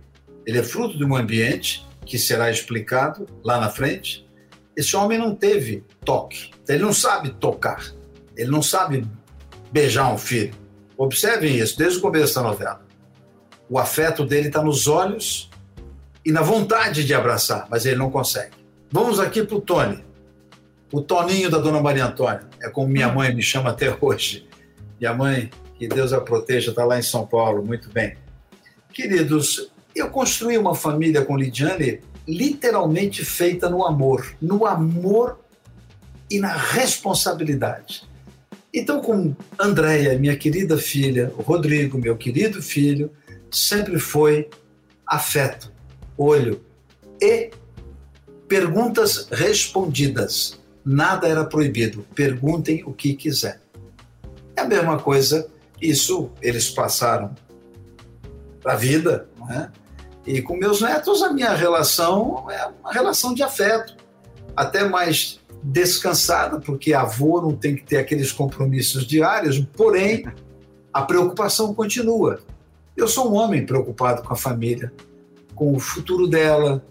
Ele 0.44 0.58
é 0.58 0.64
fruto 0.64 0.98
de 0.98 1.06
um 1.06 1.16
ambiente 1.16 1.86
que 2.12 2.20
será 2.20 2.52
explicado 2.52 3.26
lá 3.42 3.58
na 3.58 3.70
frente, 3.70 4.28
esse 4.76 4.98
homem 4.98 5.18
não 5.18 5.34
teve 5.34 5.86
toque. 6.04 6.52
Ele 6.68 6.84
não 6.84 6.92
sabe 6.92 7.30
tocar. 7.30 7.86
Ele 8.36 8.52
não 8.52 8.62
sabe 8.62 9.08
beijar 9.72 10.14
um 10.14 10.18
filho. 10.18 10.54
Observem 10.98 11.56
isso 11.56 11.78
desde 11.78 12.00
o 12.00 12.02
começo 12.02 12.36
da 12.36 12.42
novela. 12.42 12.86
O 13.70 13.80
afeto 13.80 14.26
dele 14.26 14.50
está 14.50 14.62
nos 14.62 14.90
olhos 14.90 15.50
e 16.26 16.34
na 16.34 16.42
vontade 16.42 17.06
de 17.06 17.14
abraçar, 17.14 17.66
mas 17.70 17.86
ele 17.86 17.96
não 17.96 18.12
consegue. 18.12 18.58
Vamos 18.92 19.18
aqui 19.18 19.42
para 19.42 19.56
o 19.56 19.62
Tony. 19.62 20.04
O 20.92 21.00
Toninho 21.00 21.50
da 21.50 21.60
Dona 21.60 21.80
Maria 21.80 22.08
Antônia. 22.08 22.42
É 22.62 22.70
como 22.70 22.90
minha 22.90 23.08
hum. 23.08 23.16
mãe 23.16 23.34
me 23.34 23.42
chama 23.42 23.70
até 23.70 23.98
hoje. 24.02 24.50
Minha 25.00 25.14
mãe, 25.14 25.50
que 25.80 25.88
Deus 25.88 26.12
a 26.12 26.20
proteja, 26.20 26.72
está 26.72 26.84
lá 26.84 27.00
em 27.00 27.04
São 27.04 27.26
Paulo. 27.26 27.66
Muito 27.66 27.90
bem. 27.90 28.18
Queridos, 28.92 29.71
eu 29.96 30.10
construí 30.10 30.58
uma 30.58 30.76
família 30.76 31.24
com 31.24 31.38
Lidiane 31.38 32.00
literalmente 32.28 33.26
feita 33.26 33.70
no 33.70 33.86
amor, 33.86 34.36
no 34.42 34.66
amor 34.66 35.40
e 36.30 36.40
na 36.40 36.56
responsabilidade. 36.56 38.04
Então, 38.74 39.02
com 39.02 39.36
Andréia, 39.60 40.18
minha 40.18 40.36
querida 40.38 40.78
filha, 40.78 41.34
o 41.38 41.42
Rodrigo, 41.42 41.98
meu 41.98 42.16
querido 42.16 42.62
filho, 42.62 43.12
sempre 43.52 44.00
foi 44.00 44.50
afeto, 45.06 45.72
olho 46.18 46.62
e 47.22 47.52
perguntas 48.48 49.28
respondidas. 49.30 50.60
Nada 50.86 51.28
era 51.28 51.44
proibido. 51.44 52.06
Perguntem 52.16 52.82
o 52.86 52.94
que 52.94 53.14
quiser. 53.14 53.62
É 54.56 54.62
a 54.62 54.66
mesma 54.66 54.98
coisa, 55.00 55.50
isso 55.82 56.32
eles 56.42 56.70
passaram 56.70 57.36
para 58.62 58.74
a 58.74 58.76
vida, 58.76 59.28
não 59.38 59.52
é? 59.52 59.70
E 60.26 60.42
com 60.42 60.56
meus 60.56 60.82
netos, 60.82 61.24
a 61.24 61.34
minha 61.34 61.54
relação 61.54 62.50
é 62.50 62.68
uma 62.82 62.94
relação 62.94 63.34
de 63.34 63.42
afeto, 63.42 63.96
até 64.56 64.88
mais 64.88 65.40
descansada, 65.64 66.60
porque 66.60 66.94
avô 66.94 67.42
não 67.42 67.56
tem 67.56 67.76
que 67.76 67.84
ter 67.84 67.98
aqueles 67.98 68.32
compromissos 68.32 69.06
diários, 69.06 69.60
porém, 69.76 70.26
a 70.94 71.02
preocupação 71.02 71.74
continua. 71.74 72.40
Eu 72.96 73.08
sou 73.08 73.32
um 73.32 73.36
homem 73.36 73.66
preocupado 73.66 74.22
com 74.24 74.34
a 74.34 74.38
família, 74.38 74.92
com 75.56 75.74
o 75.74 75.80
futuro 75.80 76.28
dela, 76.28 76.84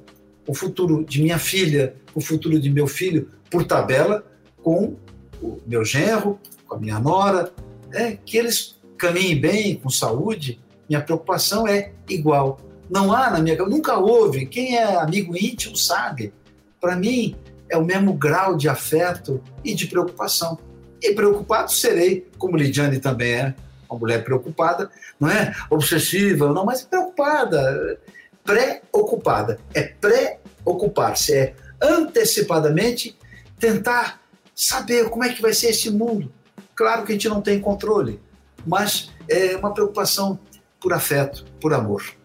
o 0.47 0.55
futuro 0.55 1.05
de 1.05 1.21
minha 1.23 1.39
filha, 1.39 1.95
o 2.15 2.21
futuro 2.21 2.59
de 2.59 2.71
meu 2.71 2.87
filho, 2.87 3.29
por 3.51 3.65
tabela, 3.65 4.25
com 4.63 4.97
o 5.43 5.59
meu 5.67 5.85
genro, 5.85 6.39
com 6.67 6.77
a 6.77 6.79
minha 6.79 6.99
nora, 6.99 7.53
é, 7.93 8.13
que 8.13 8.37
eles 8.37 8.77
caminhem 8.97 9.41
bem, 9.41 9.77
com 9.77 9.91
saúde. 9.91 10.61
Minha 10.89 11.01
preocupação 11.01 11.67
é 11.67 11.93
igual. 12.09 12.59
Não 12.91 13.13
há 13.13 13.31
na 13.31 13.39
minha 13.39 13.57
nunca 13.57 13.97
houve. 13.97 14.47
Quem 14.47 14.77
é 14.77 14.97
amigo 14.97 15.37
íntimo 15.37 15.77
sabe. 15.77 16.35
Para 16.81 16.97
mim 16.97 17.37
é 17.69 17.77
o 17.79 17.85
mesmo 17.85 18.13
grau 18.13 18.57
de 18.57 18.69
afeto 18.69 19.41
e 19.65 19.75
de 19.75 19.87
preocupação. 19.87 20.59
E 21.01 21.15
preocupado 21.15 21.71
serei, 21.71 22.29
como 22.37 22.57
Lidiane 22.57 22.99
também 22.99 23.33
é, 23.33 23.55
uma 23.89 23.99
mulher 23.99 24.25
preocupada, 24.25 24.91
não 25.19 25.31
é 25.31 25.55
obsessiva, 25.71 26.53
não, 26.53 26.65
mas 26.65 26.83
preocupada, 26.83 27.99
preocupada. 28.45 29.59
É 29.73 29.83
preocupar-se, 29.83 31.33
é 31.33 31.55
antecipadamente 31.81 33.17
tentar 33.59 34.21
saber 34.55 35.09
como 35.09 35.25
é 35.25 35.33
que 35.33 35.41
vai 35.41 35.55
ser 35.55 35.71
esse 35.71 35.91
mundo. 35.91 36.33
Claro 36.75 37.05
que 37.05 37.13
a 37.13 37.15
gente 37.15 37.29
não 37.29 37.41
tem 37.41 37.61
controle, 37.61 38.21
mas 38.67 39.11
é 39.29 39.57
uma 39.57 39.73
preocupação 39.73 40.39
por 40.81 40.93
afeto, 40.93 41.45
por 41.61 41.73
amor. 41.73 42.20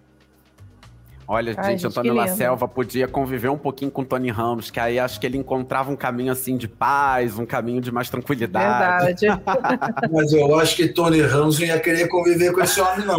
Olha, 1.28 1.56
Ai, 1.58 1.72
gente, 1.72 1.88
Antônio 1.88 2.14
La 2.14 2.28
Selva 2.28 2.68
podia 2.68 3.08
conviver 3.08 3.50
um 3.50 3.58
pouquinho 3.58 3.90
com 3.90 4.04
Tony 4.04 4.30
Ramos, 4.30 4.70
que 4.70 4.80
aí 4.80 5.00
acho 5.00 5.20
que 5.20 5.26
ele 5.26 5.38
encontrava 5.38 5.92
um 5.92 5.96
caminho 5.96 6.32
assim 6.32 6.56
de 6.56 6.68
paz, 6.68 7.40
um 7.40 7.46
caminho 7.46 7.82
de 7.82 7.92
mais 7.92 8.10
tranquilidade. 8.10 9.16
Verdade. 9.24 9.42
Mas 10.12 10.32
eu 10.34 10.60
acho 10.60 10.76
que 10.76 10.88
Tony 10.88 11.22
Ramos 11.22 11.58
não 11.60 11.66
ia 11.66 11.80
querer 11.80 12.08
conviver 12.08 12.54
com 12.54 12.62
esse 12.62 12.80
homem, 12.80 13.08
não. 13.08 13.18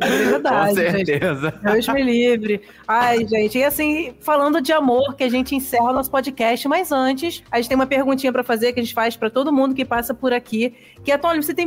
É 0.00 0.08
verdade. 0.08 0.68
Com 0.68 0.74
certeza. 0.74 1.50
Gente. 1.50 1.72
Deus 1.72 1.88
me 1.88 2.02
livre. 2.02 2.60
Ai, 2.86 3.26
gente, 3.26 3.58
e 3.58 3.64
assim, 3.64 4.14
falando 4.20 4.60
de 4.60 4.72
amor, 4.72 5.14
que 5.14 5.24
a 5.24 5.30
gente 5.30 5.54
encerra 5.54 5.90
o 5.90 5.92
nosso 5.94 6.10
podcast, 6.10 6.68
mas 6.68 6.92
antes, 6.92 7.42
a 7.50 7.56
gente 7.56 7.68
tem 7.68 7.76
uma 7.76 7.86
perguntinha 7.86 8.32
para 8.32 8.44
fazer 8.44 8.74
que 8.74 8.80
a 8.80 8.82
gente 8.82 8.94
faz 8.94 9.16
para 9.16 9.30
todo 9.30 9.50
mundo 9.50 9.74
que 9.74 9.86
passa 9.86 10.12
por 10.12 10.34
aqui, 10.34 10.74
que 11.02 11.10
é, 11.10 11.16
Tony, 11.16 11.42
você 11.42 11.54
tem 11.54 11.66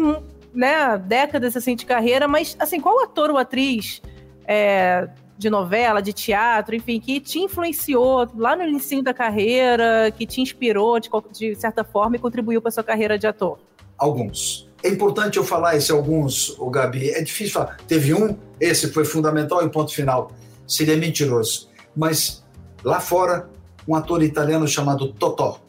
né, 0.53 0.97
décadas 0.97 1.57
assim 1.57 1.75
de 1.75 1.85
carreira, 1.85 2.27
mas 2.27 2.55
assim, 2.59 2.79
qual 2.79 3.03
ator 3.03 3.31
ou 3.31 3.37
atriz 3.37 4.01
é, 4.45 5.07
de 5.37 5.49
novela, 5.49 6.01
de 6.01 6.13
teatro, 6.13 6.75
enfim, 6.75 6.99
que 6.99 7.19
te 7.19 7.39
influenciou 7.39 8.27
lá 8.35 8.55
no 8.55 8.63
início 8.63 9.01
da 9.01 9.13
carreira, 9.13 10.11
que 10.15 10.25
te 10.25 10.39
inspirou 10.39 10.99
de, 10.99 11.09
de 11.31 11.55
certa 11.55 11.83
forma 11.83 12.15
e 12.15 12.19
contribuiu 12.19 12.61
para 12.61 12.69
sua 12.69 12.83
carreira 12.83 13.17
de 13.17 13.25
ator? 13.25 13.57
Alguns. 13.97 14.69
É 14.83 14.89
importante 14.89 15.37
eu 15.37 15.43
falar 15.43 15.75
esse 15.75 15.91
alguns, 15.91 16.57
o 16.59 16.69
Gabi. 16.69 17.09
É 17.11 17.21
difícil 17.21 17.53
falar. 17.53 17.77
Teve 17.87 18.13
um, 18.13 18.37
esse 18.59 18.91
foi 18.91 19.05
fundamental 19.05 19.63
e 19.65 19.69
ponto 19.69 19.93
final. 19.93 20.31
Seria 20.67 20.95
mentiroso. 20.95 21.69
Mas 21.95 22.43
lá 22.83 22.99
fora, 22.99 23.49
um 23.87 23.95
ator 23.95 24.23
italiano 24.23 24.67
chamado 24.67 25.11
Totò, 25.13 25.59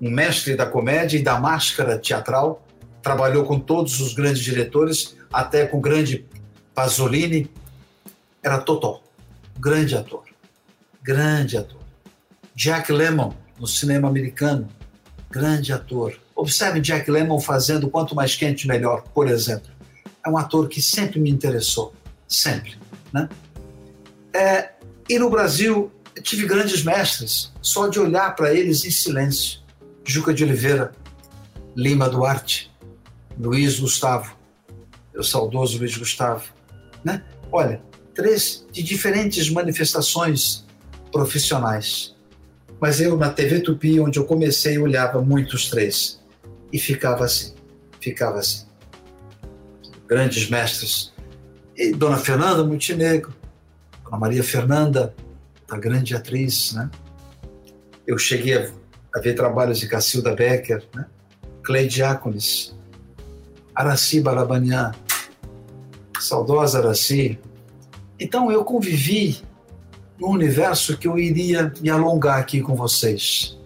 um 0.00 0.10
mestre 0.10 0.54
da 0.54 0.66
comédia 0.66 1.18
e 1.18 1.22
da 1.22 1.38
máscara 1.38 1.98
teatral, 1.98 2.62
trabalhou 3.02 3.44
com 3.44 3.58
todos 3.58 4.00
os 4.00 4.14
grandes 4.14 4.42
diretores, 4.42 5.16
até 5.32 5.66
com 5.66 5.78
o 5.78 5.80
grande 5.80 6.26
Pasolini, 6.78 7.50
era 8.40 8.56
Totó, 8.58 9.02
grande 9.58 9.96
ator, 9.96 10.22
grande 11.02 11.56
ator. 11.56 11.80
Jack 12.54 12.92
Lemmon, 12.92 13.34
no 13.58 13.66
cinema 13.66 14.06
americano, 14.06 14.68
grande 15.28 15.72
ator. 15.72 16.16
Observe 16.36 16.80
Jack 16.80 17.10
Lemmon 17.10 17.40
fazendo 17.40 17.90
Quanto 17.90 18.14
Mais 18.14 18.36
Quente 18.36 18.68
Melhor, 18.68 19.02
por 19.12 19.26
exemplo. 19.26 19.68
É 20.24 20.30
um 20.30 20.38
ator 20.38 20.68
que 20.68 20.80
sempre 20.80 21.18
me 21.18 21.28
interessou, 21.28 21.92
sempre. 22.28 22.76
Né? 23.12 23.28
É, 24.32 24.70
e 25.08 25.18
no 25.18 25.28
Brasil, 25.28 25.90
tive 26.22 26.46
grandes 26.46 26.84
mestres, 26.84 27.52
só 27.60 27.88
de 27.88 27.98
olhar 27.98 28.36
para 28.36 28.54
eles 28.54 28.84
em 28.84 28.90
silêncio. 28.92 29.58
Juca 30.04 30.32
de 30.32 30.44
Oliveira, 30.44 30.92
Lima 31.74 32.08
Duarte, 32.08 32.70
Luiz 33.36 33.80
Gustavo, 33.80 34.36
meu 35.12 35.24
saudoso 35.24 35.76
Luiz 35.76 35.96
Gustavo. 35.96 36.56
Né? 37.04 37.22
Olha, 37.50 37.80
três 38.14 38.66
de 38.72 38.82
diferentes 38.82 39.48
manifestações 39.50 40.66
profissionais. 41.12 42.16
Mas 42.80 43.00
eu, 43.00 43.16
na 43.16 43.30
TV 43.30 43.60
Tupi, 43.60 43.98
onde 44.00 44.18
eu 44.18 44.24
comecei, 44.24 44.78
olhava 44.78 45.20
muitos 45.20 45.68
três. 45.68 46.20
E 46.72 46.78
ficava 46.78 47.24
assim, 47.24 47.54
ficava 48.00 48.38
assim. 48.38 48.66
Grandes 50.06 50.48
mestres. 50.48 51.12
E 51.76 51.92
Dona 51.92 52.16
Fernanda 52.16 52.64
Montenegro, 52.64 53.34
Dona 54.04 54.18
Maria 54.18 54.44
Fernanda, 54.44 55.14
a 55.70 55.76
grande 55.76 56.14
atriz, 56.14 56.72
né? 56.72 56.90
Eu 58.06 58.16
cheguei 58.16 58.54
a, 58.54 58.70
a 59.14 59.20
ver 59.20 59.34
trabalhos 59.34 59.78
de 59.78 59.88
Cacilda 59.88 60.34
Becker, 60.34 60.84
né? 60.94 61.06
Clay 61.62 61.86
Diáconis, 61.86 62.74
Araci 63.74 64.20
Balabanian, 64.20 64.92
saudosa 66.20 66.78
Araci, 66.78 67.38
então 68.18 68.50
eu 68.50 68.64
convivi 68.64 69.38
num 70.18 70.30
universo 70.30 70.96
que 70.96 71.06
eu 71.06 71.18
iria 71.18 71.72
me 71.80 71.88
alongar 71.88 72.38
aqui 72.38 72.60
com 72.60 72.74
vocês. 72.74 73.56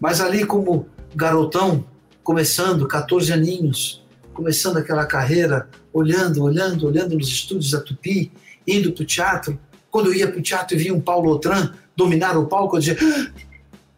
Mas 0.00 0.20
ali 0.20 0.46
como 0.46 0.86
garotão, 1.14 1.84
começando, 2.22 2.86
14 2.86 3.32
aninhos, 3.32 4.04
começando 4.32 4.76
aquela 4.76 5.04
carreira, 5.04 5.68
olhando, 5.92 6.44
olhando, 6.44 6.86
olhando 6.86 7.16
nos 7.16 7.28
estúdios 7.28 7.72
da 7.72 7.80
Tupi, 7.80 8.30
indo 8.66 8.92
para 8.92 9.02
o 9.02 9.06
teatro. 9.06 9.58
Quando 9.90 10.06
eu 10.06 10.14
ia 10.14 10.28
para 10.28 10.38
o 10.38 10.42
teatro 10.42 10.76
e 10.76 10.78
via 10.78 10.94
um 10.94 11.00
Paulo 11.00 11.30
Otran 11.32 11.74
dominar 11.96 12.36
o 12.38 12.46
palco, 12.46 12.76
eu 12.76 12.80
dizia, 12.80 12.98
ah, 13.00 13.32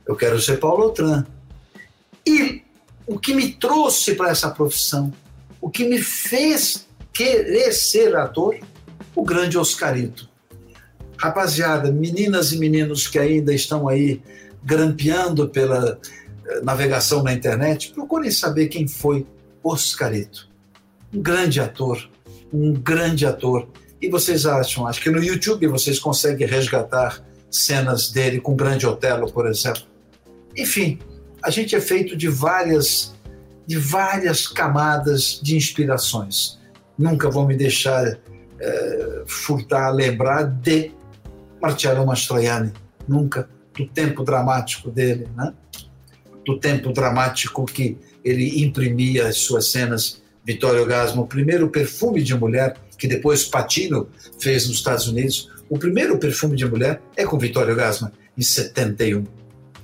eu 0.07 0.17
quero 0.17 0.41
ser 0.41 0.59
Paulo 0.59 0.87
Otran. 0.87 1.27
E 2.27 2.63
o 3.07 3.19
que 3.19 3.35
me 3.35 3.53
trouxe 3.53 4.15
para 4.15 4.31
essa 4.31 4.51
profissão, 4.51 5.13
o 5.61 5.69
que 5.69 5.87
me 5.87 5.99
fez 5.99 6.89
querer 7.13 7.73
ser 7.73 8.17
ator, 8.17 8.57
o 9.15 9.25
grande 9.25 9.59
Oscarito. 9.59 10.29
Rapaziada, 11.17 11.93
meninas 11.93 12.53
e 12.53 12.59
meninos 12.59 13.07
que 13.07 13.19
ainda 13.19 13.53
estão 13.53 13.89
aí 13.89 14.23
grampeando 14.63 15.49
pela 15.49 15.99
eh, 16.47 16.61
navegação 16.63 17.23
na 17.23 17.33
internet, 17.33 17.93
procurem 17.93 18.31
saber 18.31 18.69
quem 18.69 18.89
foi 18.89 19.27
Oscarito. 19.63 20.49
Um 21.13 21.21
grande 21.21 21.61
ator, 21.61 22.09
um 22.53 22.73
grande 22.73 23.27
ator. 23.27 23.69
E 24.01 24.09
vocês 24.09 24.47
acham, 24.47 24.87
acho 24.87 25.01
que 25.03 25.11
no 25.11 25.23
YouTube 25.23 25.67
vocês 25.67 25.99
conseguem 25.99 26.47
resgatar 26.47 27.23
cenas 27.51 28.11
dele 28.11 28.41
com 28.41 28.53
o 28.53 28.57
Grande 28.57 28.87
Otelo, 28.87 29.31
por 29.31 29.47
exemplo. 29.47 29.83
Enfim, 30.57 30.99
a 31.43 31.51
gente 31.51 31.75
é 31.75 31.81
feito 31.81 32.17
de 32.17 32.29
várias 32.29 33.15
de 33.67 33.79
várias 33.79 34.49
camadas 34.49 35.39
de 35.41 35.57
inspirações. 35.57 36.59
Nunca 37.01 37.31
vou 37.31 37.47
me 37.47 37.57
deixar 37.57 38.19
é, 38.61 39.23
furtar, 39.27 39.91
lembrar 39.91 40.43
de 40.43 40.93
Marcello 41.59 42.05
Mastroianni, 42.05 42.75
nunca, 43.09 43.49
do 43.73 43.89
tempo 43.89 44.23
dramático 44.23 44.91
dele, 44.91 45.27
né? 45.35 45.55
do 46.45 46.61
tempo 46.61 46.93
dramático 46.93 47.65
que 47.65 47.97
ele 48.23 48.63
imprimia 48.63 49.29
as 49.29 49.39
suas 49.39 49.71
cenas. 49.71 50.21
Vittorio 50.45 50.85
Gasmo, 50.85 51.23
o 51.23 51.27
primeiro 51.27 51.71
perfume 51.71 52.23
de 52.23 52.35
mulher 52.35 52.77
que 52.99 53.09
depois 53.09 53.45
Patino 53.45 54.07
fez 54.39 54.67
nos 54.67 54.77
Estados 54.77 55.09
Unidos, 55.09 55.51
o 55.71 55.79
primeiro 55.79 56.19
perfume 56.19 56.55
de 56.55 56.67
mulher 56.67 57.01
é 57.17 57.25
com 57.25 57.39
Vittorio 57.39 57.75
Gasman, 57.75 58.13
em 58.37 58.43
71. 58.43 59.25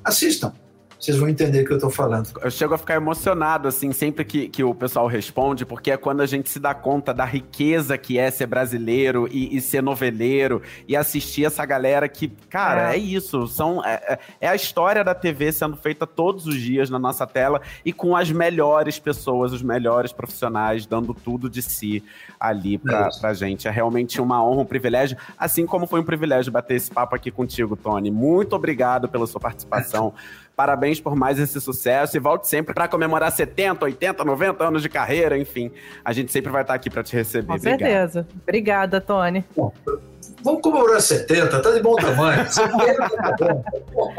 Assistam 0.04 0.52
vocês 0.98 1.18
vão 1.18 1.28
entender 1.28 1.62
o 1.62 1.66
que 1.66 1.72
eu 1.72 1.78
tô 1.78 1.90
falando. 1.90 2.30
Eu 2.42 2.50
chego 2.50 2.74
a 2.74 2.78
ficar 2.78 2.94
emocionado, 2.94 3.68
assim, 3.68 3.92
sempre 3.92 4.24
que, 4.24 4.48
que 4.48 4.64
o 4.64 4.74
pessoal 4.74 5.06
responde, 5.06 5.66
porque 5.66 5.90
é 5.90 5.96
quando 5.96 6.22
a 6.22 6.26
gente 6.26 6.48
se 6.48 6.58
dá 6.58 6.74
conta 6.74 7.12
da 7.12 7.24
riqueza 7.24 7.98
que 7.98 8.18
é 8.18 8.30
ser 8.30 8.46
brasileiro 8.46 9.28
e, 9.30 9.56
e 9.56 9.60
ser 9.60 9.82
noveleiro 9.82 10.62
e 10.88 10.96
assistir 10.96 11.44
essa 11.44 11.64
galera 11.66 12.08
que, 12.08 12.28
cara, 12.48 12.92
é, 12.92 12.96
é 12.96 12.98
isso. 12.98 13.46
São, 13.46 13.84
é, 13.84 13.94
é, 13.94 14.18
é 14.42 14.48
a 14.48 14.54
história 14.54 15.04
da 15.04 15.14
TV 15.14 15.52
sendo 15.52 15.76
feita 15.76 16.06
todos 16.06 16.46
os 16.46 16.58
dias 16.58 16.88
na 16.88 16.98
nossa 16.98 17.26
tela 17.26 17.60
e 17.84 17.92
com 17.92 18.16
as 18.16 18.30
melhores 18.30 18.98
pessoas, 18.98 19.52
os 19.52 19.62
melhores 19.62 20.12
profissionais, 20.12 20.86
dando 20.86 21.12
tudo 21.12 21.50
de 21.50 21.60
si 21.60 22.02
ali 22.40 22.78
pra, 22.78 23.10
é 23.14 23.20
pra 23.20 23.34
gente. 23.34 23.68
É 23.68 23.70
realmente 23.70 24.20
uma 24.20 24.42
honra, 24.42 24.62
um 24.62 24.66
privilégio, 24.66 25.16
assim 25.38 25.66
como 25.66 25.86
foi 25.86 26.00
um 26.00 26.04
privilégio 26.04 26.50
bater 26.50 26.76
esse 26.76 26.90
papo 26.90 27.14
aqui 27.14 27.30
contigo, 27.30 27.76
Tony. 27.76 28.10
Muito 28.10 28.56
obrigado 28.56 29.08
pela 29.08 29.26
sua 29.26 29.40
participação. 29.40 30.14
Parabéns 30.56 30.98
por 30.98 31.14
mais 31.14 31.38
esse 31.38 31.60
sucesso 31.60 32.16
e 32.16 32.20
volte 32.20 32.48
sempre 32.48 32.72
para 32.72 32.88
comemorar 32.88 33.30
70, 33.30 33.84
80, 33.84 34.24
90 34.24 34.64
anos 34.64 34.80
de 34.80 34.88
carreira, 34.88 35.36
enfim. 35.36 35.70
A 36.02 36.14
gente 36.14 36.32
sempre 36.32 36.50
vai 36.50 36.62
estar 36.62 36.72
aqui 36.72 36.88
para 36.88 37.02
te 37.02 37.14
receber. 37.14 37.46
Com 37.46 37.58
certeza. 37.58 38.20
Obrigado. 38.20 38.42
Obrigada, 38.42 39.00
Tony. 39.02 39.44
Bom, 39.54 39.70
vamos 40.42 40.62
comemorar 40.62 41.02
70, 41.02 41.60
tá 41.60 41.70
de 41.72 41.82
bom 41.82 41.94
tamanho. 41.96 42.50
70 42.50 42.94
tá 42.94 43.36
bom. 43.92 44.14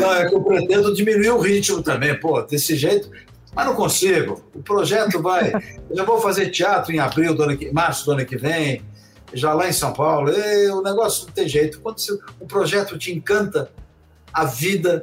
Não, 0.00 0.14
é 0.14 0.28
que 0.28 0.34
eu 0.36 0.40
pretendo 0.40 0.94
diminuir 0.94 1.30
o 1.30 1.40
ritmo 1.40 1.82
também, 1.82 2.18
pô, 2.20 2.40
desse 2.42 2.76
jeito. 2.76 3.10
Mas 3.52 3.66
não 3.66 3.74
consigo. 3.74 4.44
O 4.54 4.62
projeto 4.62 5.20
vai. 5.20 5.52
Eu 5.90 5.96
já 5.96 6.04
vou 6.04 6.20
fazer 6.20 6.50
teatro 6.50 6.92
em 6.92 7.00
abril, 7.00 7.34
do 7.34 7.42
ano 7.42 7.56
que, 7.56 7.72
março 7.72 8.04
do 8.04 8.12
ano 8.12 8.24
que 8.24 8.36
vem. 8.36 8.80
já 9.34 9.52
lá 9.52 9.68
em 9.68 9.72
São 9.72 9.92
Paulo, 9.92 10.30
e, 10.30 10.70
o 10.70 10.82
negócio 10.82 11.26
não 11.26 11.32
tem 11.32 11.48
jeito. 11.48 11.80
Quando 11.80 11.98
você, 11.98 12.16
o 12.38 12.46
projeto 12.46 12.96
te 12.96 13.12
encanta, 13.12 13.72
a 14.36 14.44
vida 14.44 15.02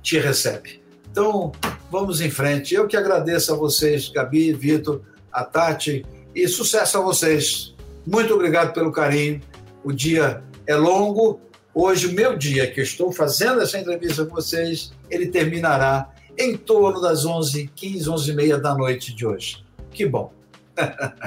te 0.00 0.20
recebe. 0.20 0.80
Então, 1.10 1.50
vamos 1.90 2.20
em 2.20 2.30
frente. 2.30 2.72
Eu 2.72 2.86
que 2.86 2.96
agradeço 2.96 3.52
a 3.52 3.56
vocês, 3.56 4.08
Gabi, 4.08 4.52
Vitor, 4.52 5.02
a 5.32 5.44
Tati, 5.44 6.06
e 6.32 6.46
sucesso 6.46 6.96
a 6.96 7.00
vocês. 7.00 7.74
Muito 8.06 8.32
obrigado 8.32 8.72
pelo 8.72 8.92
carinho. 8.92 9.40
O 9.82 9.92
dia 9.92 10.44
é 10.64 10.76
longo. 10.76 11.40
Hoje, 11.74 12.06
o 12.06 12.12
meu 12.12 12.38
dia 12.38 12.70
que 12.70 12.78
eu 12.78 12.84
estou 12.84 13.10
fazendo 13.10 13.60
essa 13.60 13.80
entrevista 13.80 14.24
com 14.24 14.36
vocês, 14.36 14.92
ele 15.10 15.26
terminará 15.26 16.12
em 16.38 16.56
torno 16.56 17.00
das 17.00 17.24
11, 17.24 17.68
15, 17.74 18.08
11 18.08 18.30
e 18.30 18.34
meia 18.34 18.58
da 18.58 18.76
noite 18.76 19.12
de 19.12 19.26
hoje. 19.26 19.64
Que 19.90 20.06
bom. 20.06 20.32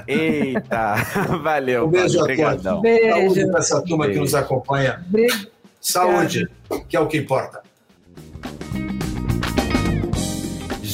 Eita, 0.08 0.96
valeu. 1.44 1.86
Um 1.86 1.90
beijo 1.90 2.18
Paulo, 2.18 2.48
a 2.48 2.56
todos. 2.56 2.82
Beijo. 2.82 3.10
Saúde 3.10 3.48
para 3.52 3.60
essa 3.60 3.82
turma 3.82 4.08
que 4.08 4.20
nos 4.20 4.34
acompanha. 4.34 5.04
Obrigada. 5.10 5.55
Saúde, 5.86 6.50
que 6.90 6.98
é 6.98 7.00
o 7.00 7.08
que 7.08 7.16
importa. 7.16 7.62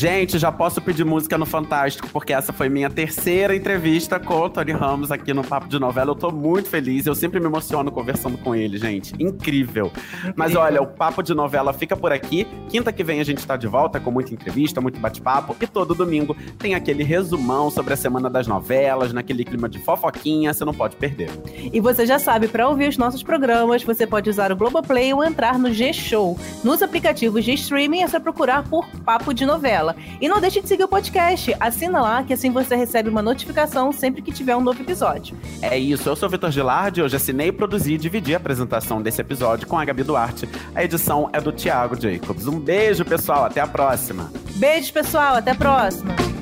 Gente, 0.02 0.40
já 0.40 0.52
posso 0.52 0.82
pedir 0.82 1.06
música 1.06 1.38
no 1.38 1.46
Fantástico, 1.46 2.10
porque 2.12 2.34
essa 2.34 2.52
foi 2.52 2.68
minha 2.70 2.90
terceira 2.90 3.56
entrevista 3.56 4.20
com 4.20 4.34
o 4.34 4.50
Tony 4.50 4.72
Ramos 4.72 5.12
aqui 5.12 5.32
no 5.32 5.44
Papo 5.44 5.68
de 5.68 5.78
Novela. 5.78 6.10
Eu 6.10 6.16
tô 6.16 6.32
muito 6.32 6.68
feliz, 6.70 7.06
eu 7.06 7.14
sempre 7.14 7.40
me 7.40 7.46
emociono 7.46 7.92
conversando 7.92 8.36
com 8.36 8.56
ele, 8.56 8.80
gente. 8.80 9.14
Incrível. 9.20 9.92
Mas 10.36 10.56
olha, 10.56 10.82
o 10.82 10.88
Papo 10.88 11.22
de 11.22 11.36
Novela 11.36 11.72
fica 11.72 11.96
por 11.96 12.12
aqui. 12.12 12.48
Quinta 12.68 12.92
que 12.92 13.04
vem 13.04 13.20
a 13.20 13.24
gente 13.24 13.46
tá 13.46 13.56
de 13.56 13.68
volta 13.68 14.00
com 14.00 14.10
muita 14.10 14.34
entrevista, 14.34 14.82
muito 14.82 15.00
bate-papo. 15.00 15.56
E 15.62 15.68
todo 15.68 15.94
domingo 15.94 16.36
tem 16.58 16.74
aquele 16.74 17.04
resumão 17.04 17.70
sobre 17.70 17.94
a 17.94 17.96
semana 17.96 18.28
das 18.28 18.48
novelas, 18.48 19.14
naquele 19.14 19.46
clima 19.46 19.70
de 19.70 19.78
fofoquinha, 19.78 20.52
você 20.52 20.66
não 20.66 20.74
pode 20.74 20.96
perder. 20.96 21.30
E 21.72 21.80
você 21.80 22.08
já 22.08 22.18
sabe, 22.18 22.48
para 22.48 22.68
ouvir 22.68 22.90
os 22.90 22.98
nossos 22.98 23.22
programas, 23.22 23.84
você 23.84 24.08
pode 24.08 24.32
usar 24.32 24.52
o 24.52 24.56
Globoplay 24.56 25.14
ou 25.14 25.24
entrar 25.24 25.60
no 25.60 25.72
G-Show. 25.72 26.40
Nos 26.64 26.82
aplicativos 26.82 27.46
de 27.46 27.54
streaming 27.54 28.02
é 28.02 28.08
só 28.08 28.20
procurar 28.20 28.68
por 28.68 28.88
Papo 29.06 29.32
de 29.32 29.46
Novela. 29.46 29.91
E 30.20 30.28
não 30.28 30.40
deixe 30.40 30.62
de 30.62 30.68
seguir 30.68 30.84
o 30.84 30.88
podcast. 30.88 31.56
Assina 31.60 32.02
lá, 32.02 32.24
que 32.24 32.34
assim 32.34 32.52
você 32.52 32.76
recebe 32.76 33.10
uma 33.10 33.22
notificação 33.22 33.92
sempre 33.92 34.22
que 34.22 34.32
tiver 34.32 34.56
um 34.56 34.62
novo 34.62 34.82
episódio. 34.82 35.38
É 35.62 35.78
isso, 35.78 36.08
eu 36.10 36.16
sou 36.16 36.28
o 36.28 36.32
Vitor 36.32 36.52
Gilardi, 36.52 37.02
hoje 37.02 37.16
assinei, 37.16 37.52
produzi 37.52 37.94
e 37.94 37.98
dividi 37.98 38.34
a 38.34 38.38
apresentação 38.38 39.02
desse 39.02 39.22
episódio 39.22 39.68
com 39.68 39.78
a 39.78 39.86
Gabi 39.86 40.04
Duarte. 40.04 40.48
A 40.76 40.84
edição 40.84 41.30
é 41.34 41.40
do 41.42 41.52
Thiago 41.52 42.00
Jacobs. 42.00 42.48
Um 42.48 42.60
beijo, 42.60 43.06
pessoal, 43.06 43.46
até 43.46 43.62
a 43.62 43.68
próxima. 43.68 44.32
Beijo, 44.56 44.92
pessoal. 44.94 45.36
Até 45.36 45.52
a 45.52 45.56
próxima. 45.56 46.41